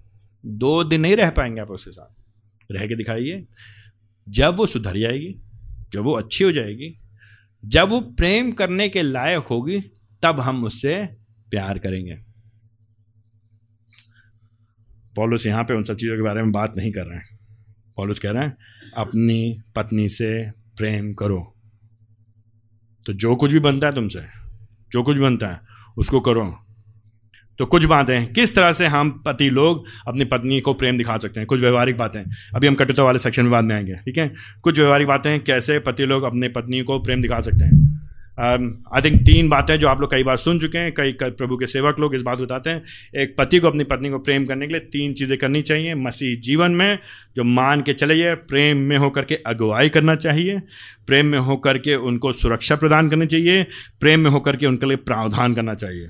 दो 0.45 0.83
दिन 0.83 1.01
नहीं 1.01 1.15
रह 1.15 1.29
पाएँगे 1.29 1.61
आप 1.61 1.71
उसके 1.71 1.91
साथ। 1.91 2.15
रह 2.71 2.87
के 2.87 2.95
दिखाइए। 2.95 3.47
जब 4.29 4.55
वो 4.57 4.65
सुधर 4.65 4.97
जाएगी, 4.97 5.35
जब 5.93 5.99
वो 5.99 6.13
अच्छी 6.13 6.43
हो 6.43 6.51
जाएगी, 6.51 7.01
जब 7.65 7.89
वो 7.89 7.99
प्रेम 7.99 8.51
करने 8.51 8.89
के 8.89 9.01
लायक 9.01 9.39
होगी, 9.39 9.79
तब 10.23 10.39
हम 10.39 10.63
उससे 10.63 11.09
प्यार 11.49 11.79
करेंगे। 11.79 12.15
पॉलुस 15.15 15.45
यहाँ 15.45 15.63
पे 15.63 15.73
उन 15.73 15.83
सब 15.83 15.95
चीज़ों 15.95 16.15
के 16.15 16.21
बारे 16.21 16.41
में 16.41 16.51
बात 16.51 16.73
नहीं 16.77 16.91
कर 16.91 17.05
रहे 17.05 17.17
हैं। 17.17 17.39
पॉलुस 17.95 18.19
कह 18.19 18.31
रहे 18.31 18.43
हैं, 18.43 18.57
अपनी 18.97 19.61
पत्नी 19.75 20.09
से 20.09 20.58
प्रेम 20.79 21.13
करो। 21.13 21.55
तो 23.07 23.13
जो 23.13 23.35
कुछ 23.35 23.53
भी 23.53 23.59
बनता 23.59 23.87
है 23.87 23.95
तुमसे, 23.95 24.21
जो 24.91 25.03
कुछ 25.03 25.17
बनता 25.17 25.47
है, 25.47 25.59
उसको 25.97 26.19
करो। 26.19 26.57
तो 27.57 27.65
कुछ 27.65 27.85
बातें 27.85 28.33
किस 28.33 28.55
तरह 28.55 28.73
से 28.73 28.87
हम 28.87 29.23
पति 29.25 29.49
लोग 29.49 29.83
अपनी 30.07 30.25
पत्नी 30.25 30.61
को 30.61 30.73
प्रेम 30.73 30.97
दिखा 30.97 31.17
सकते 31.17 31.39
हैं? 31.39 31.47
कुछ 31.47 31.61
व्यवहारिक 31.61 31.97
बातें। 31.97 32.23
अभी 32.55 32.67
हम 32.67 32.75
कटुता 32.75 33.03
वाले 33.03 33.19
सेक्शन 33.19 33.41
में 33.41 33.51
बाद 33.51 33.63
में 33.63 33.75
आएँगे, 33.75 33.93
ठीक 33.93 34.17
है? 34.17 34.33
कुछ 34.61 34.79
व्यवहारिक 34.79 35.07
बातें 35.07 35.43
कैसे 35.43 35.79
पति 35.79 36.05
लोग 36.05 36.23
अपनी 36.23 36.47
पत्नी 36.47 36.81
को 36.81 36.99
प्रेम 36.99 37.21
दिखा 37.21 37.39
सकते 37.39 37.65
हैं? 37.65 38.08
आई 38.39 38.57
um, 38.57 39.05
थिंक 39.05 39.21
तीन 39.21 39.49
बातें 39.49 39.79
जो 39.79 39.87
आप 39.87 40.01
लोग 40.01 40.11
कई 40.11 40.23
बार 40.23 40.37
सुन 40.37 40.59
चुके 40.59 40.77
हैं 40.77 40.93
कई 40.93 41.11
प्रभु 41.21 41.57
के 41.57 41.67
सेवक 41.67 41.99
लोग 41.99 42.15
इस 42.15 42.21
बात 42.21 42.37
बताते 42.37 42.69
हैं। 42.69 42.83
एक 43.21 43.35
पति 43.37 43.59
को 43.59 43.67
अपनी 43.67 43.83
पत्नी 43.83 44.09
को 44.09 44.19
प्रेम 44.19 44.45
करने 44.45 44.67
के 44.67 44.73
लिए 44.73 44.81
तीन 44.81 45.13
चीज़ें 45.13 45.37
करनी 45.37 45.61
चाहिए। 45.61 45.95
मसीह 45.95 46.39
जीवन 46.39 46.71
में 46.71 46.99
जो 47.35 47.43
मान 47.43 47.81
के 47.81 47.93
चले 47.93 48.35
प्रेम 48.35 48.77
में 48.77 48.97
होकर 48.97 49.25
के 49.25 49.35
अगुवाई 49.35 49.89
करना 49.89 50.15
चाहिए। 50.15 50.59
प्रेम 51.07 51.25
में 51.25 51.39
होकर 51.39 51.77
के 51.77 51.95
उनको 51.95 52.31
सुरक्षा 52.31 52.75
प्रदान 52.75 53.09
करनी 53.09 53.25
चाहिए। 53.25 53.63
प्रेम 53.99 54.19
में 54.19 54.31
होकर 54.31 54.55
के 54.55 54.67
उनके 54.67 54.87
लिए 54.87 54.97
प्रावधान 54.97 55.53
करना 55.53 55.73
चाहिए। 55.73 56.09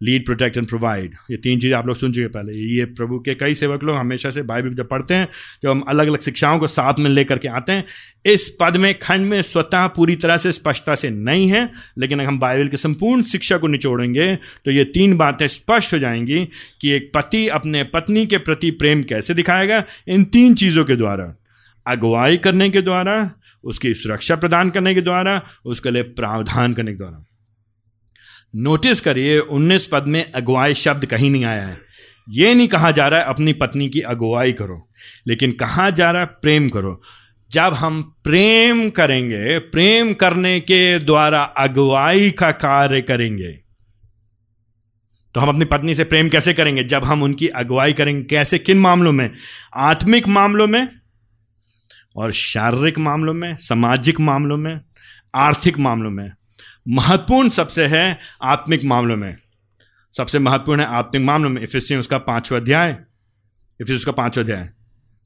लीड 0.00 0.24
प्रोटेक्ट 0.24 0.56
एंड 0.56 0.66
प्रोवाइड 0.68 1.14
ये 1.30 1.36
तीन 1.36 1.60
चीज़ें 1.60 1.76
आप 1.76 1.86
लोग 1.86 1.96
सुन 1.96 2.12
चुके 2.12 2.26
पहले। 2.28 2.52
ये 2.70 2.84
प्रभु 2.86 3.18
के 3.18 3.34
कई 3.34 3.54
सेवक 3.54 3.84
लोग 3.84 3.96
हमेशा 3.96 4.30
से 4.30 4.42
बाइबल 4.42 4.74
जब 4.74 4.88
पढ़ते 4.88 5.14
हैं, 5.14 5.28
जब 5.62 5.70
हम 5.70 5.80
अलग 5.88 6.08
अलग 6.08 6.20
शिक्षाओं 6.20 6.58
को 6.58 6.66
साथ 6.68 6.98
में 6.98 7.10
लेकर 7.10 7.38
के 7.38 7.48
आते 7.48 7.72
हैं, 7.72 7.84
इस 8.24 8.48
पद 8.60 8.76
में, 8.76 8.94
खंड 8.98 9.26
में 9.26 9.40
स्वतः 9.42 9.86
पूरी 9.86 10.16
तरह 10.16 10.36
से 10.36 10.52
स्पष्टता 10.52 10.94
से 10.94 11.10
नहीं 11.10 11.48
है, 11.48 11.68
लेकिन 11.98 12.18
अगर 12.18 12.28
हम 12.28 12.38
बाइबल 12.38 12.68
के 12.68 12.76
संपूर्ण 12.76 13.22
शिक्षा 13.22 13.58
को 13.58 13.66
निचोड़ेंगे 13.66 14.34
तो 14.36 14.70
ये 14.70 14.84
तीन 14.84 15.16
बातें 15.16 15.46
स्पष्ट 15.48 15.94
हो 15.94 15.98
जाएँगी 15.98 16.44
कि 16.80 16.90
एक 16.90 17.10
पति 17.14 17.46
अपने 17.48 17.82
पत्नी 17.84 18.26
के 18.26 18.38
प्रति 18.38 18.70
प्रेम 18.70 19.02
कैसे 19.02 19.34
दिखाएगा 19.34 19.82
इन 20.08 20.24
तीन 20.24 20.54
चीज़ों 20.54 20.84
के 20.84 20.96
द्वारा। 20.96 21.34
अगुवाई 21.86 22.36
करने 22.36 22.68
के 22.70 22.80
द्वारा, 22.82 23.30
उसकी 23.64 23.92
सुरक्षा 23.94 24.36
प्रदान 24.36 24.70
करने 24.70 24.94
के 24.94 25.00
द्वारा, 25.00 25.40
उसके 25.64 25.90
लिए 25.90 26.02
प्रावधान 26.02 26.72
करने 26.72 26.92
के 26.92 26.98
द्वारा। 26.98 27.24
नोटिस 28.54 29.00
करिए, 29.00 29.38
उन्नीस 29.38 29.88
पद 29.92 30.04
में 30.06 30.24
अगुवाई 30.32 30.74
शब्द 30.74 31.06
कहीं 31.06 31.30
नहीं 31.30 31.44
आया 31.44 31.66
है। 31.66 31.78
ये 32.28 32.54
नहीं 32.54 32.68
कहा 32.68 32.90
जा 32.90 33.08
रहा 33.08 33.20
है 33.20 33.26
अपनी 33.26 33.52
पत्नी 33.52 33.88
की 33.88 34.00
अगुवाई 34.00 34.52
करो, 34.52 34.88
लेकिन 35.26 35.52
कहा 35.52 35.88
जा 35.90 36.10
रहा 36.10 36.22
है 36.22 36.28
प्रेम 36.42 36.68
करो। 36.68 37.00
जब 37.50 37.74
हम 37.74 38.02
प्रेम 38.24 38.88
करेंगे, 38.90 39.58
प्रेम 39.58 40.12
करने 40.14 40.58
के 40.60 40.98
द्वारा 40.98 41.42
अगुवाई 41.42 42.30
का 42.30 42.50
कार्य 42.50 43.00
करेंगे 43.02 43.52
तो 45.34 45.40
हम 45.40 45.48
अपनी 45.48 45.64
पत्नी 45.64 45.94
से 45.94 46.04
प्रेम 46.04 46.28
कैसे 46.28 46.52
करेंगे? 46.54 46.82
जब 46.84 47.04
हम 47.04 47.22
उनकी 47.22 47.48
अगुवाई 47.48 47.92
करेंगे, 47.92 48.22
कैसे, 48.22 48.58
किन 48.58 48.78
मामलों 48.78 49.12
में? 49.12 49.30
आत्मिक 49.76 50.28
मामलों 50.28 50.66
में 50.66 50.88
और 52.16 52.32
शारीरिक 52.32 52.98
मामलों 52.98 53.34
में, 53.34 53.56
सामाजिक 53.56 54.20
मामलों 54.20 54.56
में, 54.56 54.80
आर्थिक 55.34 55.78
मामलों 55.78 56.10
में। 56.10 56.30
महत्वपूर्ण 56.88 57.48
सबसे 57.48 57.86
है 57.86 58.18
आत्मिक 58.44 58.84
मामलों 58.84 59.16
में। 59.16 59.36
सबसे 60.14 60.38
महत्वपूर्ण 60.38 60.80
है 60.80 60.86
आत्मिक 60.88 61.22
मामलों 61.24 61.50
में 61.50 61.62
इफिसी 61.62 61.96
उसका 61.96 62.18
पांचवा 62.18 62.58
अध्याय। 62.58 62.96
इफिस 63.80 63.94
उसका 63.94 64.12
पांचवा 64.12 64.44
अध्याय, 64.44 64.68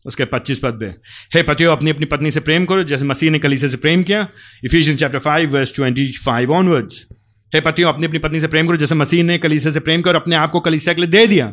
उसके 0.07 0.25
पच्चीस 0.25 0.61
पद 0.61 0.79
पे। 0.81 0.87
हे 1.35 1.43
पतियों, 1.43 1.77
अपनी 1.77 1.91
अपनी 1.91 2.07
पत्नी 2.07 2.31
से 2.31 2.41
प्रेम 2.41 2.65
करो, 2.65 2.83
जैसे 2.85 3.05
मसीह 3.05 3.31
ने 3.31 3.39
कलीसे 3.39 3.69
से 3.69 3.77
प्रेम 3.77 4.03
किया 4.03 4.27
Ephesian 4.65 4.97
chapter 4.97 5.19
five 5.19 5.51
verse 5.51 5.75
twenty 5.75 6.07
five 6.25 6.53
onwards 6.53 7.07
हे 7.53 7.61
पतियों, 7.61 7.93
अपनी 7.93 8.07
अपनी 8.07 8.19
पत्नी 8.19 8.41
से 8.41 8.47
प्रेम 8.47 8.67
करो, 8.67 8.77
जैसे 8.77 8.95
मसीह 8.95 9.23
ने 9.23 9.39
कलीसे 9.39 9.71
से 9.71 9.81
प्रेम 9.81 10.03
करो 10.03 10.19
अपने 10.19 10.37
आप 10.37 10.51
को 10.51 10.61
कलीसिया 10.61 10.95
के 10.95 11.01
लिए 11.01 11.11
दे 11.11 11.27
दिया। 11.27 11.53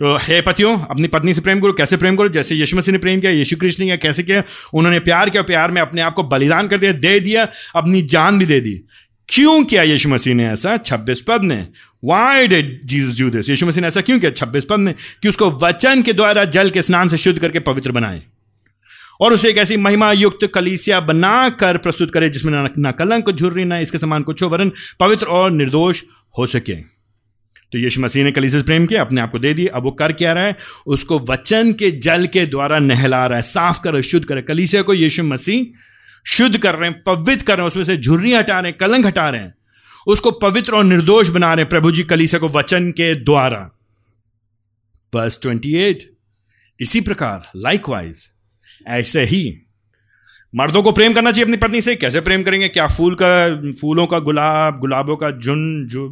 तो 0.00 0.16
हे 0.16 0.40
पतियों, 0.40 0.78
अपनी 0.78 1.08
पत्नी 1.08 1.34
से 1.34 1.40
प्रेम 1.40 1.60
करो, 1.60 1.72
कैसे 1.72 1.96
प्रेम 1.96 2.16
करो? 2.16 2.28
जैसे 2.28 2.54
यीशु 2.54 2.76
मसीह 2.76 2.92
ने 2.92 2.98
प्रेम 2.98 3.20
किया, 3.20 3.32
यीशु 3.32 3.56
कृष्ण 3.56 3.82
ने 3.82 3.86
किया, 3.86 3.96
कैसे 3.96 4.22
किया? 4.22 4.42
उन्होंने 4.74 5.00
प्यार 5.00 5.30
किया, 5.30 5.42
प्यार 5.42 5.70
में 5.70 5.82
अपने 5.82 6.00
आप 6.00 6.14
को 6.14 6.22
बलिदान 6.22 6.68
कर 6.68 6.78
दिया, 6.78 6.92
दे 6.92 7.20
दिया, 7.20 7.48
अपनी 7.76 8.02
जान 8.02 8.38
भी 8.38 8.46
दे 8.46 8.60
दी। 8.60 8.84
क्यों 9.28 9.64
किया 9.64 9.82
यीशु 9.82 10.08
मसीह 10.08 10.34
ने 10.34 10.46
ऐसा? 10.46 10.76
छब्बीस 10.76 11.20
पद 11.20 11.42
ने 11.42 11.68
why 12.04 12.48
did 12.48 12.80
Jesus 12.84 13.20
do 13.20 13.30
this 13.30 13.50
यीशु 13.50 13.66
मसीह 13.66 13.80
ने 13.80 13.88
ऐसा 13.88 14.00
क्यों 14.00 14.20
किया? 14.20 14.30
छब्बीस 14.30 14.64
पद 14.64 14.78
ने 14.78 14.92
कि 14.92 15.28
उसको 15.28 15.50
वचन 15.50 16.02
के 16.02 16.12
द्वारा 16.12 16.44
जल 16.44 16.70
के 16.70 16.82
स्नान 16.82 17.08
से 17.08 17.16
शुद्ध 17.16 17.38
करके 17.38 17.58
पवित्र 17.58 17.92
बनाए। 17.92 18.22
और 19.20 19.34
उसे 19.34 19.48
एक 19.48 19.58
ऐसी 19.58 19.76
महिमा 19.76 20.12
युक्त 20.12 20.50
कलीसिया 20.54 21.00
बनाकर 21.00 21.76
प्रस्तुत 21.76 22.10
करे, 22.10 22.28
जिसमें 22.28 22.68
ना 22.78 22.90
कलंक, 22.90 23.30
झुर्री, 23.30 23.64
ना 23.64 23.78
इसके 23.78 23.98
समान 23.98 24.22
कुछ 24.22 24.42
हो, 24.42 24.48
वरन 24.48 24.72
पवित्र 25.00 25.26
और 25.26 25.50
निर्दोष 25.50 26.02
हो 26.38 26.46
सके। 26.46 26.99
तो 27.72 27.78
यीशु 27.78 28.00
मसीह 28.00 28.24
ने 28.24 28.30
कलीसिया 28.32 28.60
से 28.60 28.66
प्रेम 28.66 28.86
किया, 28.86 29.00
अपने 29.00 29.20
आप 29.20 29.30
को 29.32 29.38
दे 29.38 29.54
दिया 29.54 29.76
अब 29.76 29.82
वो 29.82 29.90
कर 29.90 30.12
क्या 30.12 30.32
रहा 30.32 30.44
है? 30.44 30.56
उसको 30.86 31.18
वचन 31.18 31.72
के 31.72 31.90
जल 31.90 32.26
के 32.26 32.46
द्वारा 32.46 32.78
नहला 32.78 33.26
रहा 33.26 33.36
है, 33.36 33.42
साफ़ 33.42 33.80
कर 33.80 34.00
शुद्ध 34.02 34.26
करे 34.26 34.42
कलीसिया 34.42 34.82
को 34.82 34.94
यीशु 34.94 35.24
मसीह 35.24 35.64
शुद्ध 36.26 36.58
कर 36.58 36.74
रहे 36.74 36.90
हैं, 36.90 37.02
पवित्र 37.06 37.44
कर 37.44 37.56
रहे 37.56 37.62
हैं, 37.62 37.66
उसमें 37.66 37.84
से 37.84 37.96
झुर्री 37.96 38.32
हटा 38.32 38.58
रहे 38.60 38.70
हैं, 38.70 38.78
कलंक 38.78 39.06
हटा 39.06 39.28
रहे 39.30 39.40
हैं। 39.40 39.54
उसको 40.06 40.30
पवित्र 40.30 40.72
और 40.72 40.84
निर्दोष 40.84 41.28
बना 41.28 41.52
रहे 41.54 41.62
हैं, 41.62 41.68
प्रभु 41.68 41.90
जी 41.92 42.02
कलीसिया 42.02 42.38
को 42.38 42.48
वचन 42.48 42.90
के 42.90 43.14
द्वारा। 43.14 43.70
बस 45.12 45.38
ट्वेंटी 45.42 45.74
एट, 45.74 46.10
इसी 46.80 47.00
प्रकार 47.00 47.50
लाइकवाइज 47.56 48.26
ऐसे 48.88 49.22
ही, 49.22 49.42
मर्दों 50.56 50.82
को 50.82 50.92
प्रेम 50.92 51.12
करना 51.12 51.32
चाहिए 51.32 51.44
अपनी 51.44 51.56
पत्नी 51.56 51.80
से। 51.80 51.94
कैसे 51.96 52.20
प्रेम 52.20 52.42
करेंगे? 52.42 52.68
क्या 52.68 52.86
फूल 52.86 53.16
का, 53.22 53.72
फूलों 53.80 54.06
का, 54.06 54.18
गुलाब, 54.18 54.78
गुलाबों 54.80 55.16
का 55.16 55.30
झुंड 55.30 55.88
जो 55.88 56.08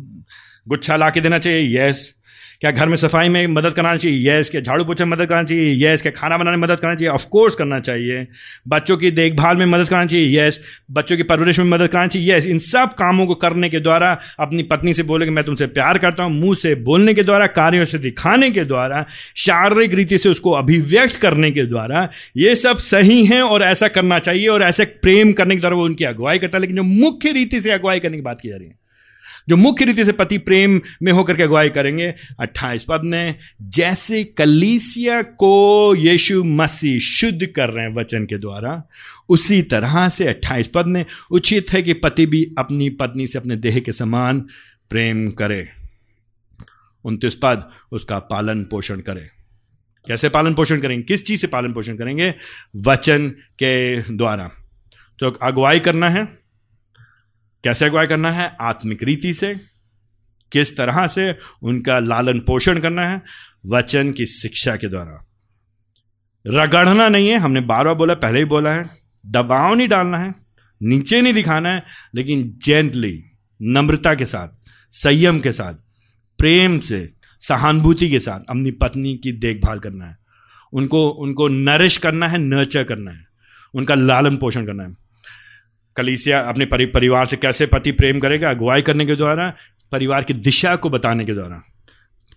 गुच्छा 0.69 0.97
ला 0.97 1.11
के 1.11 1.21
देना 1.21 1.39
चाहिए 1.39 1.81
यस 1.81 2.15
क्या 2.61 2.71
घर 2.71 2.87
में 2.87 2.97
सफ़ाई 2.97 3.29
में 3.29 3.47
मदद 3.47 3.73
करना 3.73 3.97
चाहिए? 3.97 4.31
यस 4.31 4.51
क्या 4.51 4.61
झाड़ू 4.61 4.85
पोछा 4.85 5.05
में 5.05 5.17
मदद 5.17 5.27
करना 5.27 5.43
चाहिए? 5.43 5.87
यस 5.87 6.03
क्या 6.03 6.13
खाना 6.13 6.39
बनाने 6.39 6.57
में 6.57 6.69
मदद 6.69 6.77
करना 6.77 6.95
चाहिए? 6.95 7.13
ऑफकोर्स 7.13 7.55
करना 7.55 7.81
चाहिए. 7.81 8.27
बच्चों 8.69 8.97
की 8.97 9.11
देखभाल 9.11 9.57
में 9.57 9.67
मदद 9.67 9.89
करना 9.89 10.07
चाहिए? 10.07 10.41
यस 10.41 10.61
बच्चों 10.91 11.17
की 11.17 11.23
परवरिश 11.23 11.59
में 11.59 11.67
मदद 11.67 11.89
करना 11.89 12.07
चाहिए? 12.07 12.35
यस 12.35 12.47
इन 12.47 12.59
सब 12.59 12.95
कामों 12.95 13.27
को 13.27 13.35
करने 13.35 13.69
के 13.69 13.81
द्वारा, 13.81 14.19
अपनी 14.41 14.63
पत्नी 14.63 14.95
से 14.95 15.03
बोले 15.03 15.25
कि 15.25 15.31
मैं 15.31 15.45
तुमसे 15.45 15.67
प्यार 15.67 15.99
करता 15.99 16.23
हूँ, 16.23 16.33
मुँह 16.33 16.55
से 16.55 16.75
बोलने 16.75 17.15
के 17.15 17.23
द्वारा, 17.23 17.47
कार्यों 17.47 17.85
से 17.85 17.99
दिखाने 17.99 18.51
के 18.51 18.65
द्वारा, 18.65 19.07
शारीरिक 19.37 19.95
रीति 19.95 20.19
से 20.19 20.29
उसको 20.29 20.51
अभिव्यक्त 20.51 21.17
करने 21.17 21.51
के 21.51 21.63
द्वारा, 21.63 22.09
ये 22.37 22.57
सब 22.57 22.77
सही 22.77 23.25
है 23.25 23.43
और 23.43 23.63
ऐसा 23.63 23.89
करना 23.89 24.19
चाहिए 24.19 24.49
और 24.49 24.63
ऐसे 24.63 24.85
प्रेम 24.85 25.33
करने 25.33 25.55
के 25.55 25.61
द्वारा 25.61 25.77
वो 25.77 25.85
उनकी 25.85 26.05
अगुवाई 26.05 26.39
करता 26.39 26.59
है, 26.59 26.61
लेकिन 26.61 26.77
जो 26.77 26.83
मुख्य 26.83 27.33
रीति 27.33 27.61
से 27.61 27.71
अगुवाई 27.71 28.01
करने 28.01 28.17
की 28.17 28.23
बात 28.23 28.41
की 28.41 28.49
जा 28.49 28.57
रही 28.57 28.69
है 28.69 28.88
जो 29.49 29.57
मुख्य 29.57 29.85
रीति 29.85 30.05
से 30.05 30.13
पति 30.13 30.39
प्रेम 30.39 30.81
में 31.03 31.13
होकर 31.13 31.37
के 31.37 31.43
अगुवाई 31.43 31.69
करेंगे। 31.69 32.15
अट्ठाईस 32.41 32.85
पद 32.89 33.01
में, 33.05 33.35
जैसे 33.63 34.25
कलीसिया 34.25 35.23
को 35.23 35.95
यीशु 35.95 36.45
मसीह 36.45 36.99
शुद्ध 36.99 37.47
कर 37.47 37.69
रहे 37.71 37.85
हैं 37.85 37.95
वचन 37.95 38.25
के 38.25 38.39
द्वारा, 38.39 38.83
उसी 39.29 39.63
तरह 39.63 40.09
से 40.09 40.27
अट्ठाईस 40.27 40.69
पद 40.69 40.87
में, 40.87 41.05
उचित 41.33 41.73
है 41.73 41.83
कि 41.83 41.93
पति 41.93 42.27
भी 42.27 42.55
अपनी 42.59 42.91
पत्नी 42.91 43.27
से 43.27 43.39
अपने 43.39 43.57
देह 43.57 43.79
के 43.79 43.93
समान 43.93 44.41
प्रेम 44.91 45.31
करे। 45.31 45.69
उनतीस 47.05 47.35
पद, 47.35 47.71
उसका 47.93 48.19
पालन 48.19 48.65
पोषण 48.65 49.01
करे। 49.01 49.29
कैसे 50.07 50.29
पालन 50.29 50.55
पोषण 50.55 50.81
करेंगे? 50.81 51.03
किस 51.03 51.25
चीज़ 51.25 51.41
से 51.41 51.47
पालन 51.47 51.73
पोषण 51.73 51.97
करेंगे? 51.97 52.35
वचन 52.77 53.29
के 53.31 54.03
द्वारा। 54.03 54.51
तो 55.19 55.31
अगुवाई 55.31 55.81
करना 55.81 56.09
है। 56.09 56.38
कैसे 57.65 57.85
अगुवाई 57.85 58.07
करना 58.07 58.31
है? 58.31 58.57
आत्मिक 58.61 59.03
रीति 59.03 59.35
से। 59.35 59.55
किस 60.53 60.77
तरह 60.77 61.07
से 61.07 61.39
उनका 61.63 61.99
लालन 61.99 62.41
पोषण 62.41 62.81
करना 62.81 63.09
है? 63.09 63.23
वचन 63.67 64.13
की 64.13 64.27
शिक्षा 64.27 64.77
के 64.77 64.89
द्वारा। 64.89 65.25
रगड़ना 66.47 67.09
नहीं 67.09 67.29
है, 67.29 67.39
हमने 67.39 67.61
बार 67.61 67.85
बार 67.85 67.95
बोला, 67.95 68.15
पहले 68.15 68.39
ही 68.39 68.45
बोला 68.45 68.71
है। 68.71 68.85
दबाव 69.27 69.75
नहीं 69.75 69.89
डालना 69.89 70.19
है, 70.19 70.35
नीचे 70.83 71.21
नहीं 71.21 71.33
दिखाना 71.33 71.69
है, 71.69 71.83
लेकिन 72.15 72.59
जेंटली 72.65 73.25
नम्रता 73.63 74.15
के 74.15 74.27
साथ, 74.27 74.49
संयम 74.91 75.41
के 75.41 75.53
साथ, 75.53 75.75
प्रेम 76.39 76.79
से, 76.79 77.13
सहानुभूति 77.41 78.11
के 78.11 78.21
साथ 78.21 78.41
अपनी 78.51 78.71
पत्नी 78.71 79.17
की 79.17 79.33
देखभाल 79.33 79.79
करना 79.79 80.07
है। 80.07 80.19
उनको 80.73 81.09
उनको 81.09 81.49
नरिश 81.49 81.97
करना 81.97 82.29
है, 82.29 82.39
नर्चर 82.39 82.85
करना 82.85 83.11
है। 83.11 83.27
उनका 83.75 83.95
लालन 83.95 84.37
पोषण 84.37 84.67
करना 84.67 84.85
है। 84.85 85.08
कलीसिया 85.99 86.41
अपने 86.41 86.65
परि, 86.65 86.87
परिवार 86.87 87.27
से 87.27 87.37
कैसे 87.37 87.67
पति 87.67 87.93
प्रेम 87.93 88.19
करेगा? 88.19 88.51
अगुवाई 88.51 88.83
करने 88.83 89.07
के 89.07 89.17
द्वारा 89.17 89.55
परिवार 89.93 90.23
की 90.23 90.35
दिशा 90.35 90.77
को 90.77 90.91
बताने 90.91 91.25
के 91.25 91.35
द्वारा। 91.35 91.63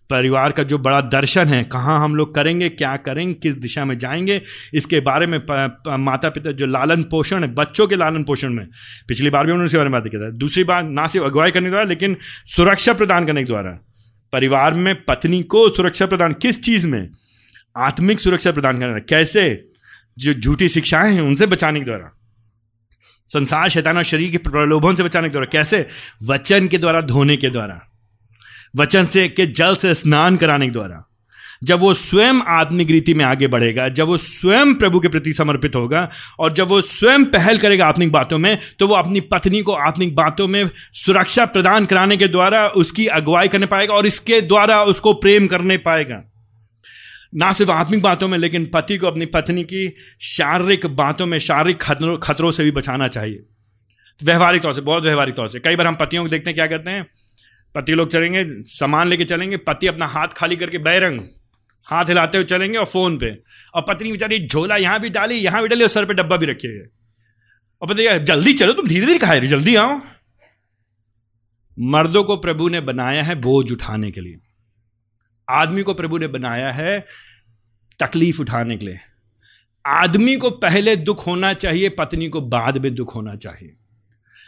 परिवार 0.10 0.52
का 0.52 0.64
जो 0.64 0.78
बड़ा 0.78 1.02
दर्शन 1.02 1.48
है 1.48 1.64
कहाँ 1.64 2.04
हम 2.04 2.16
लोग 2.16 2.36
करेंगे 2.36 2.70
क्या 2.70 2.96
करेंगे 2.96 3.34
किस 3.34 3.54
दिशा 3.54 3.86
में 3.86 3.98
जाएँगे 3.98 4.42
इसके 4.74 5.00
बारे 5.00 5.28
में 5.28 5.40
प, 5.40 5.46
प, 5.52 5.96
माता 6.00 6.30
पिता 6.30 6.52
जो 6.52 6.66
लालन 6.66 7.04
पोषण 7.04 7.44
है 7.44 7.54
बच्चों 7.54 7.88
के 7.88 7.96
लालन 7.96 8.24
पोषण 8.24 8.54
में। 8.54 8.68
पिछली 9.08 9.30
बार 9.30 9.46
भी 9.46 9.52
उन्होंने 9.52 9.66
इसके 9.66 9.78
बारे 9.78 9.90
में 9.90 10.02
बात 10.02 10.12
किया 10.12 10.22
था। 10.22 10.30
दूसरी 10.30 10.64
बात 10.64 10.86
ना 10.86 11.08
सिर्फ़ 11.08 11.28
अगुवाई 11.28 11.52
करने 11.52 11.66
के 11.66 11.70
द्वारा 11.70 11.86
लेकिन 11.86 12.18
सुरक्षा 12.46 12.94
प्रदान 12.94 13.26
करने 13.26 13.42
के 13.42 13.46
द्वारा। 13.46 13.72
परिवार 14.34 14.74
में 14.74 14.96
पत्नी 14.96 15.44
को 15.44 15.70
सुरक्षा 15.70 16.06
प्रदान 16.06 16.34
किस 16.34 16.62
चीज़ 16.62 16.88
में? 16.88 17.10
आत्मिक 17.78 18.20
सुरक्षा 18.20 18.52
प्रदान 18.52 18.80
करना 18.80 19.00
कैसे? 19.00 19.66
जो 20.20 20.34
झूठी 20.34 20.68
शिक्षाएँ 20.68 21.14
हैं 21.14 21.22
उनसे 21.22 21.46
बचाने 21.46 21.80
के 21.80 21.86
द्वारा। 21.86 22.21
संसार 23.34 23.70
शैतान 23.70 23.98
और 23.98 24.04
शरीर 24.04 24.32
के 24.32 24.38
प्रलोभन 24.38 24.96
से 24.96 25.04
बचाने 25.04 25.28
के 25.28 25.32
द्वारा। 25.32 25.48
कैसे? 25.52 25.88
वचन 26.24 26.68
के 26.68 26.78
द्वारा, 26.78 27.02
धोने 27.02 27.38
के 27.38 27.50
द्वारा। 27.50 27.82
वचन 28.76 29.06
से 29.06 29.28
के 29.28 29.46
जल 29.46 29.76
से 29.76 29.94
स्नान 29.94 30.36
कराने 30.36 30.66
के 30.66 30.72
द्वारा। 30.72 31.08
जब 31.64 31.80
वो 31.80 31.94
स्वयं 31.94 32.34
आत्मिक 32.48 32.92
रीति 32.92 33.14
में 33.14 33.26
आगे 33.26 33.48
बढ़ेगा, 33.48 33.90
जब 33.90 34.08
वो 34.08 34.18
स्वयं 34.18 34.74
प्रभु 34.74 35.00
के 35.00 35.08
प्रति 35.08 35.34
समर्पित 35.34 35.76
होगा 35.76 36.10
और 36.40 36.54
जब 36.54 36.68
वो 36.68 36.82
स्वयं 36.82 37.26
पहल 37.26 37.58
करेगा 37.58 37.86
आत्मिक 37.86 38.12
बातों 38.12 38.38
में 38.38 38.58
तो 38.80 38.88
वो 38.88 38.96
अपनी 38.96 39.22
पत्नी 39.22 39.62
को 39.62 39.72
आत्मिक 39.72 40.16
बातों 40.16 40.48
में 40.48 40.70
सुरक्षा 40.94 41.46
प्रदान 41.46 41.86
कराने 41.86 42.18
के 42.18 42.28
द्वारा 42.28 42.68
उसकी 42.68 43.08
अगुवाई 43.08 43.48
करने 43.48 43.66
पाएगा 43.66 43.94
और 43.94 44.06
इसके 44.06 44.42
द्वारा 44.42 44.84
उसको 44.84 45.14
प्रेम 45.14 45.48
करने 45.48 45.78
पाएगा। 45.78 46.31
ना 47.34 47.52
सिर्फ़ 47.52 47.72
आत्मिक 47.72 48.02
बातों 48.02 48.28
में, 48.28 48.38
लेकिन 48.38 48.66
पति 48.66 48.98
को 48.98 49.08
अपनी 49.08 49.26
पत्नी 49.26 49.64
की 49.64 49.96
शारीरिक 50.22 50.86
बातों 50.86 51.26
में, 51.26 51.38
शारीरिक 51.40 51.82
खतरों 51.82 52.18
खतरों 52.18 52.52
से 52.52 52.64
भी 52.64 52.72
बचाना 52.72 53.08
चाहिए। 53.08 53.44
व्यवहारिक 54.24 54.62
तौर 54.62 54.74
से, 54.74 54.82
बहुत 54.82 55.04
व्यवहारिक 55.04 55.36
तौर 55.36 55.48
से। 55.48 55.60
कई 55.60 55.76
बार 55.76 55.88
हम 55.88 55.96
पतियों 55.96 56.24
को 56.24 56.30
देखते 56.30 56.50
हैं, 56.50 56.56
क्या 56.56 56.68
करते 56.68 56.92
हैं? 56.92 57.06
पति 57.76 57.92
लोग 57.92 58.10
चलेंगे, 58.10 58.46
सामान 58.64 59.08
लेके 59.08 59.24
चलेंगे, 59.24 59.58
पति 59.58 59.88
अपना 59.88 60.08
हाथ 60.08 60.28
खाली 60.28 60.56
करके 60.56 60.78
बैरंग, 60.78 61.22
हाथ 61.88 62.06
हिलाते 62.06 62.38
हुए 62.38 62.46
चलेंगे 62.46 62.78
और 62.78 62.86
फ़ोन 62.86 63.18
पे। 63.18 63.32
और 63.76 63.86
पत्नी 63.88 64.12
बेचारी, 64.12 64.48
झोला 64.48 64.76
यहाँ 64.76 65.00
भी 65.00 65.10
डाली, 65.10 65.36
यहाँ 65.36 65.62
भी 65.62 65.68
डाली 65.68 65.84
और 65.84 65.90
सर 65.90 66.06
पे 66.06 66.14
डब्बा 66.14 66.38
भी 66.38 66.46
रखे 66.46 66.68
है 66.68 66.86
और 67.82 67.88
पति 67.88 68.20
जल्दी 68.20 68.54
चलो, 68.54 68.74
तुम 68.74 68.88
धीरे 68.88 69.06
धीरे 69.06 69.20
खाए 69.20 69.48
जल्दी 69.48 69.76
आओ। 69.76 70.00
मर्दों 71.78 72.24
को 72.24 72.38
प्रभु 72.38 72.70
ने 72.70 72.82
बनाया 72.82 73.24
है 73.24 73.36
बोझ 73.36 73.72
उठाने 73.72 74.12
के 74.12 74.22
लिए। 74.22 74.38
आदमी 75.52 75.84
को 75.84 75.94
प्रभु 75.94 76.18
ने 76.18 76.28
बनाया 76.28 76.72
है 76.72 77.00
तकलीफ़ 78.00 78.42
उठाने 78.42 78.78
के 78.78 78.86
लिए। 78.86 79.00
आदमी 79.86 80.36
को 80.36 80.50
पहले 80.52 80.96
दुख 80.96 81.26
होना 81.28 81.54
चाहिए, 81.54 81.90
पत्नी 81.90 82.28
को 82.30 82.42
बाद 82.42 82.78
में 82.78 82.94
दुख 82.96 83.16
होना 83.16 83.36
चाहिए। 83.36 83.76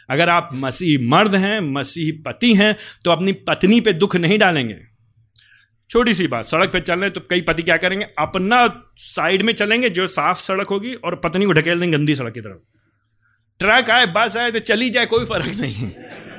अगर 0.10 0.30
आप 0.30 0.50
मसीह 0.54 1.08
मर्द 1.10 1.36
हैं, 1.36 1.60
मसीह 1.74 2.22
पति 2.26 2.54
हैं 2.56 2.76
तो 3.06 3.12
अपनी 3.12 3.34
पत्नी 3.48 3.80
पे 3.82 3.94
दुख 3.94 4.16
नहीं 4.16 4.40
डालेंगे। 4.40 4.78
छोटी 5.90 6.14
सी 6.14 6.28
बात, 6.28 6.46
सड़क 6.46 6.72
पे 6.72 6.80
चल 6.80 7.00
रहे 7.00 7.10
तो 7.10 7.22
कई 7.30 7.42
पति 7.42 7.64
क्या 7.64 7.78
करेंगे? 7.78 8.06
अपना 8.20 8.60
साइड 8.98 9.42
में 9.42 9.54
चलेंगे, 9.54 9.90
जो 9.90 10.08
साफ़ 10.08 10.38
सड़क 10.38 10.68
होगी 10.68 10.94
और 10.94 11.16
पत्नी 11.16 11.46
को 11.46 11.54
ढकेल 11.54 11.80
देंगे 11.80 11.98
गंदी 11.98 12.16
सड़क 12.16 12.34
की 12.34 12.42
तरफ़। 12.42 12.60
ट्रक 13.60 13.90
आए, 13.90 14.06
बस 14.08 14.38
आए 14.38 14.52
तो 14.52 14.60
चली 14.60 14.90
जाए, 14.90 15.06
कोई 15.06 15.26
फ़र्क 15.26 15.56
नहीं 15.56 15.90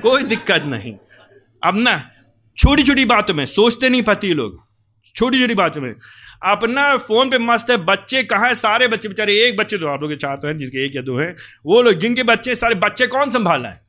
कोई 0.01 0.23
दिक्कत 0.23 0.63
नहीं। 0.63 0.93
अब 1.63 1.77
ना 1.77 2.11
छोटी 2.65 2.83
छोटी 2.83 3.05
बातों 3.05 3.33
में, 3.33 3.45
सोचते 3.45 3.89
नहीं 3.89 4.01
पति 4.01 4.33
लोग। 4.33 4.67
छोटी 5.15 5.41
छोटी 5.41 5.53
बातों 5.53 5.81
में। 5.81 5.95
अपना 6.45 6.97
फ़ोन 6.97 7.29
पे 7.29 7.37
मस्त 7.37 7.69
है, 7.69 7.77
बच्चे 7.77 8.23
कहाँ 8.23 8.47
है? 8.47 8.55
सारे 8.55 8.87
बच्चे 8.87 9.07
बेचारे, 9.07 9.33
एक 9.33 9.57
बच्चे 9.57 9.77
तो 9.77 9.87
आप 9.87 10.01
लोग 10.01 10.15
चाहते 10.15 10.41
तो 10.41 10.47
हैं, 10.47 10.57
जिसके 10.57 10.85
एक 10.85 10.95
या 10.95 11.01
दो 11.01 11.17
हैं। 11.17 11.35
वो 11.65 11.81
लोग, 11.81 11.93
जिनके 11.93 12.23
बच्चे, 12.23 12.55
सारे 12.55 12.75
बच्चे 12.75 13.07
कौन 13.07 13.31
संभाला 13.31 13.69
है? 13.69 13.81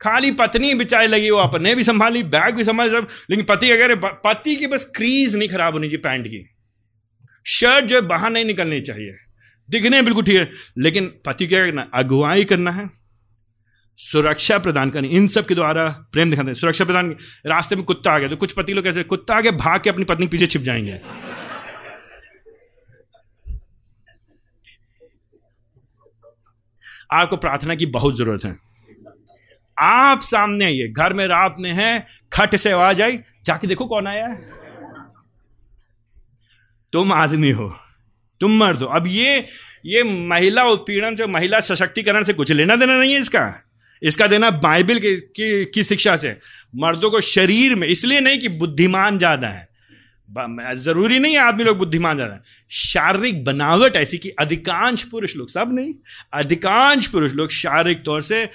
खाली 0.00 0.30
पत्नी 0.30 0.74
बिचारी 0.74 1.06
लगी, 1.06 1.30
वो 1.30 1.38
अपने 1.38 1.74
भी 1.74 1.84
संभाली, 1.84 2.22
बैग 2.22 2.54
भी 2.54 2.64
संभाली, 2.64 2.90
सब। 2.90 3.08
लेकिन 3.30 3.44
पति 3.44 3.70
अगर, 3.70 3.96
पति 3.96 4.56
की 4.56 4.66
बस 4.66 4.84
क्रीज 4.96 5.36
नहीं 5.36 5.48
खराब 5.48 5.72
होनी 5.72 5.86
चाहिए 5.86 5.98
पैंट 5.98 6.26
की। 6.26 6.50
शर्ट 7.46 7.84
जो 7.84 7.96
है, 7.96 8.02
बाहर 8.02 8.30
नहीं 8.30 8.44
निकलनी 8.44 8.80
चाहिए। 8.80 9.16
दिखने 9.70 10.02
बिल्कुल 10.02 10.24
ठीक 10.24 10.36
है। 10.36 10.50
लेकिन 10.78 11.06
पति 11.26 11.46
क्या 11.46 11.66
करना 11.66 11.90
अगुवाई 11.94 12.44
करना 12.44 12.70
है 12.70 12.95
सुरक्षा 13.98 14.58
प्रदान 14.58 14.90
करनी। 14.90 15.08
इन 15.08 15.28
सब 15.28 15.46
के 15.46 15.54
द्वारा 15.54 15.88
प्रेम 16.12 16.30
दिखाते 16.30 16.48
हैं। 16.48 16.54
सुरक्षा 16.54 16.84
प्रदान, 16.84 17.16
रास्ते 17.46 17.76
में 17.76 17.84
कुत्ता 17.84 18.12
आ 18.12 18.18
गया 18.18 18.28
तो 18.28 18.36
कुछ 18.36 18.52
पति 18.52 18.72
लोग 18.72 18.84
कैसे 18.84 19.02
कुत्ता 19.02 19.34
आगे 19.34 19.50
भाग 19.50 19.80
के 19.80 19.90
अपनी 19.90 20.04
पत्नी 20.04 20.26
पीछे 20.26 20.46
छिप 20.46 20.62
जाएँगे। 20.62 21.00
आपको 27.12 27.36
प्रार्थना 27.36 27.74
की 27.74 27.86
बहुत 27.86 28.16
ज़रूरत 28.16 28.44
है। 28.44 28.56
आप 29.78 30.20
सामने 30.20 30.64
आइए, 30.64 30.88
घर 30.88 31.12
में 31.12 31.26
रात 31.26 31.54
में 31.58 31.72
है, 31.72 32.06
खट 32.32 32.56
से 32.56 32.70
आवाज़ 32.70 33.02
आई, 33.02 33.18
जाके 33.44 33.66
देखो 33.66 33.86
कौन 33.86 34.06
आया 34.06 34.26
है। 34.26 34.50
तुम 36.92 37.12
आदमी 37.12 37.50
हो, 37.50 37.68
तुम 38.40 38.58
मर्द 38.58 38.80
हो। 38.80 38.86
अब 38.86 39.06
ये 39.06 39.46
ये 39.86 40.02
महिला 40.02 40.64
उत्पीड़न 40.64 41.16
से, 41.16 41.26
महिला 41.26 41.60
सशक्तिकरण 41.60 42.24
से 42.24 42.32
कुछ 42.32 42.52
लेना 42.52 42.76
देना 42.76 42.98
नहीं 42.98 43.12
है 43.14 43.20
इसका। 43.20 43.62
इसका 44.02 44.26
देना 44.26 44.50
बाइबल 44.50 44.98
की, 44.98 45.16
की, 45.16 45.64
की 45.66 45.84
शिक्षा 45.84 46.16
से। 46.16 46.36
मर्दों 46.76 47.10
को 47.10 47.20
शरीर 47.22 47.74
में 47.74 47.86
इसलिए 47.88 48.20
नहीं 48.20 48.38
कि 48.38 48.48
बुद्धिमान 48.56 49.18
ज़्यादा 49.18 49.48
है। 49.48 49.64
ज़रूरी 50.76 51.18
नहीं 51.18 51.34
है 51.34 51.40
आदमी 51.40 51.64
लोग 51.64 51.76
बुद्धिमान 51.78 52.16
ज़्यादा 52.16 52.40
शारीरिक 52.70 53.44
बनावट 53.44 53.96
ऐसी 53.96 54.18
कि 54.18 54.30
अधिकांश 54.40 55.02
पुरुष 55.04 55.36
लोग 55.36 55.48
सब 55.50 55.68
नहीं 55.72 55.92
अधिकांश 56.34 57.06
पुरुष 57.08 57.32
लोग 57.34 57.50
शारीरिक 57.52 58.02
तौर 58.04 58.22
से 58.22 58.48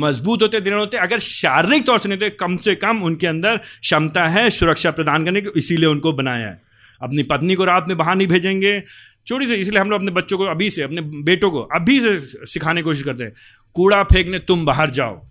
मज़बूत 0.00 0.42
होते 0.42 0.60
दृढ़ 0.60 0.74
होते। 0.74 0.96
अगर 0.98 1.18
शारीरिक 1.20 1.86
तौर 1.86 1.98
से 1.98 2.08
नहीं 2.08 2.18
तो 2.18 2.28
कम 2.40 2.56
से 2.58 2.74
कम 2.76 3.02
उनके 3.04 3.26
अंदर 3.26 3.56
क्षमता 3.56 4.26
है 4.28 4.48
सुरक्षा 4.52 4.90
प्रदान 4.92 5.24
करने 5.24 5.40
की 5.40 5.58
इसीलिए 5.58 5.88
उनको 5.88 6.12
बनाया 6.14 6.46
है। 6.46 6.60
अपनी 7.00 7.22
पत्नी 7.24 7.54
को 7.54 7.64
रात 7.64 7.84
में 7.88 7.96
बाहर 7.96 8.16
नहीं 8.16 8.28
भेजेंगे। 8.28 8.80
छोटी 9.26 9.46
से 9.46 9.54
इसलिए 9.56 9.80
हम 9.80 9.90
लोग 9.90 10.00
अपने 10.00 10.12
बच्चों 10.12 10.38
को 10.38 10.44
अभी 10.46 10.70
से 10.70 10.82
अपने 10.82 11.00
बेटों 11.24 11.50
को 11.50 11.60
अभी 11.74 12.00
से 12.00 12.18
सिखाने 12.46 12.80
की 12.80 12.84
कोशिश 12.84 13.02
करते 13.02 13.24
हैं। 13.24 13.32
कूड़ा 13.74 14.02
फेंकने 14.02 14.38
तुम 14.38 14.66
बाहर 14.66 14.90
जाओ। 14.90 15.26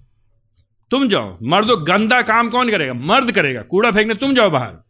तुम 0.91 1.09
जाओ। 1.09 1.37
मर्दो 1.43 1.77
गंदा 1.77 2.21
काम 2.21 2.49
कौन 2.49 2.71
करेगा? 2.71 2.93
मर्द 2.93 3.31
करेगा। 3.31 3.61
कूड़ा 3.61 3.91
फेंकने 3.91 4.13
तुम 4.13 4.35
जाओ 4.35 4.49
बाहर। 4.49 4.83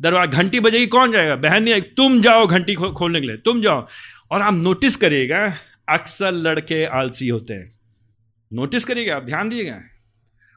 दरवाज़ा 0.00 0.32
घंटी 0.32 0.60
बजेगी 0.60 0.86
कौन 0.86 1.12
जाएगा? 1.12 1.36
बहन 1.36 1.62
नहीं 1.62 1.80
तुम 1.80 2.20
जाओ 2.20 2.46
घंटी 2.46 2.74
खो, 2.74 2.88
खोलने 2.88 3.20
के 3.20 3.26
लिए। 3.26 3.36
तुम 3.36 3.62
जाओ। 3.62 3.86
और 4.30 4.42
आप 4.42 4.54
नोटिस 4.54 4.96
करिएगा 4.96 5.54
अक्सर 5.88 6.32
लड़के 6.32 6.84
आलसी 6.84 7.28
होते 7.28 7.54
हैं। 7.54 7.78
नोटिस 8.52 8.84
करिएगा 8.84 9.16
आप 9.16 9.22
ध्यान 9.22 9.48
दिएगा। 9.48 9.80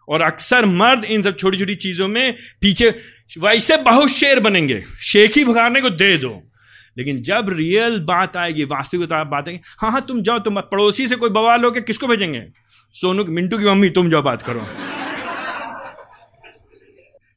और 0.09 0.21
अक्सर 0.21 0.65
मर्द 0.65 1.05
इन 1.05 1.21
सब 1.21 1.37
छोटी 1.37 1.57
छोटी 1.57 1.75
चीज़ों 1.75 2.07
में 2.07 2.33
पीछे 2.61 2.89
वैसे 3.37 3.77
बहुत 3.77 4.09
शेर 4.09 4.39
बनेंगे। 4.39 4.83
शेख 5.01 5.37
ही 5.37 5.45
भगाने 5.45 5.81
को 5.81 5.89
दे 5.89 6.17
दो। 6.17 6.52
लेकिन 6.97 7.21
जब 7.21 7.45
रियल 7.49 7.99
बात 7.99 8.37
आएगी 8.37 8.63
वास्तविकता 8.63 9.23
बात 9.23 9.47
आएगी 9.47 9.61
हाँ 9.79 9.91
हाँ 9.91 10.01
तुम 10.01 10.21
जाओ, 10.21 10.39
तुम 10.39 10.61
पड़ोसी 10.61 11.07
से 11.07 11.15
कोई 11.15 11.29
बवाल 11.29 11.63
हो 11.63 11.71
के 11.71 11.81
किसको 11.81 12.07
भेजेंगे? 12.07 12.45
सोनू, 12.91 13.23
मिंटू 13.23 13.57
की 13.57 13.65
मम्मी, 13.65 13.89
तुम 13.89 14.09
जाओ 14.09 14.21
बात 14.21 14.41
करो। 14.41 14.67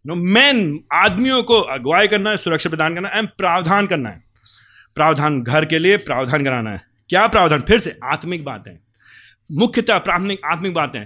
नो 0.06 0.14
मैन 0.14 0.80
आदमियों 0.92 1.42
को 1.42 1.60
अगुवाई 1.60 2.08
करना 2.08 2.30
है, 2.30 2.36
सुरक्षा 2.36 2.70
प्रदान 2.70 2.94
करना 2.94 3.08
है 3.08 3.18
एंड 3.18 3.28
प्रावधान 3.28 3.86
करना 3.86 4.10
है। 4.10 4.24
प्रावधान 4.94 5.42
घर 5.42 5.64
के 5.64 5.78
लिए 5.78 5.96
प्रावधान 5.96 6.44
कराना 6.44 6.70
है। 6.70 6.82
क्या 7.08 7.26
प्रावधान? 7.26 7.60
फिर 7.60 7.78
से 7.78 7.98
आत्मिक 8.04 8.44
बातें। 8.44 8.78
मुख्यतः 9.52 9.98
प्राथमिक, 9.98 10.40
आत्मिक 10.44 10.74
बातें। 10.74 11.04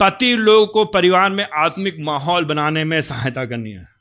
पति 0.00 0.36
लोगों 0.36 0.66
को 0.66 0.84
परिवार 0.84 1.30
में 1.30 1.46
आत्मिक 1.54 1.96
माहौल 2.00 2.44
बनाने 2.44 2.84
में 2.84 3.02
सहायता 3.02 3.44
करनी 3.44 3.70
है। 3.70 3.97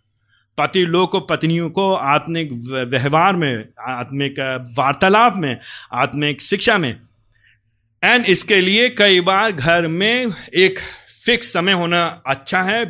पति 0.58 0.86
लोग 0.86 1.10
को, 1.12 1.20
पत्नियों 1.20 1.70
को 1.70 1.94
आत्मिक 1.94 2.52
व्यवहार 2.90 3.36
में, 3.36 3.66
आत्मिक 3.88 4.40
वार्तालाप 4.78 5.36
में, 5.38 5.58
आत्मिक 5.94 6.42
शिक्षा 6.42 6.78
में। 6.78 6.96
एंड 8.04 8.26
इसके 8.26 8.62
लिए 8.62 8.90
कई 8.90 9.22
बार 9.22 9.52
घर 9.52 9.88
में 9.88 10.32
एक 10.56 10.80
फिक्स 11.26 11.52
समय 11.54 11.72
होना 11.72 12.04
अच्छा 12.28 12.62
है 12.62 12.84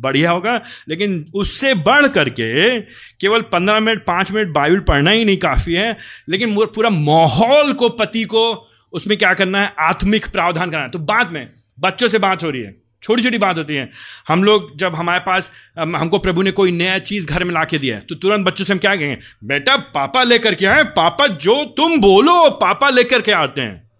बढ़िया 0.00 0.30
होगा, 0.30 0.60
लेकिन 0.88 1.24
उससे 1.34 1.74
बढ़ 1.74 2.06
करके 2.08 2.80
केवल 2.80 3.40
पंद्रह 3.42 3.80
मिनट, 3.80 4.04
पाँच 4.06 4.32
मिनट 4.32 4.48
बाइबल 4.48 4.80
पढ़ना 4.80 5.10
ही 5.10 5.24
नहीं 5.24 5.36
काफ़ी 5.36 5.74
है, 5.74 5.96
लेकिन 6.28 6.56
पूरा 6.66 6.90
माहौल 6.90 7.72
को, 7.72 7.88
पति 7.88 8.24
को 8.24 8.68
उसमें 8.92 9.18
क्या 9.18 9.34
करना 9.34 9.60
है, 9.60 9.72
आत्मिक 9.80 10.26
प्रावधान 10.26 10.70
करना 10.70 10.82
है। 10.82 10.90
तो 10.90 10.98
बाद 10.98 11.32
में, 11.32 11.48
बच्चों 11.80 12.08
से 12.08 12.18
बात 12.18 12.42
हो 12.42 12.50
रही 12.50 12.62
है। 12.62 12.81
छोटी 13.02 13.22
छोटी 13.22 13.38
बात 13.38 13.58
होती 13.58 13.74
है। 13.74 13.90
हम 14.28 14.44
लोग 14.44 14.76
जब 14.76 14.94
हमारे 14.94 15.20
पास 15.20 15.50
हमको 15.78 16.18
प्रभु 16.18 16.42
ने 16.42 16.50
कोई 16.52 16.72
नया 16.72 16.98
चीज़ 16.98 17.26
घर 17.26 17.44
में 17.44 17.54
ला 17.54 17.64
के 17.64 17.78
दिया 17.78 17.96
है 17.96 18.00
तो 18.00 18.14
तुरंत 18.14 18.46
बच्चों 18.46 18.64
से 18.64 18.72
हम 18.72 18.78
क्या 18.78 18.94
कहेंगे? 18.96 19.18
बेटा, 19.44 19.76
पापा 19.76 20.22
लेकर 20.22 20.54
के 20.54 20.66
आए, 20.66 20.82
पापा, 20.84 21.26
जो 21.26 21.64
तुम 21.64 22.00
बोलो, 22.00 22.50
पापा 22.50 22.88
लेकर 22.88 23.20
के 23.20 23.32
आते 23.32 23.60
हैं। 23.60 23.90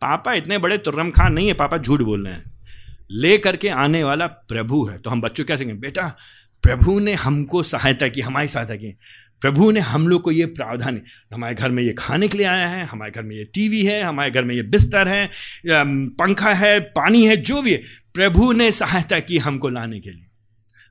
पापा 0.00 0.32
इतने 0.32 0.58
बड़े 0.58 0.78
तुर्रम 0.78 1.10
खान 1.10 1.32
नहीं 1.32 1.46
है, 1.46 1.54
पापा 1.54 1.78
झूठ 1.78 2.00
बोल 2.00 2.24
रहे 2.24 2.34
हैं। 2.34 2.50
ले 3.10 3.36
करके 3.38 3.68
आने 3.68 4.04
वाला 4.04 4.26
प्रभु 4.26 4.84
है। 4.86 4.98
तो 4.98 5.10
हम 5.10 5.20
बच्चों 5.20 5.44
क्या 5.44 5.56
कहेंगे? 5.56 5.74
बेटा, 5.74 6.16
प्रभु 6.62 6.98
ने 6.98 7.14
हमको 7.14 7.62
सहायता 7.62 8.08
की, 8.08 8.20
हमारी 8.20 8.48
सहायता 8.48 8.74
की। 8.74 8.96
प्रभु 9.42 9.70
ने 9.70 9.80
हम 9.80 10.08
लोग 10.08 10.22
को 10.22 10.30
ये 10.30 10.46
प्रावधान, 10.46 11.00
हमारे 11.34 11.54
घर 11.54 11.70
में 11.70 11.82
ये 11.82 11.92
खाने 11.92 12.28
के 12.28 12.38
लिए 12.38 12.46
आया 12.46 12.66
है, 12.68 12.84
हमारे 12.84 13.10
घर 13.10 13.22
में 13.22 13.36
ये 13.36 13.44
टीवी 13.44 13.84
है, 13.84 14.02
हमारे 14.02 14.30
घर 14.30 14.44
में 14.44 14.54
ये 14.54 14.62
बिस्तर 14.62 15.08
है 15.08 15.28
पंखा 16.20 16.52
है, 16.54 16.78
पानी 16.80 17.26
है, 17.26 17.36
जो 17.36 17.62
भी 17.62 17.72
है, 17.72 17.80
प्रभु 18.14 18.52
ने 18.52 18.70
सहायता 18.72 19.20
की 19.20 19.38
हमको 19.38 19.68
लाने 19.68 20.00
के 20.00 20.10
लिए। 20.10 20.26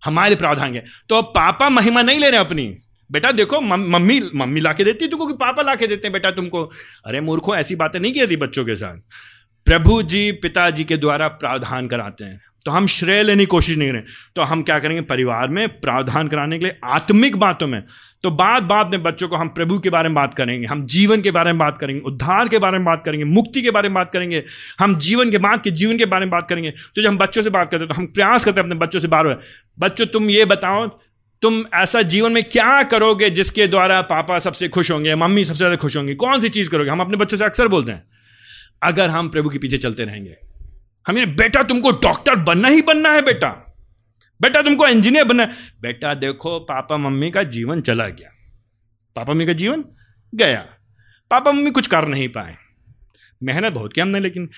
हमारे 0.06 0.36
प्रावधान 0.36 0.74
है। 0.76 0.84
तो 1.10 1.22
पापा 1.22 1.70
महिमा 1.70 2.02
नहीं 2.02 2.20
ले 2.20 2.30
रहे 2.30 2.39
अपनी। 2.39 2.66
बेटा 3.12 3.32
देखो 3.32 3.62
मम्मी 3.62 4.20
मम्मी 4.36 4.60
ला 4.60 4.74
के 4.74 4.84
देती 4.84 5.08
तुमको 5.08 5.28
कि 5.28 5.34
पापा 5.34 5.62
ला 5.62 5.76
के 5.76 5.88
देते 5.88 6.08
हैं 6.08 6.14
बेटा 6.14 6.32
तुमको? 6.32 6.64
अरे 7.06 7.22
मूर्खों, 7.22 7.56
ऐसी 7.56 7.76
बातें 7.76 7.99
नहीं 7.99 8.14
की 8.14 8.28
थी 8.28 8.36
बच्चों 8.36 8.66
के 8.66 8.76
साथ। 8.76 8.97
प्रभु 9.66 10.02
जी 10.04 10.32
पिताजी 10.32 10.84
के 10.84 10.97
द्वारा 10.97 11.28
प्रावधान 11.28 11.88
कराते 11.88 12.26
हैं। 12.26 12.41
तो 12.66 12.72
हम 12.72 12.88
श्रेय 12.89 13.24
लेने 13.24 13.43
की 13.43 13.47
कोशिश 13.47 13.78
नहीं 13.78 13.89
करें। 13.89 14.03
तो 14.36 14.41
हम 14.43 14.62
क्या 14.62 14.80
करेंगे? 14.80 15.01
परिवार 15.03 15.47
में 15.47 15.68
प्रावधान 15.72 16.28
कराने 16.28 16.59
के 16.59 16.66
लिए, 16.66 16.78
आत्मिक 16.86 17.36
बातों 17.38 17.68
में। 17.68 17.84
तो 18.24 18.32
बात 18.32 18.64
बात 18.64 18.88
में 18.88 19.03
बच्चों 19.03 19.28
को 19.28 19.36
हम 19.36 19.47
प्रभु 19.49 19.78
के 19.80 19.89
बारे 19.89 20.09
में 20.09 20.16
बात 20.16 20.34
करेंगे, 20.34 20.68
हम 20.68 20.86
जीवन 20.88 21.22
के 21.22 21.32
बारे 21.32 21.51
में 21.51 21.59
बात 21.59 21.78
करेंगे, 21.78 22.01
उद्धार 22.01 22.47
के 22.47 22.57
बारे 22.59 22.78
में 22.78 22.86
बात 22.86 23.03
करेंगे, 23.05 23.26
मुक्ति 23.28 23.62
के 23.62 23.72
बारे 23.72 23.89
में 23.89 23.93
बात 23.95 24.12
करेंगे, 24.14 24.43
हम 24.80 24.95
जीवन 24.97 25.32
के 25.32 25.38
बाद 25.38 25.62
के 25.62 25.72
जीवन 25.72 25.97
के 25.97 26.05
बारे 26.05 26.26
में 26.26 26.32
बात 26.32 26.47
करेंगे। 26.49 26.72
तो 26.72 27.01
जब 27.01 27.07
हम 27.07 27.18
बच्चों 27.18 27.41
से 27.41 27.49
बात 27.49 27.72
करते 27.72 27.84
हैं 27.84 27.89
तो 27.89 27.95
हम 27.95 28.05
प्रयास 28.07 28.45
करते 28.45 28.59
हैं 28.59 28.66
अपने 28.66 28.80
बच्चों 28.80 28.99
से 28.99 29.07
बार 29.07 29.28
बार 29.28 29.39
बच्चों, 29.78 30.05
तुम 30.07 30.30
ये 30.30 30.45
बताओ, 30.45 30.88
तुम 31.43 31.64
ऐसा 31.76 32.01
जीवन 32.03 32.32
में 32.32 32.43
क्या 32.43 32.82
करोगे 32.86 33.30
जिसके 33.32 33.68
द्वारा 33.68 34.01
पापा 34.03 34.39
सबसे 34.39 34.68
खुश 34.70 34.91
होंगे, 34.91 35.16
मम्मी 35.16 35.43
सबसे 35.43 35.57
ज़्यादा 35.57 35.76
खुश 35.78 35.97
होंगी? 35.97 36.16
कौन 36.16 36.39
सी 36.41 36.49
चीज़ 36.49 36.70
करोगे? 36.70 36.89
हम 36.89 37.01
अपने 37.01 37.18
बच्चों 37.18 37.38
से 37.38 37.45
अक्सर 37.45 37.68
बोलते 37.68 37.91
हैं, 37.91 38.03
अगर 38.84 39.09
हम 39.09 39.30
प्रभु 39.30 39.49
के 39.49 39.57
पीछे 39.57 39.78
चलते 39.80 40.03
रहेंगे। 40.03 40.36
हमें 41.08 41.36
बेटा 41.36 41.64
तुमको 41.64 41.91
डॉक्टर 41.91 42.36
बनना 42.36 42.68
ही 42.68 42.82
बनना 42.82 43.10
है 43.10 43.22
बेटा। 43.22 43.68
बेटा 44.41 44.62
तुमको 44.62 44.88
इंजीनियर 44.88 45.24
बनना 45.24 45.43
है। 45.43 45.49
बेटा 45.82 46.14
देखो, 46.14 46.60
पापा 46.60 46.97
मम्मी 46.97 47.32
का 47.32 47.43
जीवन 47.43 47.82
चला 47.82 48.08
गया। 48.08 48.30
पापा 49.16 49.32
मम्मी 49.32 49.45
का 49.45 49.54
जीवन 49.54 49.86
गया। 50.36 50.60
पापा 51.32 51.52
मम्मी 51.52 51.72
कुछ 51.72 51.88
कर 51.88 52.08
नहीं 52.08 52.30
पाए। 52.30 52.58
मेहनत 53.43 53.74
बहुत 53.74 53.93
की 53.93 54.02
हमने, 54.02 54.20
लेकिन 54.20 54.49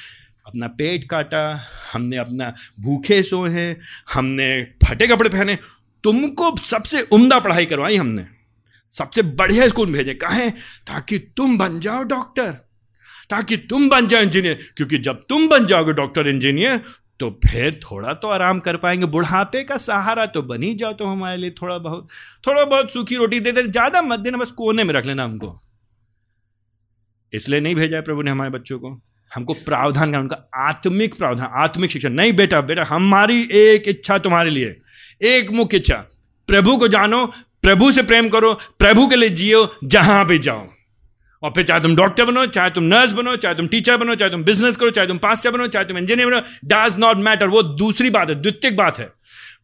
अपना 0.47 0.67
पेट 0.67 1.09
काटा, 1.09 1.69
हमने 1.93 2.17
अपना 2.17 2.53
भूखे 2.79 3.23
सोए 3.23 3.49
हैं, 3.49 3.81
हमने 4.13 4.63
फटे 4.63 5.07
कपड़े 5.07 5.29
पहने। 5.29 5.57
तुमको 6.03 6.55
सबसे 6.55 7.01
उम्दा 7.01 7.39
पढ़ाई 7.39 7.65
करवाई 7.65 7.97
हमने। 7.97 8.25
सबसे 8.91 9.21
बढ़िया 9.21 9.67
स्कूल 9.67 9.91
भेजे। 9.91 10.13
कहें, 10.13 10.51
ताकि 10.87 11.19
तुम 11.19 11.57
बन 11.57 11.79
जाओ 11.79 12.03
डॉक्टर 12.03 12.72
ताकि 13.33 13.57
तुम 13.69 13.89
बन 13.89 14.07
जाओ 14.07 14.21
इंजीनियर। 14.21 14.67
क्योंकि 14.77 14.97
जब 14.99 15.21
तुम 15.29 15.47
बन 15.49 15.65
जाओगे 15.65 15.93
डॉक्टर 15.95 16.27
इंजीनियर 16.29 16.81
तो 17.19 17.29
फिर 17.43 17.79
थोड़ा 17.83 18.13
तो 18.15 18.27
आराम 18.29 18.59
कर 18.59 18.77
पाएँगे। 18.77 19.05
बुढ़ापे 19.07 19.63
का 19.63 19.77
सहारा 19.79 20.25
तो 20.27 20.41
बन 20.43 20.63
ही 20.63 20.73
जाओ 20.75 20.93
तो 20.93 21.05
हमारे 21.05 21.37
लिए 21.37 21.51
थोड़ा 21.51 21.77
बहुत। 21.79 22.07
थोड़ा 22.47 22.63
बहुत 22.65 22.93
सूखी 22.93 23.15
रोटी 23.15 23.39
दे 23.39 23.51
दे, 23.51 23.63
ज़्यादा 23.63 24.01
मत 24.01 24.19
देना, 24.19 24.37
बस 24.37 24.51
कोने 24.53 24.83
में 24.83 24.93
रख 24.93 25.05
लेना 25.05 25.23
हमको। 25.23 25.59
इसलिए 27.33 27.59
नहीं 27.59 27.75
भेजा 27.75 27.97
है 27.97 28.03
प्रभु 28.03 28.21
ने 28.21 28.31
हमारे 28.31 28.49
बच्चों 28.51 28.79
को। 28.79 28.89
हमको 29.31 29.53
प्रावधान 29.61 30.11
का 30.11 30.19
उनका 30.19 30.37
आत्मिक 30.59 31.15
प्रावधान, 31.15 31.49
आत्मिक 31.55 31.91
शिक्षा। 31.91 32.09
नहीं 32.11 32.33
बेटा 32.33 32.61
बेटा, 32.63 32.83
हमारी 32.83 33.41
एक 33.53 33.87
इच्छा 33.87 34.17
तुम्हारे 34.19 34.49
लिए, 34.49 34.75
एक 35.23 35.51
मुख्य 35.51 35.77
इच्छा। 35.77 35.95
प्रभु 36.47 36.77
को 36.77 36.87
जानो, 36.89 37.25
प्रभु 37.63 37.91
से 37.91 38.03
प्रेम 38.03 38.29
करो, 38.29 38.53
प्रभु 38.79 39.07
के 39.07 39.15
लिए 39.15 39.29
जियो, 39.31 39.67
जहाँ 39.85 40.25
भी 40.25 40.39
जाओ। 40.39 40.67
और 41.43 41.51
फिर 41.51 41.63
चाहे 41.63 41.81
तुम 41.81 41.95
डॉक्टर 41.95 42.25
बनो, 42.25 42.45
चाहे 42.45 42.69
तुम 42.69 42.83
नर्स 42.83 43.11
बनो, 43.11 43.35
चाहे 43.35 43.55
तुम 43.55 43.67
टीचर 43.67 43.97
बनो, 43.97 44.15
चाहे 44.15 44.31
तुम 44.31 44.43
बिज़नेस 44.43 44.75
करो, 44.75 44.89
चाहे 44.89 45.07
तुम 45.07 45.17
पास्टर 45.17 45.51
बनो, 45.51 45.67
चाहे 45.67 45.85
तुम 45.85 45.97
इंजीनियर 45.97 46.27
बनो 46.27 46.41
डज 46.65 46.97
नॉट 46.99 47.17
मैटर 47.17 47.47
वो 47.47 47.63
दूसरी 47.63 48.09
बात 48.09 48.29
है 48.29 48.41
द्वितीय 48.41 48.71
बात 48.71 48.99
है। 48.99 49.13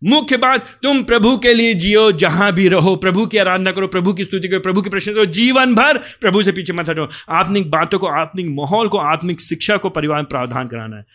मुख्य 0.04 0.38
बात, 0.38 0.66
तुम 0.84 1.04
प्रभु 1.04 1.38
के 1.38 1.54
लिए 1.54 1.74
जियो 1.74 2.12
जहाँ 2.12 2.54
भी 2.54 2.68
रहो, 2.68 2.96
प्रभु 2.96 3.26
की 3.26 3.38
आराधना 3.38 3.72
करो, 3.72 3.88
प्रभु 3.88 4.14
की 4.14 4.24
स्तुति 4.24 4.48
करो, 4.48 4.60
प्रभु 4.60 4.82
की 4.82 4.90
प्रश्न 4.90 5.14
करो, 5.14 5.26
जीवन 5.26 5.76
भर 5.76 5.98
प्रभु 5.98 6.44
से 6.44 6.52
पीछे 6.52 6.74
मत 6.74 6.90
हटो। 6.90 7.10
आत्मिक 7.30 7.70
बातों 7.72 8.00
को, 8.00 8.08
आत्मिक 8.08 8.48
माहौल 8.50 8.88
को, 8.88 8.98
आत्मिक 8.98 9.42
शिक्षा 9.42 9.78
को 9.78 9.90
परिवार 9.90 10.18
में 10.18 10.26
प्रावधान 10.26 10.68
कराना 10.68 10.98
है। 10.98 11.06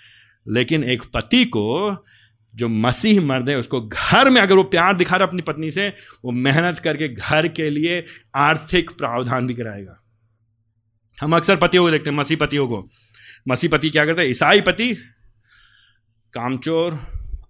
लेकिन 0.49 0.85
एक 0.85 1.03
पति 1.15 1.45
को 1.45 1.97
जो 2.55 2.69
मसीह 2.69 3.21
मर्द 3.21 3.51
है, 3.51 3.59
उसको 3.59 3.81
घर 3.81 4.31
में 4.31 4.41
अगर 4.41 4.55
वो 4.55 4.63
प्यार 4.63 4.97
दिखा 4.97 5.17
रहा 5.17 5.27
अपनी 5.27 5.43
पत्नी 5.43 5.71
से, 5.71 5.89
वो 6.25 6.33
मेहनत 6.33 6.79
करके 6.79 7.09
घर 7.09 7.49
के 7.49 7.71
लिए 7.71 8.05
आर्थिक 8.37 8.91
प्रावधान 8.91 9.47
भी 9.47 9.55
कराएगा। 9.55 10.01
हम 11.19 11.37
अक्सर 11.37 11.57
पतियों 11.57 11.85
को 11.85 11.91
देखते 11.91 12.11
हैं 12.11 12.17
मसीह 12.17 12.37
पतियों 12.37 12.67
को। 12.69 12.89
मसीह 13.49 13.71
पति 13.71 13.91
क्या 13.91 14.05
करते 14.07 14.23
हैं? 14.23 14.29
ईसाई 14.29 14.61
पति 14.61 14.93
कामचोर, 16.35 16.99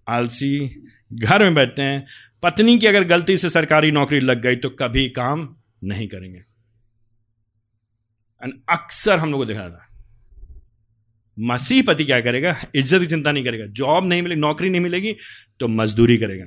आलसी, 0.09 0.59
घर 1.13 1.43
में 1.43 1.55
बैठते 1.55 1.83
हैं। 1.83 2.07
पत्नी 2.43 2.79
की 2.79 2.87
अगर 2.87 3.05
गलती 3.07 3.37
से 3.37 3.51
सरकारी 3.51 3.91
नौकरी 3.93 4.21
लग 4.21 4.43
गई 4.43 4.57
तो 4.57 4.71
कभी 4.73 5.09
काम 5.11 5.49
नहीं 5.85 6.09
करेंगे। 6.09 6.43
अक्सर 8.71 9.19
हम 9.19 9.31
लोग 9.31 9.41
को 9.41 9.45
देखा 9.47 9.69
था। 9.69 9.87
मसीह 11.37 11.83
पति 11.83 12.05
क्या 12.05 12.21
करेगा? 12.21 12.55
इज़्ज़त 12.75 13.01
की 13.01 13.07
चिंता 13.07 13.33
नहीं 13.33 13.45
करेगा। 13.45 13.67
जॉब 13.67 14.05
नहीं 14.05 14.23
मिलेगी, 14.23 14.41
नौकरी 14.41 14.71
नहीं 14.71 14.81
मिलेगी 14.81 15.15
तो 15.61 15.69
मजदूरी 15.71 16.17
करेगा। 16.17 16.45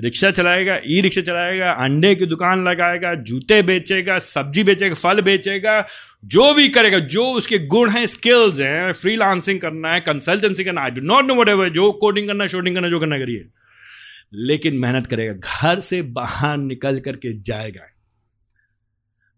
रिक्शा 0.00 0.30
चलाएगा 0.30 0.78
ई 0.86 1.00
रिक्शा 1.00 1.20
चलाएगा, 1.20 1.70
अंडे 1.72 2.14
की 2.14 2.26
दुकान 2.26 2.68
लगाएगा, 2.68 3.14
जूते 3.14 3.62
बेचेगा, 3.62 4.18
सब्ज़ी 4.18 4.64
बेचेगा, 4.64 4.94
फल 4.94 5.20
बेचेगा, 5.20 5.86
जो 6.24 6.52
भी 6.54 6.68
करेगा, 6.68 6.98
जो 6.98 7.24
उसके 7.32 7.58
गुण 7.58 7.90
हैं 7.90 8.06
स्किल्स 8.06 8.60
हैं 8.60 8.92
फ्रीलांसिंग 8.92 9.60
करना 9.60 9.92
है 9.92 10.00
कंसल्टेंसी 10.00 10.64
करना 10.64 10.82
I 10.82 10.90
do 10.90 11.00
not 11.02 11.24
know 11.24 11.34
whatever 11.48 11.68
जो 11.68 11.90
कोडिंग 11.92 12.28
करना 12.28 12.46
शोडिंग 12.46 12.74
करना, 12.76 12.88
जो 12.88 13.00
करना 13.00 13.18
करिए। 13.18 13.46
लेकिन 14.34 14.74
मेहनत 14.74 15.06
करेगा, 15.06 15.32
घर 15.32 15.80
से 15.80 16.02
बाहर 16.02 16.56
निकल 16.56 16.98
करके 16.98 17.32
जाएगा। 17.42 17.86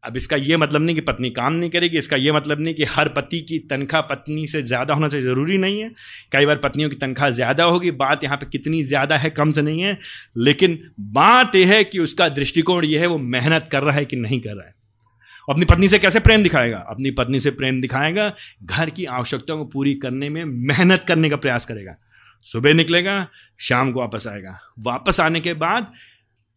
अब 0.05 0.17
इसका 0.17 0.37
यह 0.37 0.59
मतलब 0.59 0.83
नहीं 0.83 0.95
कि 0.95 1.01
पत्नी 1.01 1.31
काम 1.31 1.53
नहीं 1.53 1.71
करेगी, 1.71 1.99
इसका 1.99 2.17
यह 2.17 2.33
मतलब 2.33 2.61
नहीं 2.61 2.75
कि 2.75 2.85
हर 2.85 3.09
पति 3.09 3.41
की 3.41 3.59
तनख्वाह 3.71 4.03
पत्नी 4.03 4.47
से 4.47 4.63
ज़्यादा 4.63 4.95
होना 4.95 5.09
चाहिए, 5.09 5.27
ज़रूरी 5.27 5.59
नहीं 5.59 5.81
है। 5.81 5.91
कई 6.33 6.47
बार 6.47 6.57
पत्नियों 6.57 6.91
की 6.91 6.97
तनख्वाह 6.97 7.31
ज़्यादा 7.31 7.65
होगी, 7.65 7.91
बात 7.91 8.25
यहाँ 8.25 8.37
पे 8.37 8.47
कितनी 8.47 8.83
ज़्यादा 8.85 9.17
है, 9.17 9.31
कम 9.31 9.51
से 9.51 9.63
नहीं 9.63 9.81
है, 9.81 9.99
लेकिन 10.39 10.79
बात 11.01 11.57
यह 11.57 11.73
है 11.75 11.83
कि 11.85 11.99
उसका 11.99 12.29
दृष्टिकोण 12.31 12.85
यह 12.85 13.01
है, 13.01 13.07
वो 13.07 13.19
मेहनत 13.19 13.69
कर 13.73 13.83
रहा 13.83 13.97
है 13.97 14.05
कि 14.05 14.17
नहीं 14.17 14.41
कर 14.41 14.55
रहा 14.55 14.67
है। 14.67 14.75
अपनी 15.49 15.65
पत्नी 15.65 15.89
से 15.89 15.99
कैसे 15.99 16.21
प्रेम 16.21 16.43
दिखाएगा? 16.43 16.79
अपनी 16.89 17.11
पत्नी 17.11 17.41
से 17.41 17.51
प्रेम 17.51 17.81
दिखाएगा, 17.81 18.33
घर 18.65 18.91
की 18.91 19.05
आवश्यकताओं 19.05 19.59
को 19.59 19.65
पूरी 19.65 19.95
करने 19.95 20.29
में 20.29 20.45
मेहनत 20.45 21.05
करने 21.09 21.31
का 21.31 21.37
प्रयास 21.37 21.67
करेगा। 21.67 21.97
सुबह 22.45 22.75
निकलेगा, 22.75 23.27
शाम 23.61 23.91
को 23.93 24.01
वापस 24.01 24.27
आएगा। 24.27 24.59
वापस 24.81 25.21
आने 25.21 25.41
के 25.41 25.55
बाद 25.55 25.93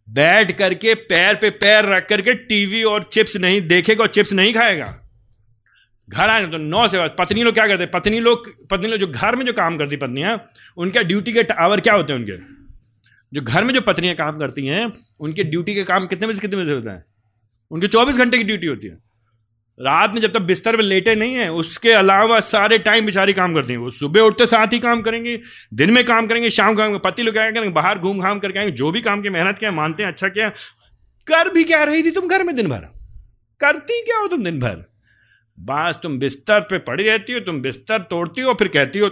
बैठ 0.10 0.52
करके 0.52 0.94
पैर 0.96 1.36
पे 1.36 1.50
पैर 1.50 1.86
रख 1.86 2.08
करके 2.08 2.34
टीवी 2.34 2.84
और 2.84 3.10
चिप्स 3.14 3.38
नहीं 3.38 3.62
देखेगा 3.62 4.04
और 4.04 4.10
चिप्स 4.10 4.34
नहीं 4.34 4.54
खाएगा। 4.54 5.02
घर 6.10 6.30
आए 6.30 6.48
तो 6.48 6.58
नौ 6.58 6.88
से 6.88 6.98
बाद 6.98 7.16
पत्नी 7.20 7.44
लोग 7.44 7.54
क्या 7.54 7.68
करते? 7.68 7.86
पत्नी 7.86 8.20
लोग 8.20 8.68
पत्नी 8.68 8.88
लोग 8.88 9.00
जो 9.00 9.08
घर 9.08 9.36
में 9.36 9.46
जो 9.46 9.54
काम 9.54 9.78
करती 9.78 9.98
पत्नियाँ, 9.98 10.52
उनके 10.78 11.04
ड्यूटी 11.04 11.34
के 11.34 11.42
आवर 11.42 11.80
क्या 11.80 11.94
होते 11.94 12.14
हैं 12.14 12.20
उनके? 12.20 12.38
जो 13.34 13.42
घर 13.42 13.64
में 13.64 13.74
जो 13.74 13.82
पत्नियाँ 13.82 14.16
काम 14.16 14.40
करती 14.40 14.68
हैं, 14.68 14.94
उनके 15.20 15.44
ड्यूटी 15.44 15.76
के 15.76 15.84
काम 15.84 16.08
कितने 16.08 16.28
बजे 16.28 16.40
कितने 16.40 16.64
बजे 16.64 16.72
होते 16.72 16.90
हैं? 16.90 17.06
उनके 17.72 17.88
चौबीस 17.88 18.18
घंटे 18.18 18.38
की 18.38 18.44
ड्यूटी 18.44 18.68
होती 18.68 18.88
है। 18.88 18.98
रात 19.80 20.14
में 20.14 20.22
जब 20.22 20.32
तक 20.32 20.42
बिस्तर 20.42 20.76
में 20.78 20.84
लेटे 20.84 21.16
नहीं 21.16 21.34
है, 21.34 21.52
उसके 21.52 21.92
अलावा 21.92 22.40
सारे 22.40 22.78
टाइम 22.80 23.06
बेचारी 23.06 23.34
काम 23.34 23.54
करती 23.54 23.74
हैं। 23.74 23.80
वो 23.80 23.90
सुबह 23.90 24.22
उठते 24.22 24.46
साथ 24.46 24.74
ही 24.74 24.80
काम 24.80 25.02
करेंगे, 25.02 25.40
दिन 25.74 25.92
में 25.92 26.04
काम 26.06 26.28
करेंगे, 26.28 26.50
शाम 26.50 26.76
काम 26.76 26.98
पति 26.98 27.24
लोग 27.24 27.36
करेंगे 27.36 27.70
बाहर 27.72 28.00
घूम 28.00 28.20
घाम 28.20 28.40
करके 28.40 28.60
आएँगे, 28.60 28.72
जो 28.72 28.92
भी 28.92 29.02
काम 29.02 29.22
की 29.22 29.30
मेहनत 29.30 29.60
किया, 29.60 29.72
मानते 29.72 30.04
हैं 30.04 30.12
अच्छा 30.12 30.28
किया। 30.28 30.50
कर 31.28 31.50
भी 31.50 31.64
क्या 31.64 31.84
रही 31.84 32.04
थी 32.04 32.12
तुम 32.12 32.28
घर 32.28 32.44
में 32.44 32.56
दिन 32.56 32.68
भर? 32.68 32.88
करती 33.62 34.02
क्या 34.02 34.18
हो 34.18 34.28
तुम 34.28 34.44
दिन 34.44 34.60
भर? 34.60 34.84
बस, 35.58 36.00
तुम 36.04 36.18
बिस्तर 36.20 36.62
पे 36.62 36.78
पड़ी 36.80 37.04
रहती 37.04 37.34
हो, 37.34 37.40
तुम 37.40 37.62
बिस्तर 37.62 38.02
तोड़ती 38.02 38.42
हो, 38.42 38.54
फिर 38.54 38.68
कहती 38.68 39.00
हो, 39.00 39.10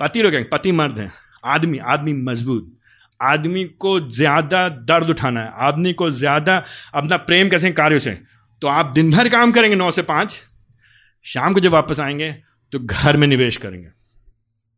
पति 0.00 0.22
लोग 0.22 0.34
पति 0.50 0.72
मर्द 0.72 0.98
हैं, 0.98 1.12
आदमी 1.44 1.78
आदमी 1.78 2.12
मज़बूत, 2.22 2.72
आदमी 3.20 3.64
को 3.64 3.98
ज़्यादा 4.10 4.68
दर्द 4.68 5.10
उठाना 5.10 5.40
है, 5.40 5.50
आदमी 5.54 5.92
को 5.92 6.10
ज़्यादा 6.10 6.62
अपना 6.94 7.16
प्रेम 7.16 7.48
कैसे 7.48 7.70
कार्यों 7.72 7.98
से 7.98 8.18
तो 8.62 8.68
आप 8.68 8.86
दिन 8.86 9.10
भर 9.10 9.28
काम 9.28 9.52
करेंगे 9.52 9.76
नौ 9.76 9.90
से 9.90 10.02
पाँच, 10.02 10.40
शाम 11.22 11.52
को 11.54 11.60
जब 11.60 11.70
वापस 11.70 12.00
आएँगे 12.00 12.32
तो 12.72 12.78
घर 12.78 13.16
में 13.16 13.26
निवेश 13.26 13.56
करेंगे। 13.56 13.88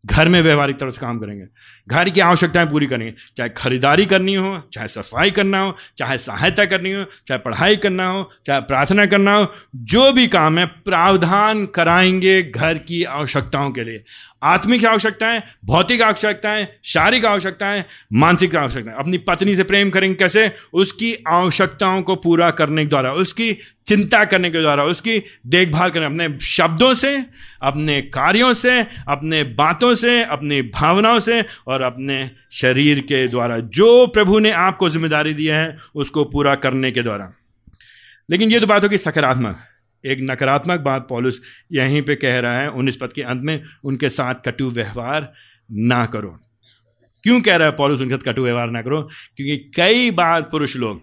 घर 0.06 0.28
में 0.28 0.40
व्यवहारिक 0.42 0.78
तरह 0.78 0.90
से 0.90 1.00
काम 1.00 1.18
करेंगे। 1.18 1.44
घर 1.88 2.08
की 2.08 2.20
आवश्यकताएँ 2.20 2.66
पूरी 2.66 2.86
करेंगे 2.86 3.14
चाहे 3.36 3.50
खरीदारी 3.50 4.06
करनी 4.06 4.34
हो, 4.34 4.68
चाहे 4.72 4.88
सफ़ाई 4.88 5.30
करना 5.30 5.58
हो, 5.58 5.76
चाहे 5.98 6.18
सहायता 6.18 6.64
करनी 6.64 6.92
हो, 6.92 7.04
चाहे 7.26 7.38
पढ़ाई 7.38 7.76
करना 7.76 8.06
हो, 8.06 8.30
चाहे 8.46 8.60
प्रार्थना 8.60 9.06
करना 9.06 9.36
हो, 9.36 9.52
जो 9.76 10.12
भी 10.12 10.26
काम 10.26 10.58
है, 10.58 10.66
प्रावधान 10.66 11.66
कराएँगे 11.66 12.42
घर 12.42 12.74
की 12.74 13.04
आवश्यकताओं 13.04 13.70
के 13.70 13.84
लिए। 13.84 14.04
आत्मिक 14.42 14.84
आवश्यकताएँ, 14.84 15.42
भौतिक 15.64 16.02
आवश्यकताएँ, 16.02 16.68
शारीरिक 16.84 17.24
आवश्यकताएँ, 17.24 17.84
मानसिक 18.12 18.56
आवश्यकताएँ। 18.56 18.96
अपनी 18.96 19.18
पत्नी 19.18 19.56
से 19.56 19.62
प्रेम 19.62 19.90
करेंगे 19.90 20.14
कैसे? 20.14 20.52
उसकी 20.72 21.24
आवश्यकताओं 21.28 22.02
को 22.02 22.16
पूरा 22.16 22.50
करने 22.50 22.82
के 22.82 22.88
द्वारा, 22.88 23.12
उसकी 23.12 23.58
चिंता 23.86 24.24
करने 24.24 24.50
के 24.50 24.60
द्वारा, 24.60 24.84
उसकी 24.84 25.22
देखभाल 25.46 25.90
करने, 25.90 26.24
अपने 26.24 26.38
शब्दों 26.40 26.94
से, 26.94 27.24
अपने 27.62 28.02
कार्यों 28.02 28.54
से, 28.54 28.86
अपने 29.08 29.42
बातों 29.42 29.94
से, 29.94 30.22
अपनी 30.22 30.62
भावनाओं 30.62 31.20
से 31.20 31.44
और 31.66 31.73
अपने 31.82 32.30
शरीर 32.52 33.00
के 33.00 33.28
द्वारा, 33.28 33.58
जो 33.58 34.06
प्रभु 34.06 34.38
ने 34.38 34.50
आपको 34.50 34.90
ज़िम्मेदारी 34.90 35.34
दी 35.34 35.46
है, 35.46 35.76
उसको 35.94 36.24
पूरा 36.24 36.54
करने 36.54 36.92
के 36.92 37.02
द्वारा। 37.02 37.32
लेकिन 38.30 38.50
ये 38.50 38.60
तो 38.60 38.66
बात 38.66 38.82
होगी 38.82 38.98
सकारात्मक। 38.98 39.58
एक 40.06 40.18
नकारात्मक 40.20 40.80
बात 40.80 41.06
पॉलिस 41.10 41.34
यहीं 41.72 42.02
पे 42.02 42.14
कह 42.14 42.38
रहा 42.38 42.60
है, 42.60 42.70
उन्नीस 42.70 42.96
पद 42.96 43.12
के 43.12 43.22
अंत 43.22 43.42
में, 43.42 43.62
उनके 43.84 44.08
साथ 44.08 44.34
कटु 44.34 44.70
व्यवहार 44.70 45.32
ना 45.72 46.06
करो। 46.06 46.40
क्यों 47.22 47.40
कह 47.40 47.56
रहा 47.56 47.68
है 47.68 47.76
पॉलिस 47.76 48.00
उनके 48.00 48.14
साथ 48.14 48.32
कटु 48.32 48.42
व्यवहार 48.42 48.70
ना 48.70 48.82
करो? 48.82 49.02
क्योंकि 49.36 49.72
कई 49.76 50.10
बार 50.10 50.42
पुरुष 50.42 50.76
लोग, 50.76 51.02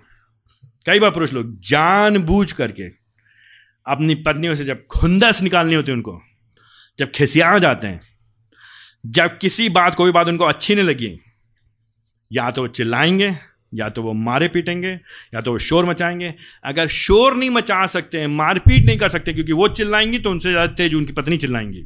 कई 0.85 0.99
बार 0.99 1.11
पुरुष 1.11 1.33
लोग 1.33 1.59
जानबूझ 1.59 2.51
करके 2.51 2.83
अपनी 3.87 4.15
पत्नियों 4.15 4.55
से 4.55 4.63
जब 4.63 4.85
खुंदस 4.87 5.41
निकालनी 5.41 5.73
होती 5.73 5.91
है 5.91 5.95
उनको, 5.95 6.21
जब 6.99 7.11
खिसिया 7.11 7.57
जाते 7.59 7.87
हैं 7.87 8.10
जब 9.03 9.37
किसी 9.37 9.69
बात, 9.69 9.95
कोई 9.95 10.11
बात 10.11 10.27
उनको 10.27 10.43
अच्छी 10.43 10.75
नहीं 10.75 10.85
लगी, 10.85 11.19
या 12.31 12.51
तो 12.51 12.67
चिल्लाएँगे, 12.67 13.35
या 13.73 13.89
तो 13.89 14.01
वो 14.01 14.13
मारे 14.13 14.47
पीटेंगे, 14.47 14.91
या 15.33 15.41
तो 15.41 15.51
वो 15.51 15.59
शोर 15.59 15.85
मचाएँगे। 15.85 16.33
अगर 16.63 16.87
शोर 16.87 17.35
नहीं 17.35 17.49
मचा 17.49 17.85
सकते, 17.85 18.27
मारपीट 18.27 18.85
नहीं 18.85 18.97
कर 18.97 19.09
सकते, 19.09 19.33
क्योंकि 19.33 19.53
वो 19.53 19.67
चिल्लाएँगी 19.67 20.19
तो 20.19 20.31
उनसे 20.31 20.51
ज़्यादा 20.51 20.73
तेज 20.73 20.93
उनकी 20.93 21.13
पत्नी 21.13 21.37
चिल्लाएँगी। 21.37 21.83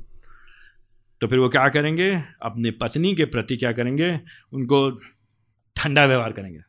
तो 1.21 1.27
फिर 1.27 1.39
वो 1.39 1.49
क्या 1.49 1.67
करेंगे? 1.69 2.11
अपनी 2.41 2.71
पत्नी 2.71 3.15
के 3.15 3.25
प्रति 3.25 3.57
क्या 3.57 3.71
करेंगे? 3.71 4.19
उनको 4.53 4.89
ठंडा 5.75 6.05
व्यवहार 6.05 6.31
करेंगे। 6.31 6.59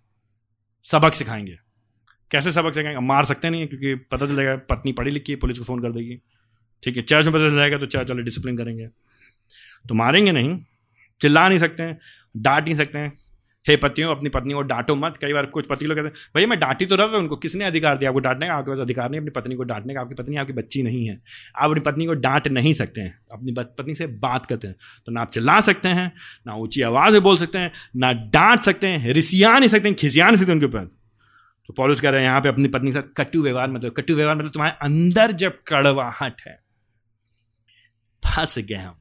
सबक 0.84 1.14
सिखाएँगे। 1.14 1.56
कैसे 2.30 2.52
सबक 2.52 2.74
सिखाएँगे? 2.74 3.00
मार 3.00 3.24
सकते 3.24 3.50
नहीं 3.50 3.66
क्योंकि 3.66 3.94
पता 3.94 4.26
चलेगा, 4.26 4.56
पत्नी 4.56 4.92
पढ़ी 4.92 5.10
लिखी 5.10 5.32
है, 5.32 5.38
पुलिस 5.38 5.58
को 5.58 5.64
फ़ोन 5.64 5.82
कर 5.82 5.92
देगी। 5.92 6.16
ठीक 6.82 6.96
है, 6.96 7.02
चर्च 7.02 7.26
में 7.26 7.34
पता 7.34 7.50
चल 7.50 7.56
जाएगा 7.56 7.78
तो 7.78 7.86
चर्च 7.86 8.10
वाले 8.10 8.22
डिसिप्लिन 8.22 8.56
करेंगे। 8.56 8.88
तो 9.84 9.94
मारेंगे 9.94 10.32
नहीं, 10.32 10.58
चिल्ला 11.20 11.48
नहीं 11.48 11.58
सकते 11.58 11.82
हैं, 11.82 11.98
डांट 12.36 12.64
नहीं 12.64 12.74
सकते 12.74 12.98
हैं। 12.98 13.12
हे 13.66 13.76
पतियों, 13.76 14.10
अपनी 14.10 14.28
पत्नी 14.28 14.52
को 14.52 14.60
डांटो 14.62 14.94
मत। 14.96 15.16
कई 15.16 15.32
बार 15.32 15.46
कुछ 15.46 15.66
पति 15.66 15.86
लोग 15.86 15.96
कहते 15.96 16.08
हैं, 16.08 16.14
भैया, 16.34 16.46
मैं 16.46 16.58
डांटी 16.58 16.86
तो 16.86 16.96
रहा 16.96 17.06
था, 17.06 17.16
उनको 17.18 17.36
किसने 17.36 17.64
अधिकार 17.64 17.96
दिया? 17.98 18.10
आपको 18.10 18.20
डांटने 18.20 18.46
का 18.46 18.54
आपके 18.54 18.70
पास 18.70 18.78
अधिकार 18.78 19.10
नहीं, 19.10 19.20
अपनी 19.20 19.30
पत्नी 19.30 19.54
को 19.54 19.62
डांटने 19.62 19.94
का, 19.94 20.00
आपकी 20.00 20.14
पत्नी 20.14 20.36
आपकी 20.36 20.52
बच्ची 20.52 20.82
नहीं 20.82 21.06
है। 21.06 21.14
आप 21.56 21.70
अपनी 21.70 21.80
पत्नी 21.80 22.06
को 22.06 22.14
डांट 22.16 22.48
नहीं 22.48 22.72
सकते 22.72 23.00
हैं, 23.00 23.18
अपनी 23.32 23.52
पत्नी 23.52 23.94
से 23.94 24.06
बात 24.06 24.46
करते 24.46 24.68
हैं। 24.68 24.76
तो 25.06 25.12
ना 25.12 25.20
आप 25.20 25.30
चिल्ला 25.30 25.60
सकते 25.60 25.88
हैं, 25.88 26.12
ना 26.46 26.54
ऊँची 26.54 26.82
आवाज़ 26.82 27.12
में 27.12 27.22
बोल 27.22 27.36
सकते 27.36 27.58
हैं, 27.58 27.72
ना 27.96 28.12
डांट 28.12 28.60
सकते 28.60 28.86
हैं, 28.86 29.12
रिसिया 29.12 29.58
नहीं 29.58 29.68
सकते 29.68 29.88
हैं, 29.88 29.96
खिसिया 29.96 30.26
नहीं 30.26 30.36
सकते 30.36 30.52
उनके 30.52 30.66
ऊपर। 30.66 30.84
तो 31.68 31.74
पॉलिस 31.74 32.00
कह 32.00 32.10
रहे 32.10 32.20
हैं, 32.20 32.28
यहाँ 32.28 32.40
पे 32.40 32.48
अपनी 32.48 32.68
पत्नी 32.68 32.90
के 32.90 32.92
साथ 32.92 33.12
कटु 33.16 33.42
व्यवहार 33.42 33.68
मतलब 33.68 33.92
कटु 33.92 34.14
व्यवहार 34.14 34.36
मतलब 34.36 34.50
तुम्हारे 34.50 34.76
अंदर 34.82 35.32
जब 35.32 35.58
कड़वाहट 35.66 36.42
है, 36.46 36.54
फंस 38.22 38.58
गए 38.58 38.74
हम। 38.74 38.94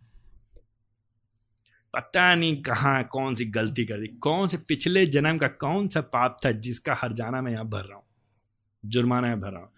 पता 1.96 2.34
नहीं 2.36 2.56
कहाँ, 2.62 3.04
कौन 3.04 3.36
सी 3.36 3.46
गलती 3.48 3.86
कर 3.86 4.00
दी, 4.00 4.08
कौन 4.08 4.48
से 4.48 4.58
पिछले 4.68 5.06
जन्म 5.08 5.38
का 5.38 5.48
कौन 5.60 5.88
सा 5.88 6.02
पाप 6.04 6.38
था 6.46 6.52
जिसका 6.54 6.96
हर 6.96 7.14
जाना 7.14 7.42
मैं 7.42 7.52
यहाँ 7.52 7.68
भर 7.68 7.84
रहा 7.84 7.96
हूँ, 7.96 8.04
जुर्माना 8.84 9.28
मैं 9.28 9.40
भर 9.42 9.52
रहा 9.52 9.62
हूँ। 9.62 9.72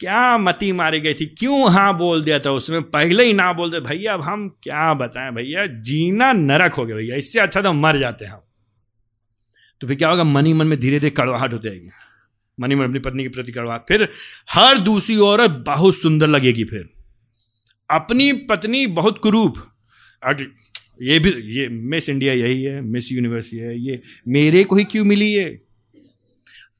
क्या 0.00 0.36
मती 0.38 0.70
मारी 0.72 1.00
गई 1.00 1.14
थी? 1.14 1.26
क्यों 1.28 1.70
हाँ 1.72 1.96
बोल 1.98 2.22
दिया 2.24 2.38
था 2.38 2.50
उसमें? 2.52 2.82
पहले 2.82 3.24
ही 3.24 3.32
ना 3.32 3.52
बोल 3.52 3.70
दे, 3.70 3.80
भैया, 3.80 4.14
अब 4.14 4.20
हम 4.22 4.48
क्या 4.62 4.92
बताएँ 4.96 5.30
भैया? 5.32 5.66
जीना 5.66 6.32
नरक 6.34 6.74
हो 6.74 6.86
गया 6.86 6.96
भैया, 6.96 7.16
इससे 7.16 7.40
अच्छा 7.40 7.62
तो 7.62 7.72
मर 7.74 7.98
जाते 7.98 8.24
हैं 8.24 8.38
तो 9.80 9.86
फिर 9.86 9.96
क्या 9.96 10.08
होगा? 10.08 10.24
मनी 10.24 10.52
मन 10.52 10.66
में 10.66 10.78
धीरे 10.80 10.98
धीरे 11.00 11.10
कड़वाहट 11.12 11.52
हो 11.52 11.58
जाएगी। 11.58 11.88
मनी 12.58 12.74
मन 12.74 12.84
अपनी 12.84 12.98
पत्नी 13.00 13.22
के 13.22 13.28
प्रति 13.28 13.52
कड़वाहट। 13.52 13.84
फिर 13.88 14.08
हर 14.50 14.78
दूसरी 14.80 15.16
औरत 15.22 15.50
बहुत 15.66 15.94
सुंदर 15.96 16.26
लगेगी 16.26 16.64
फिर। 16.64 16.88
अपनी 17.90 18.32
पत्नी 18.48 18.86
बहुत 18.94 19.18
कुरूप। 19.18 19.58
ये 21.00 21.18
भी, 21.18 21.30
ये 21.54 21.68
मिस 21.68 22.08
इंडिया 22.08 22.32
यही 22.34 22.62
है 22.62 22.80
मिस 22.82 23.10
यूनिवर्स 23.12 23.52
ये 23.54 23.60
है, 23.62 23.78
ये 23.80 24.00
मेरे 24.28 24.62
को 24.64 24.76
ही 24.76 24.84
क्यों 24.84 25.04
मिली 25.04 25.32
है 25.32 25.50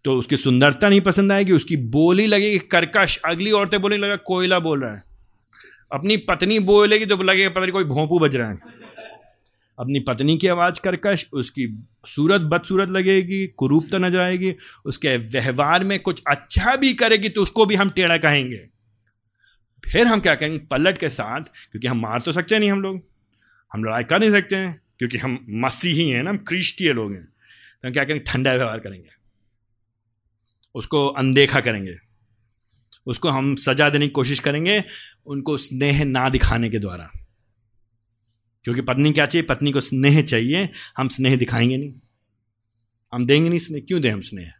तो 0.04 0.14
उसकी 0.14 0.36
सुंदरता 0.36 0.88
नहीं 0.88 1.00
पसंद 1.00 1.32
आएगी, 1.32 1.52
उसकी 1.52 1.76
बोली 1.76 2.26
लगेगी, 2.26 2.58
कर्कश, 2.70 3.16
अगली 3.26 3.50
औरतें 3.52 3.80
बोलने 3.80 3.96
लगा, 3.96 4.16
कोयला 4.16 4.58
बोल 4.60 4.82
रहा 4.82 4.94
है। 4.94 5.02
अपनी 5.92 6.16
पत्नी 6.24 6.58
बोलेगी 6.60 7.06
तो 7.06 7.16
लगेगा, 7.16 7.50
पता 7.50 7.60
नहीं 7.60 7.72
कोई 7.72 7.84
भोंपू 7.84 8.18
बज 8.18 8.36
रहा 8.36 8.50
है। 8.50 8.76
अपनी 9.78 10.00
पत्नी 10.00 10.36
की 10.38 10.46
आवाज़ 10.48 10.80
कर्कश, 10.80 11.26
उसकी 11.32 11.66
सूरत 12.06 12.40
बदसूरत 12.42 12.88
लगेगी, 12.88 13.46
कुरूपता 13.48 13.98
नज़र 13.98 14.20
आएगी, 14.20 14.54
उसके 14.84 15.16
व्यवहार 15.16 15.84
में 15.84 15.98
कुछ 16.00 16.22
अच्छा 16.26 16.76
भी 16.76 16.92
करेगी 16.94 17.28
तो 17.28 17.42
उसको 17.42 17.66
भी 17.66 17.74
हम 17.74 17.90
टेढ़ा 17.90 18.16
कहेंगे। 18.18 18.60
फिर 19.82 20.06
हम 20.06 20.20
क्या 20.20 20.34
कहेंगे? 20.34 20.58
पलट 20.60 20.98
के 20.98 21.08
साथ, 21.10 21.42
क्योंकि 21.72 21.86
हम 21.86 22.00
मार 22.00 22.20
तो 22.20 22.32
सकते 22.32 22.58
नहीं 22.58 22.70
हम 22.70 22.82
लोग। 22.82 23.02
हम 23.72 23.84
लड़ाई 23.84 24.04
कर 24.04 24.20
नहीं 24.20 24.30
सकते 24.30 24.56
हैं, 24.56 24.82
क्योंकि 24.98 25.18
हम 25.18 25.46
मसीही 25.50 26.10
हैं 26.10 26.22
ना? 26.22 26.30
हम 26.30 26.36
क्रिस्टीय 26.36 26.92
लोग 26.92 27.12
हैं। 27.12 27.24
तो 27.24 27.88
हम 27.88 27.92
क्या 27.92 28.04
करेंगे? 28.04 28.32
ठंडा 28.32 28.52
व्यवहार 28.52 28.78
करेंगे। 28.78 29.08
उसको 30.74 31.06
अनदेखा 31.06 31.60
करेंगे। 31.60 31.98
उसको 33.06 33.28
हम 33.28 33.54
सजा 33.54 33.90
देने 33.90 34.06
की 34.06 34.10
कोशिश 34.10 34.40
करेंगे, 34.40 34.84
उनको 35.26 35.58
स्नेह 35.58 36.04
ना 36.04 36.28
दिखाने 36.28 36.70
के 36.70 36.78
द्वारा। 36.78 37.10
क्योंकि 38.64 38.80
पत्नी 38.80 39.12
क्या 39.12 39.26
चाहिए? 39.26 39.46
पत्नी 39.46 39.72
को 39.72 39.80
स्नेह 39.80 40.22
चाहिए। 40.22 40.68
हम 40.96 41.08
स्नेह 41.08 41.36
दिखाएँगे 41.36 41.76
नहीं। 41.76 41.94
हम 43.14 43.26
देंगे 43.26 43.48
नहीं 43.48 43.58
स्नेह। 43.58 43.80
क्यों 43.88 44.00
दें 44.00 44.12
हम 44.12 44.20
स्नेह? 44.20 44.52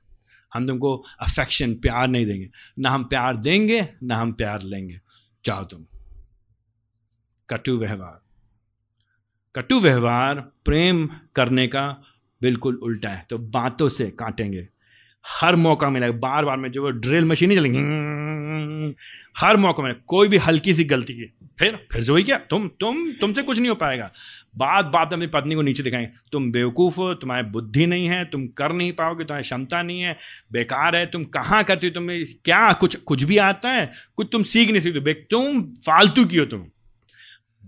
हम 0.54 0.66
तुमको 0.66 0.96
अफेक्शन 1.20 1.74
प्यार 1.74 2.08
नहीं 2.08 2.26
देंगे। 2.26 2.50
ना 2.78 2.90
हम 2.90 3.04
प्यार 3.04 3.36
देंगे, 3.36 3.88
ना 4.02 4.16
हम 4.16 4.32
प्यार 4.32 4.62
लेंगे। 4.62 5.00
चाहो 5.44 5.64
तुम। 5.64 5.86
कटु 7.50 7.78
व्यवहार। 7.78 8.27
कटु 9.54 9.78
व्यवहार, 9.80 10.40
प्रेम 10.64 11.06
करने 11.34 11.66
का 11.66 11.86
बिल्कुल 12.42 12.74
उल्टा 12.74 13.08
है। 13.08 13.26
तो 13.30 13.38
बातों 13.38 13.88
से 13.88 14.06
काटेंगे। 14.10 14.66
हर 15.24 15.56
मौका 15.56 15.88
मिलेगा 15.90 16.12
बार 16.12 16.44
बार 16.44 16.56
में 16.56 16.70
जो 16.72 16.82
वो 16.82 16.90
ड्रिल 16.90 17.24
मशीन 17.24 17.50
ही 17.50 17.56
चलेंगी 17.56 18.94
हर 19.38 19.56
मौका 19.56 19.82
में 19.82 19.94
कोई 20.06 20.28
भी 20.28 20.36
हल्की 20.36 20.74
सी 20.74 20.84
गलती 20.84 21.12
की, 21.12 21.24
फिर 21.58 21.76
फिर 21.92 22.02
से 22.02 22.12
वही 22.12 22.22
क्या, 22.22 22.36
तुम 22.50 22.68
तुम, 22.80 23.10
तुमसे 23.12 23.42
कुछ 23.42 23.58
नहीं 23.58 23.68
हो 23.68 23.74
पाएगा। 23.74 24.10
बात 24.56 24.84
बात 24.84 25.12
अपनी 25.12 25.26
पत्नी 25.26 25.54
को 25.54 25.62
नीचे 25.62 25.82
दिखाएँगे, 25.82 26.10
तुम 26.32 26.50
बेवकूफ़ 26.52 26.96
हो, 26.96 27.12
तुम्हारी 27.14 27.46
बुद्धि 27.46 27.86
नहीं 27.86 28.06
है, 28.06 28.24
तुम 28.24 28.46
कर 28.46 28.72
नहीं 28.72 28.92
पाओगे, 28.92 29.24
तुम्हारी 29.24 29.42
क्षमता 29.42 29.82
नहीं 29.82 30.00
है, 30.00 30.16
बेकार 30.52 30.96
है, 30.96 31.04
तुम 31.06 31.24
कहाँ 31.24 31.62
करती 31.64 31.86
हो, 31.86 31.92
तुम्हें 31.92 32.24
क्या 32.44 32.72
कुछ 32.72 32.96
कुछ 32.96 33.22
भी 33.22 33.38
आता 33.38 33.70
है, 33.70 33.90
कुछ 34.16 34.28
तुम 34.32 34.42
सीख 34.42 34.70
नहीं 34.70 34.80
सकते 34.80 35.14
तुम 35.30 35.62
फालतू 35.86 36.24
की 36.24 36.36
हो 36.36 36.44
तुम। 36.44 36.66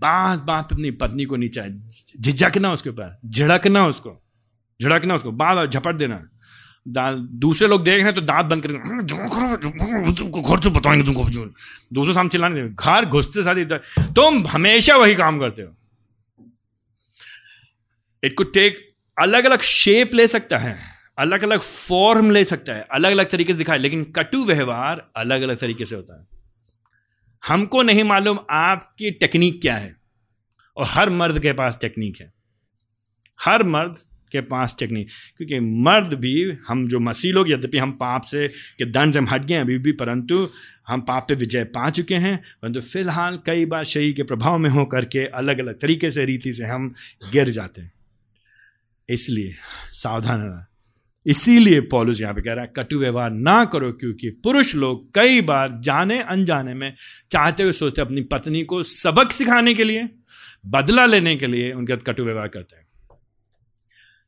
बात 0.01 0.39
बात 0.43 0.71
अपनी 0.73 0.91
पत्नी 0.97 1.25
को 1.25 1.35
नीचे 1.35 1.61
झिझकना 2.21 2.71
उसके 2.73 2.89
ऊपर, 2.89 3.17
झिड़कना 3.25 3.85
उसको 3.87 4.11
झिड़कना 4.79 5.15
उसको 5.15 5.31
बात 5.33 5.69
झपट 5.69 5.95
देना। 5.95 6.21
दूसरे 6.85 7.67
लोग 7.67 7.83
देख 7.83 7.95
रहे 7.95 8.03
हैं 8.03 8.13
तो 8.15 8.21
दांत 8.21 8.45
बंद 8.45 8.61
कर 8.61 8.73
घर 10.41 10.61
से 10.61 10.69
बताएँगे 10.69 11.03
तुमको 11.05 11.23
दूसरे 11.93 12.13
सामने 12.13 12.29
चिल्लाने 12.29 12.67
घर 12.69 13.05
घुसते 13.05 13.43
साथ 13.43 13.55
इधर, 13.57 13.77
तुम 14.15 14.47
हमेशा 14.47 14.95
वही 14.97 15.15
काम 15.15 15.39
करते 15.39 15.61
हो। 15.61 15.75
इट 18.23 18.35
कुड 18.37 18.53
टेक 18.53 18.79
अलग 19.17 19.45
अलग 19.45 19.61
शेप 19.61 20.13
ले 20.13 20.27
सकता 20.27 20.57
है 20.57 20.77
अलग 21.19 21.43
अलग 21.43 21.59
फॉर्म 21.59 22.31
ले 22.31 22.43
सकता 22.45 22.73
है 22.73 22.87
अलग 22.91 23.11
अलग 23.11 23.29
तरीके 23.29 23.53
से 23.53 23.57
दिखाए, 23.57 23.77
लेकिन 23.77 24.03
कटु 24.15 24.43
व्यवहार 24.45 25.09
अलग 25.15 25.41
अलग 25.41 25.57
तरीके 25.57 25.85
से 25.85 25.95
होता 25.95 26.19
है। 26.19 26.27
हमको 27.47 27.83
नहीं 27.83 28.03
मालूम 28.03 28.39
आपकी 28.49 29.11
टेक्निक 29.11 29.61
क्या 29.61 29.75
है। 29.75 29.95
और 30.77 30.85
हर 30.87 31.09
मर्द 31.09 31.39
के 31.39 31.53
पास 31.53 31.77
टेक्निक 31.81 32.21
है। 32.21 32.33
हर 33.41 33.63
मर्द 33.63 33.95
के 34.31 34.41
पास 34.41 34.75
टेक्निक। 34.79 35.07
क्योंकि 35.37 35.59
मर्द 35.59 36.13
भी 36.13 36.51
हम 36.67 36.87
जो 36.87 36.99
मसीह 36.99 37.33
लोग, 37.33 37.51
यद्यपि 37.51 37.77
हम 37.77 37.91
पाप 37.91 38.21
से, 38.21 38.47
के 38.47 38.85
दंड 38.85 39.13
से 39.13 39.19
हम 39.19 39.29
हट 39.29 39.45
गए 39.45 39.55
अभी 39.55 39.77
भी, 39.77 39.91
परंतु 39.91 40.49
हम 40.87 41.01
पाप 41.01 41.25
पे 41.27 41.35
विजय 41.35 41.63
पा 41.63 41.89
चुके 41.89 42.15
हैं। 42.15 42.43
परंतु 42.61 42.81
फ़िलहाल 42.81 43.39
कई 43.45 43.65
बार 43.65 43.83
शरीर 43.83 44.13
के 44.13 44.23
प्रभाव 44.23 44.57
में 44.57 44.69
हो 44.69 44.85
करके 44.85 45.25
अलग 45.25 45.59
अलग 45.59 45.79
तरीके 45.79 46.11
से, 46.11 46.25
रीति 46.25 46.53
से 46.53 46.65
हम 46.65 46.93
गिर 47.31 47.49
जाते 47.49 47.81
हैं। 47.81 47.91
इसलिए 49.09 49.55
सावधान 49.91 50.41
रहना। 50.41 50.67
इसीलिए 51.25 51.81
पॉलुस 51.81 52.21
यहाँ 52.21 52.33
पे 52.33 52.41
कह 52.41 52.53
रहा 52.53 52.65
है, 52.65 52.73
कटु 52.75 52.99
व्यवहार 52.99 53.31
ना 53.31 53.65
करो, 53.65 53.91
क्योंकि 53.91 54.29
पुरुष 54.29 54.75
लोग 54.75 55.15
कई 55.15 55.41
बार 55.41 55.79
जाने 55.79 56.19
अनजाने 56.19 56.73
में 56.73 56.93
चाहते 57.31 57.63
हुए 57.63 57.71
सोचते 57.71 58.01
अपनी 58.01 58.21
पत्नी 58.21 58.63
को 58.63 58.83
सबक 58.83 59.31
सिखाने 59.31 59.73
के 59.73 59.83
लिए, 59.83 60.09
बदला 60.65 61.05
लेने 61.05 61.35
के 61.35 61.47
लिए 61.47 61.73
उनके 61.73 61.95
कटु 61.95 62.23
व्यवहार 62.23 62.47
करते 62.47 62.75
हैं। 62.75 62.87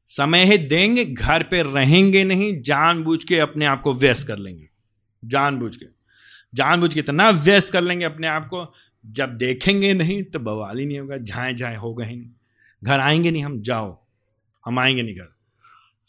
समय 0.07 0.45
ही, 0.45 0.57
देंगे, 0.57 1.05
घर 1.05 1.43
पे 1.43 1.61
रहेंगे 1.61 2.23
नहीं, 2.23 2.61
जानबूझ 2.61 3.23
के 3.23 3.39
अपने 3.39 3.65
आप 3.65 3.81
को 3.81 3.93
व्यस्त 3.93 4.27
कर 4.27 4.37
लेंगे। 4.37 4.69
जानबूझ 5.25 5.75
के। 5.75 5.85
जानबूझ 6.53 6.93
के 6.93 6.99
इतना 6.99 7.29
व्यस्त 7.29 7.71
कर 7.71 7.81
लेंगे 7.81 8.05
अपने 8.05 8.27
आप 8.27 8.45
को, 8.45 8.73
जब 9.05 9.29
देखेंगे 9.29 9.93
नहीं 9.93 10.23
तो 10.23 10.39
बवाल 10.39 10.79
ही 10.79 10.85
नहीं 10.85 10.99
होगा 10.99 11.17
झाए 11.17 11.53
झाए 11.53 11.75
होगा 11.75 12.05
ही। 12.05 12.15
नहीं 12.15 12.29
घर 12.83 12.99
आएँगे 12.99 13.31
नहीं, 13.31 13.43
हम 13.43 13.61
जाओ, 13.61 14.05
हम 14.65 14.79
आएँगे 14.79 15.01
नहीं 15.01 15.15
घर। 15.15 15.32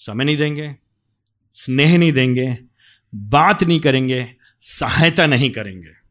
समय 0.07 0.25
नहीं 0.25 0.37
देंगे, 0.37 0.75
स्नेह 1.53 1.99
नहीं 1.99 2.13
देंगे, 2.13 2.59
बात 3.15 3.65
नहीं 3.65 3.81
करेंगे, 3.81 4.27
सहायता 4.61 5.27
नहीं 5.27 5.51
करेंगे। 5.51 6.05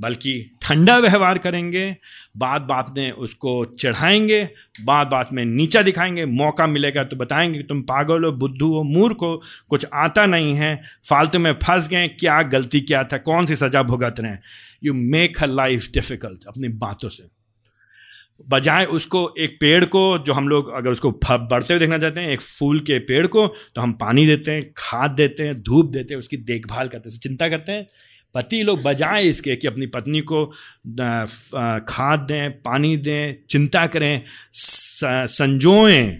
बल्कि 0.00 0.32
ठंडा 0.62 0.98
व्यवहार 0.98 1.38
करेंगे, 1.38 1.96
बात 2.36 2.62
बात 2.62 2.94
में 2.96 3.10
उसको 3.10 3.64
चढ़ाएँगे, 3.64 4.48
बात 4.84 5.08
बात 5.08 5.32
में 5.32 5.44
नीचा 5.44 5.82
दिखाएँगे, 5.82 6.26
मौका 6.26 6.66
मिलेगा 6.66 7.04
तो 7.04 7.16
बताएँगे 7.16 7.58
कि 7.58 7.64
तुम 7.64 7.82
पागल 7.82 8.24
हो, 8.24 8.32
बुद्धू 8.32 8.72
हो, 8.74 8.82
मूर्ख 8.82 9.16
हो, 9.22 9.42
कुछ 9.68 9.86
आता 9.94 10.26
नहीं 10.26 10.54
है, 10.54 10.82
फालतू 11.08 11.38
में 11.38 11.52
फंस 11.52 11.88
गए, 11.88 12.08
क्या 12.08 12.42
गलती 12.42 12.80
क्या 12.80 13.04
था, 13.04 13.18
कौन 13.18 13.46
सी 13.46 13.56
सजा 13.56 13.82
भुगत 13.82 14.14
रहे 14.20 14.32
हैं? 14.32 14.42
You 14.84 14.94
make 14.94 15.40
her 15.40 15.48
life 15.48 15.90
difficult 15.94 16.44
अपनी 16.48 16.68
बातों 16.68 17.08
से। 17.08 17.37
बजाय 18.46 18.84
उसको 18.86 19.20
एक 19.38 19.56
पेड़ 19.60 19.84
को, 19.84 20.02
जो 20.18 20.32
हम 20.32 20.48
लोग 20.48 20.72
अगर 20.72 20.90
उसको 20.90 21.10
बढ़ते 21.22 21.72
हुए 21.72 21.78
देखना 21.78 21.98
चाहते 21.98 22.20
हैं, 22.20 22.30
एक 22.30 22.40
फूल 22.40 22.80
के 22.80 22.98
पेड़ 23.00 23.26
को 23.26 23.46
तो 23.46 23.80
हम 23.80 23.92
पानी 23.94 24.26
देते 24.26 24.50
हैं, 24.50 24.62
खाद 24.76 25.10
देते 25.12 25.42
हैं, 25.42 25.60
धूप 25.62 25.90
देते 25.92 26.14
हैं, 26.14 26.18
उसकी 26.18 26.36
देखभाल 26.36 26.88
करते 26.88 27.10
हैं 27.10 27.18
चिंता 27.18 27.48
करते 27.48 27.72
हैं। 27.72 27.86
पति 28.34 28.62
लोग 28.62 28.82
बजाय 28.82 29.24
इसके 29.24 29.56
कि 29.56 29.66
अपनी 29.66 29.86
पत्नी 29.88 30.20
को 30.22 30.44
खाद 31.88 32.26
दें, 32.28 32.50
पानी 32.52 32.96
दें, 32.98 33.34
चिंता 33.50 33.86
करें 33.86 34.22
संजोएँ, 34.52 36.16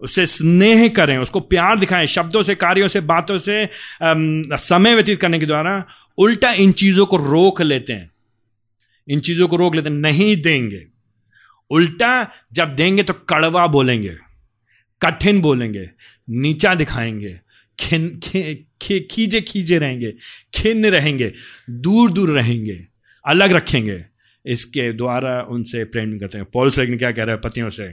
उसे 0.00 0.26
स्नेह 0.26 0.86
करें, 0.88 1.16
उसको 1.18 1.40
प्यार 1.42 1.78
दिखाएँ, 1.78 2.06
शब्दों 2.08 2.42
से, 2.42 2.54
कार्यों 2.56 2.88
से, 2.88 3.00
बातों 3.02 3.38
से 3.38 3.68
समय 4.02 4.94
व्यतीत 4.94 5.20
करने 5.20 5.38
के 5.38 5.46
द्वारा 5.46 5.84
उल्टा 6.18 6.52
इन 6.54 6.72
चीज़ों 6.74 7.06
को 7.06 7.16
रोक 7.18 7.62
लेते 7.62 7.92
हैं। 7.92 8.10
इन 9.08 9.20
चीज़ों 9.20 9.48
को 9.48 9.56
रोक 9.56 9.74
लेते 9.74 9.88
हैं, 9.88 9.96
नहीं 9.96 10.36
देंगे। 10.38 10.86
उल्टा 11.70 12.30
जब 12.52 12.74
देंगे 12.76 13.02
तो 13.02 13.12
कड़वा 13.12 13.66
बोलेंगे, 13.66 14.16
कठिन 15.02 15.40
बोलेंगे, 15.40 15.90
नीचा 16.30 16.74
दिखाएँगे, 16.74 17.40
खिन, 17.78 18.08
खे 18.18 19.00
खीजे 19.00 19.40
खीजे 19.40 19.78
रहेंगे 19.78 20.12
खिन्न 20.54 20.86
रहेंगे, 20.86 21.32
दूर 21.70 22.10
दूर 22.10 22.30
रहेंगे, 22.30 22.86
अलग 23.24 23.52
रखेंगे। 23.52 24.04
इसके 24.46 24.92
द्वारा 24.92 25.42
उनसे 25.42 25.84
प्रेम 25.84 26.18
करते 26.18 26.38
हैं। 26.38 26.46
पॉल्स 26.52 26.78
लेकिन 26.78 26.98
क्या 26.98 27.12
कह 27.12 27.22
रहे 27.22 27.34
हैं 27.34 27.40
पतियों 27.40 27.70
से? 27.70 27.84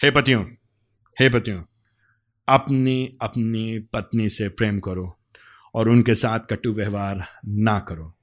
हे 0.00 0.10
पतियों 0.10 0.44
हे 1.20 1.28
पतियों, 1.28 1.62
अपनी 2.48 3.16
अपनी 3.22 3.78
पत्नी 3.78 4.28
से 4.28 4.48
प्रेम 4.48 4.78
करो 4.80 5.18
और 5.74 5.88
उनके 5.88 6.14
साथ 6.14 6.40
कटु 6.50 6.72
व्यवहार 6.72 7.26
ना 7.46 7.78
करो। 7.78 8.15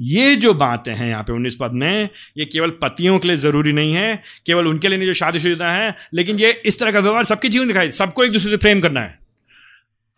ये 0.00 0.36
जो 0.36 0.54
बातें 0.54 0.94
हैं 0.94 1.08
यहाँ 1.08 1.22
पे 1.22 1.32
उन्नीस 1.32 1.56
पद 1.60 1.70
में, 1.72 2.08
ये 2.38 2.44
केवल 2.44 2.70
पतियों 2.70 3.18
के 3.18 3.28
लिए 3.28 3.36
ज़रूरी 3.36 3.72
नहीं 3.72 3.94
है, 3.94 4.22
केवल 4.46 4.68
उनके 4.68 4.88
लिए 4.88 4.98
नहीं 4.98 5.08
जो 5.08 5.14
शादीशुदा 5.14 5.70
है, 5.70 5.94
लेकिन 6.14 6.38
ये 6.38 6.62
इस 6.66 6.78
तरह 6.78 6.92
का 6.92 6.98
व्यवहार 6.98 7.24
सबके 7.24 7.48
जीवन 7.48 7.68
दिखाई, 7.68 7.90
सबको 7.90 8.24
एक 8.24 8.32
दूसरे 8.32 8.50
से 8.50 8.56
प्रेम 8.56 8.80
करना 8.80 9.00
है। 9.00 9.22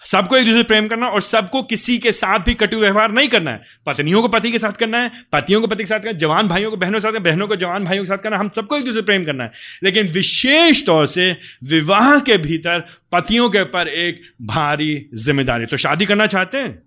सबको 0.02 0.36
एक 0.36 0.44
दूसरे 0.44 0.58
से 0.58 0.66
प्रेम 0.66 0.88
करना 0.88 1.06
और 1.06 1.20
सबको 1.20 1.62
किसी 1.62 1.98
के 1.98 2.12
साथ 2.12 2.38
भी 2.38 2.54
कटु 2.54 2.76
व्यवहार 2.76 3.12
नहीं 3.12 3.28
करना 3.28 3.50
है। 3.50 3.62
पत्नियों 3.86 4.22
को 4.22 4.28
पति 4.28 4.50
के 4.52 4.58
साथ 4.58 4.72
करना 4.72 4.98
है, 4.98 5.10
पतियों 5.32 5.60
को 5.60 5.66
पति 5.66 5.82
के 5.82 5.86
साथ 5.86 6.00
करना 6.00 6.12
जवान 6.12 6.48
भाइयों 6.48 6.70
को, 6.70 6.76
बहनों 6.76 7.00
के 7.00 7.00
साथ 7.00 7.20
बहनों 7.20 7.48
को 7.48 7.56
जवान 7.56 7.84
भाइयों 7.84 8.04
के 8.04 8.08
साथ 8.08 8.18
करना 8.18 8.36
हम 8.36 8.48
सबको 8.48 8.76
एक 8.76 8.84
दूसरे 8.84 9.00
से 9.00 9.06
प्रेम 9.06 9.24
करना 9.24 9.44
है। 9.44 9.52
लेकिन 9.84 10.06
विशेष 10.06 10.86
तौर 10.86 11.06
से 11.06 11.36
विवाह 11.68 12.18
के 12.18 12.38
भीतर 12.38 12.84
पतियों 13.12 13.50
के 13.50 13.60
ऊपर 13.60 13.88
एक 13.88 14.22
भारी 14.42 15.06
ज़िम्मेदारी। 15.14 15.66
तो 15.66 15.76
शादी 15.76 16.06
करना 16.06 16.26
चाहते 16.26 16.58
हैं? 16.58 16.83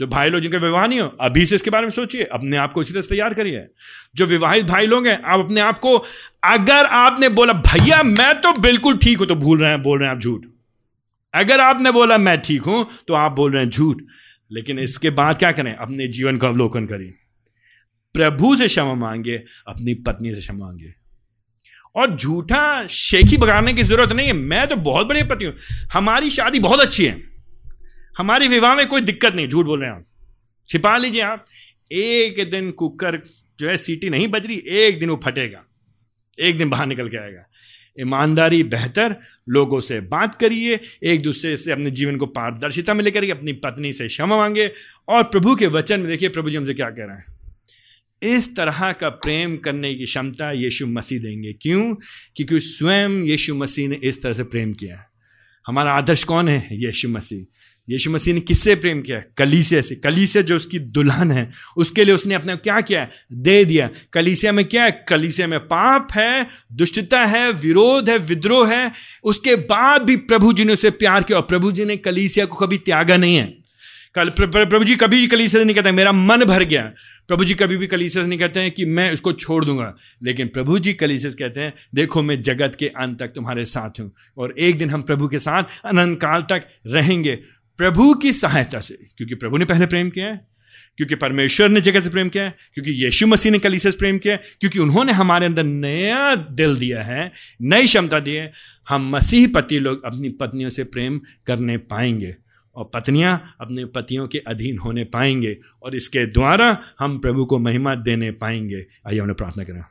जो 0.00 0.06
भाई 0.06 0.30
लोग 0.30 0.40
जिनके 0.40 0.56
विवाह 0.56 0.86
नहीं 0.86 1.00
हो, 1.00 1.06
अभी 1.20 1.46
से 1.46 1.54
इसके 1.54 1.70
बारे 1.70 1.84
में 1.84 1.90
सोचिए, 1.90 2.22
अपने 2.22 2.56
आप 2.56 2.72
को 2.72 2.82
इसी 2.82 2.92
तरह 2.92 3.02
से 3.02 3.08
तैयार 3.08 3.34
करिए। 3.34 3.66
जो 4.16 4.26
विवाहित 4.26 4.64
भाई 4.64 4.86
लोग 4.86 5.06
हैं, 5.06 5.22
आप 5.22 5.40
अपने 5.40 5.60
आप 5.60 5.78
को, 5.78 5.96
अगर 6.44 6.86
आपने 6.86 7.28
बोला, 7.28 7.52
भैया, 7.52 8.02
मैं 8.02 8.40
तो 8.40 8.52
बिल्कुल 8.60 8.96
ठीक 8.96 9.18
हूँ 9.18 9.26
तो 9.26 9.34
भूल 9.34 9.60
रहे 9.60 9.70
हैं, 9.70 9.82
बोल 9.82 9.98
रहे 9.98 10.08
हैं 10.08 10.16
आप 10.16 10.22
झूठ। 10.22 10.46
अगर 11.34 11.60
आपने 11.60 11.90
बोला, 11.90 12.18
मैं 12.18 12.40
ठीक 12.40 12.62
हूँ 12.62 12.86
तो 13.08 13.14
आप 13.14 13.32
बोल 13.32 13.52
रहे 13.52 13.62
हैं 13.62 13.70
झूठ। 13.70 14.02
लेकिन 14.52 14.78
इसके 14.78 15.10
बाद 15.10 15.38
क्या 15.38 15.52
करें? 15.52 15.74
अपने 15.74 16.06
जीवन 16.08 16.36
का 16.36 16.48
अवलोकन 16.48 16.86
करें 16.86 17.10
प्रभु 18.14 18.56
से 18.56 18.66
क्षमा 18.66 18.94
मांगे 18.94 19.36
अपनी 19.68 19.94
पत्नी 19.94 20.34
से 20.34 20.40
क्षमा 20.40 20.58
मांगे 20.58 20.94
और 21.96 22.16
झूठा 22.16 22.86
शेखी 22.86 23.36
बगाड़ने 23.36 23.72
की 23.72 23.82
ज़रूरत 23.82 24.12
नहीं 24.12 24.26
है। 24.26 24.32
मैं 24.32 24.66
तो 24.66 24.76
बहुत 24.76 25.06
बड़े 25.06 25.22
पति 25.22 25.44
हूँ। 25.44 25.54
हमारी 25.92 26.30
शादी 26.30 26.60
बहुत 26.60 26.80
अच्छी 26.80 27.06
है। 27.06 27.29
हमारे 28.18 28.48
विवाह 28.48 28.74
में 28.74 28.86
कोई 28.86 29.00
दिक्कत 29.00 29.34
नहीं, 29.34 29.48
झूठ 29.48 29.66
बोल 29.66 29.80
रहे 29.80 29.90
हैं 29.90 29.96
आप 29.96 30.06
छिपा 30.68 30.96
लीजिए 30.96 31.22
आप। 31.22 31.44
एक 31.92 32.50
दिन 32.50 32.70
कुकर 32.70 33.22
जो 33.60 33.68
है, 33.68 33.76
सीटी 33.76 34.10
नहीं 34.10 34.28
बज 34.28 34.46
रही, 34.46 34.62
एक 34.68 34.98
दिन 34.98 35.10
वो 35.10 35.20
फटेगा। 35.24 35.64
एक 36.40 36.58
दिन 36.58 36.70
बाहर 36.70 36.86
निकल 36.86 37.08
के 37.08 37.16
आएगा। 37.16 37.46
ईमानदारी 38.00 38.62
बेहतर, 38.62 39.16
लोगों 39.48 39.80
से 39.80 40.00
बात 40.00 40.34
करिए, 40.34 40.80
एक 41.04 41.22
दूसरे 41.22 41.56
से 41.56 41.72
अपने 41.72 41.90
जीवन 41.90 42.16
को 42.16 42.26
पारदर्शिता 42.26 42.94
में 42.94 43.04
लेकर 43.04 43.30
अपनी 43.30 43.52
पत्नी 43.52 43.92
से 43.92 44.08
क्षमा 44.08 44.36
मांगे 44.36 44.72
और 45.08 45.22
प्रभु 45.22 45.56
के 45.56 45.66
वचन 45.66 46.00
में 46.00 46.08
देखिए, 46.08 46.28
प्रभु 46.28 46.50
जी 46.50 46.56
हमसे 46.56 46.74
क्या 46.74 46.90
कह 46.90 47.04
रहे 47.04 47.16
हैं। 47.16 47.40
इस 48.22 48.56
तरह 48.56 48.92
का 48.92 49.08
प्रेम 49.08 49.56
करने 49.56 49.94
की 49.94 50.04
क्षमता 50.04 50.52
यीशु 50.52 50.86
मसीह 50.86 51.20
देंगे। 51.20 51.52
क्यों? 51.52 51.94
क्योंकि 52.36 52.60
स्वयं 52.60 53.10
यीशु 53.10 53.54
मसीह 53.54 53.88
ने 53.88 53.94
इस 53.94 54.22
तरह 54.22 54.32
से 54.32 54.44
प्रेम 54.44 54.72
किया 54.72 55.04
हमारा 55.66 55.92
आदर्श 55.92 56.24
कौन 56.24 56.48
है? 56.48 56.68
यीशु 56.72 57.08
मसीह। 57.08 57.44
यीशु 57.88 58.10
मसीह 58.10 58.34
ने 58.34 58.40
किससे 58.40 58.74
प्रेम 58.74 59.00
किया 59.02 59.22
कलीसिया 59.38 59.80
से। 59.80 59.94
कलीसिया 59.94 60.42
जो 60.42 60.56
उसकी 60.56 60.78
दुल्हन 60.78 61.30
है, 61.32 61.50
उसके 61.76 62.04
लिए 62.04 62.14
उसने 62.14 62.34
अपने 62.34 62.56
क्या 62.56 62.80
किया 62.80 63.06
दे 63.32 63.64
दिया। 63.64 63.88
कलीसिया 64.12 64.52
में 64.52 64.64
क्या 64.64 64.84
है? 64.84 64.90
कलीसिया 65.08 65.46
में 65.46 65.58
पाप 65.60 66.08
है, 66.12 66.46
दुष्टता 66.72 67.24
है, 67.24 67.50
विरोध 67.52 68.10
है, 68.10 68.18
विद्रोह 68.18 68.72
है। 68.74 68.90
उसके 69.24 69.54
बाद 69.66 70.02
भी 70.02 70.16
प्रभु 70.16 70.52
जी 70.52 70.64
ने 70.64 70.72
उसे 70.72 70.90
प्यार 70.90 71.22
किया 71.22 71.38
और 71.38 71.44
प्रभु 71.44 71.72
जी 71.72 71.84
ने 71.84 71.96
कलीसिया 71.98 72.46
को 72.46 72.56
कभी 72.56 72.78
त्यागा 72.78 73.16
नहीं 73.16 73.36
है। 73.36 73.54
कल 74.14 74.30
प्रभु 74.30 74.84
जी 74.84 74.94
कभी 74.96 75.20
भी 75.20 75.26
कलीसिया 75.26 75.60
से 75.60 75.64
नहीं 75.64 75.74
कहते 75.76 75.90
मेरा 75.92 76.12
मन 76.12 76.44
भर 76.44 76.62
गया 76.64 76.82
प्रभु 77.28 77.44
जी 77.44 77.54
कभी 77.54 77.76
भी 77.76 77.86
कलीसिया 77.86 78.22
से 78.24 78.28
नहीं 78.28 78.38
कहते 78.38 78.60
हैं 78.60 78.70
कि 78.70 78.84
मैं 78.84 79.12
उसको 79.12 79.32
छोड़ 79.32 79.64
दूँगा। 79.64 79.94
लेकिन 80.22 80.48
प्रभु 80.48 80.78
जी 80.78 80.92
कलीसिया 80.92 81.30
से 81.30 81.36
कहते 81.36 81.60
हैं, 81.60 81.72
देखो 81.94 82.22
मैं 82.22 82.40
जगत 82.42 82.76
के 82.78 82.86
अंत 82.86 83.18
तक 83.18 83.28
तुम्हारे 83.28 83.64
साथ 83.64 84.00
हूँ 84.00 84.10
और 84.38 84.54
एक 84.58 84.78
दिन 84.78 84.90
हम 84.90 85.02
प्रभु 85.02 85.28
के 85.28 85.38
साथ 85.38 85.80
अनंत 85.84 86.18
काल 86.18 86.42
तक 86.42 86.66
रहेंगे। 86.86 87.38
प्रभु 87.80 88.14
की 88.14 88.32
सहायता 88.32 88.80
से, 88.80 88.94
क्योंकि 89.16 89.34
प्रभु 89.34 89.56
ने 89.56 89.64
पहले 89.64 89.86
प्रेम 89.86 90.10
किया 90.10 90.26
है, 90.26 90.46
क्योंकि 90.96 91.14
परमेश्वर 91.14 91.68
ने 91.68 91.80
जगत 91.80 92.02
से 92.02 92.10
प्रेम 92.10 92.28
किया 92.28 92.44
है, 92.44 92.54
क्योंकि 92.74 93.04
यीशु 93.04 93.26
मसीह 93.26 93.52
ने 93.52 93.58
कली 93.58 93.78
से 93.78 93.90
प्रेम 93.90 94.18
किया 94.18 94.34
है, 94.34 94.40
क्योंकि 94.60 94.78
उन्होंने 94.78 95.12
हमारे 95.12 95.46
अंदर 95.46 95.64
नया 95.64 96.34
दिल 96.34 96.76
दिया 96.76 97.02
है, 97.02 97.32
नई 97.62 97.86
क्षमता 97.86 98.20
दी 98.20 98.30
है, 98.30 98.52
हम 98.88 99.16
मसीह 99.16 99.48
पति 99.48 99.78
लोग 99.78 100.04
अपनी 100.04 100.28
पत्नियों 100.28 100.70
से 100.70 100.84
प्रेम 100.84 101.20
करने 101.46 101.76
पाएँगे 101.76 102.36
और 102.76 102.90
पत्नियाँ 102.94 103.54
अपने 103.60 103.84
पतियों 103.84 104.28
के 104.28 104.38
अधीन 104.38 104.78
होने 104.78 105.04
पाएँगे 105.04 105.58
और 105.82 105.94
इसके 105.94 106.26
द्वारा 106.26 106.78
हम 106.98 107.18
प्रभु 107.18 107.44
को 107.44 107.58
महिमा 107.58 107.94
देने 107.94 108.30
पाएँगे। 108.30 108.86
आइए 109.06 109.18
हमने 109.18 109.32
प्रार्थना 109.32 109.64
करें। 109.64 109.82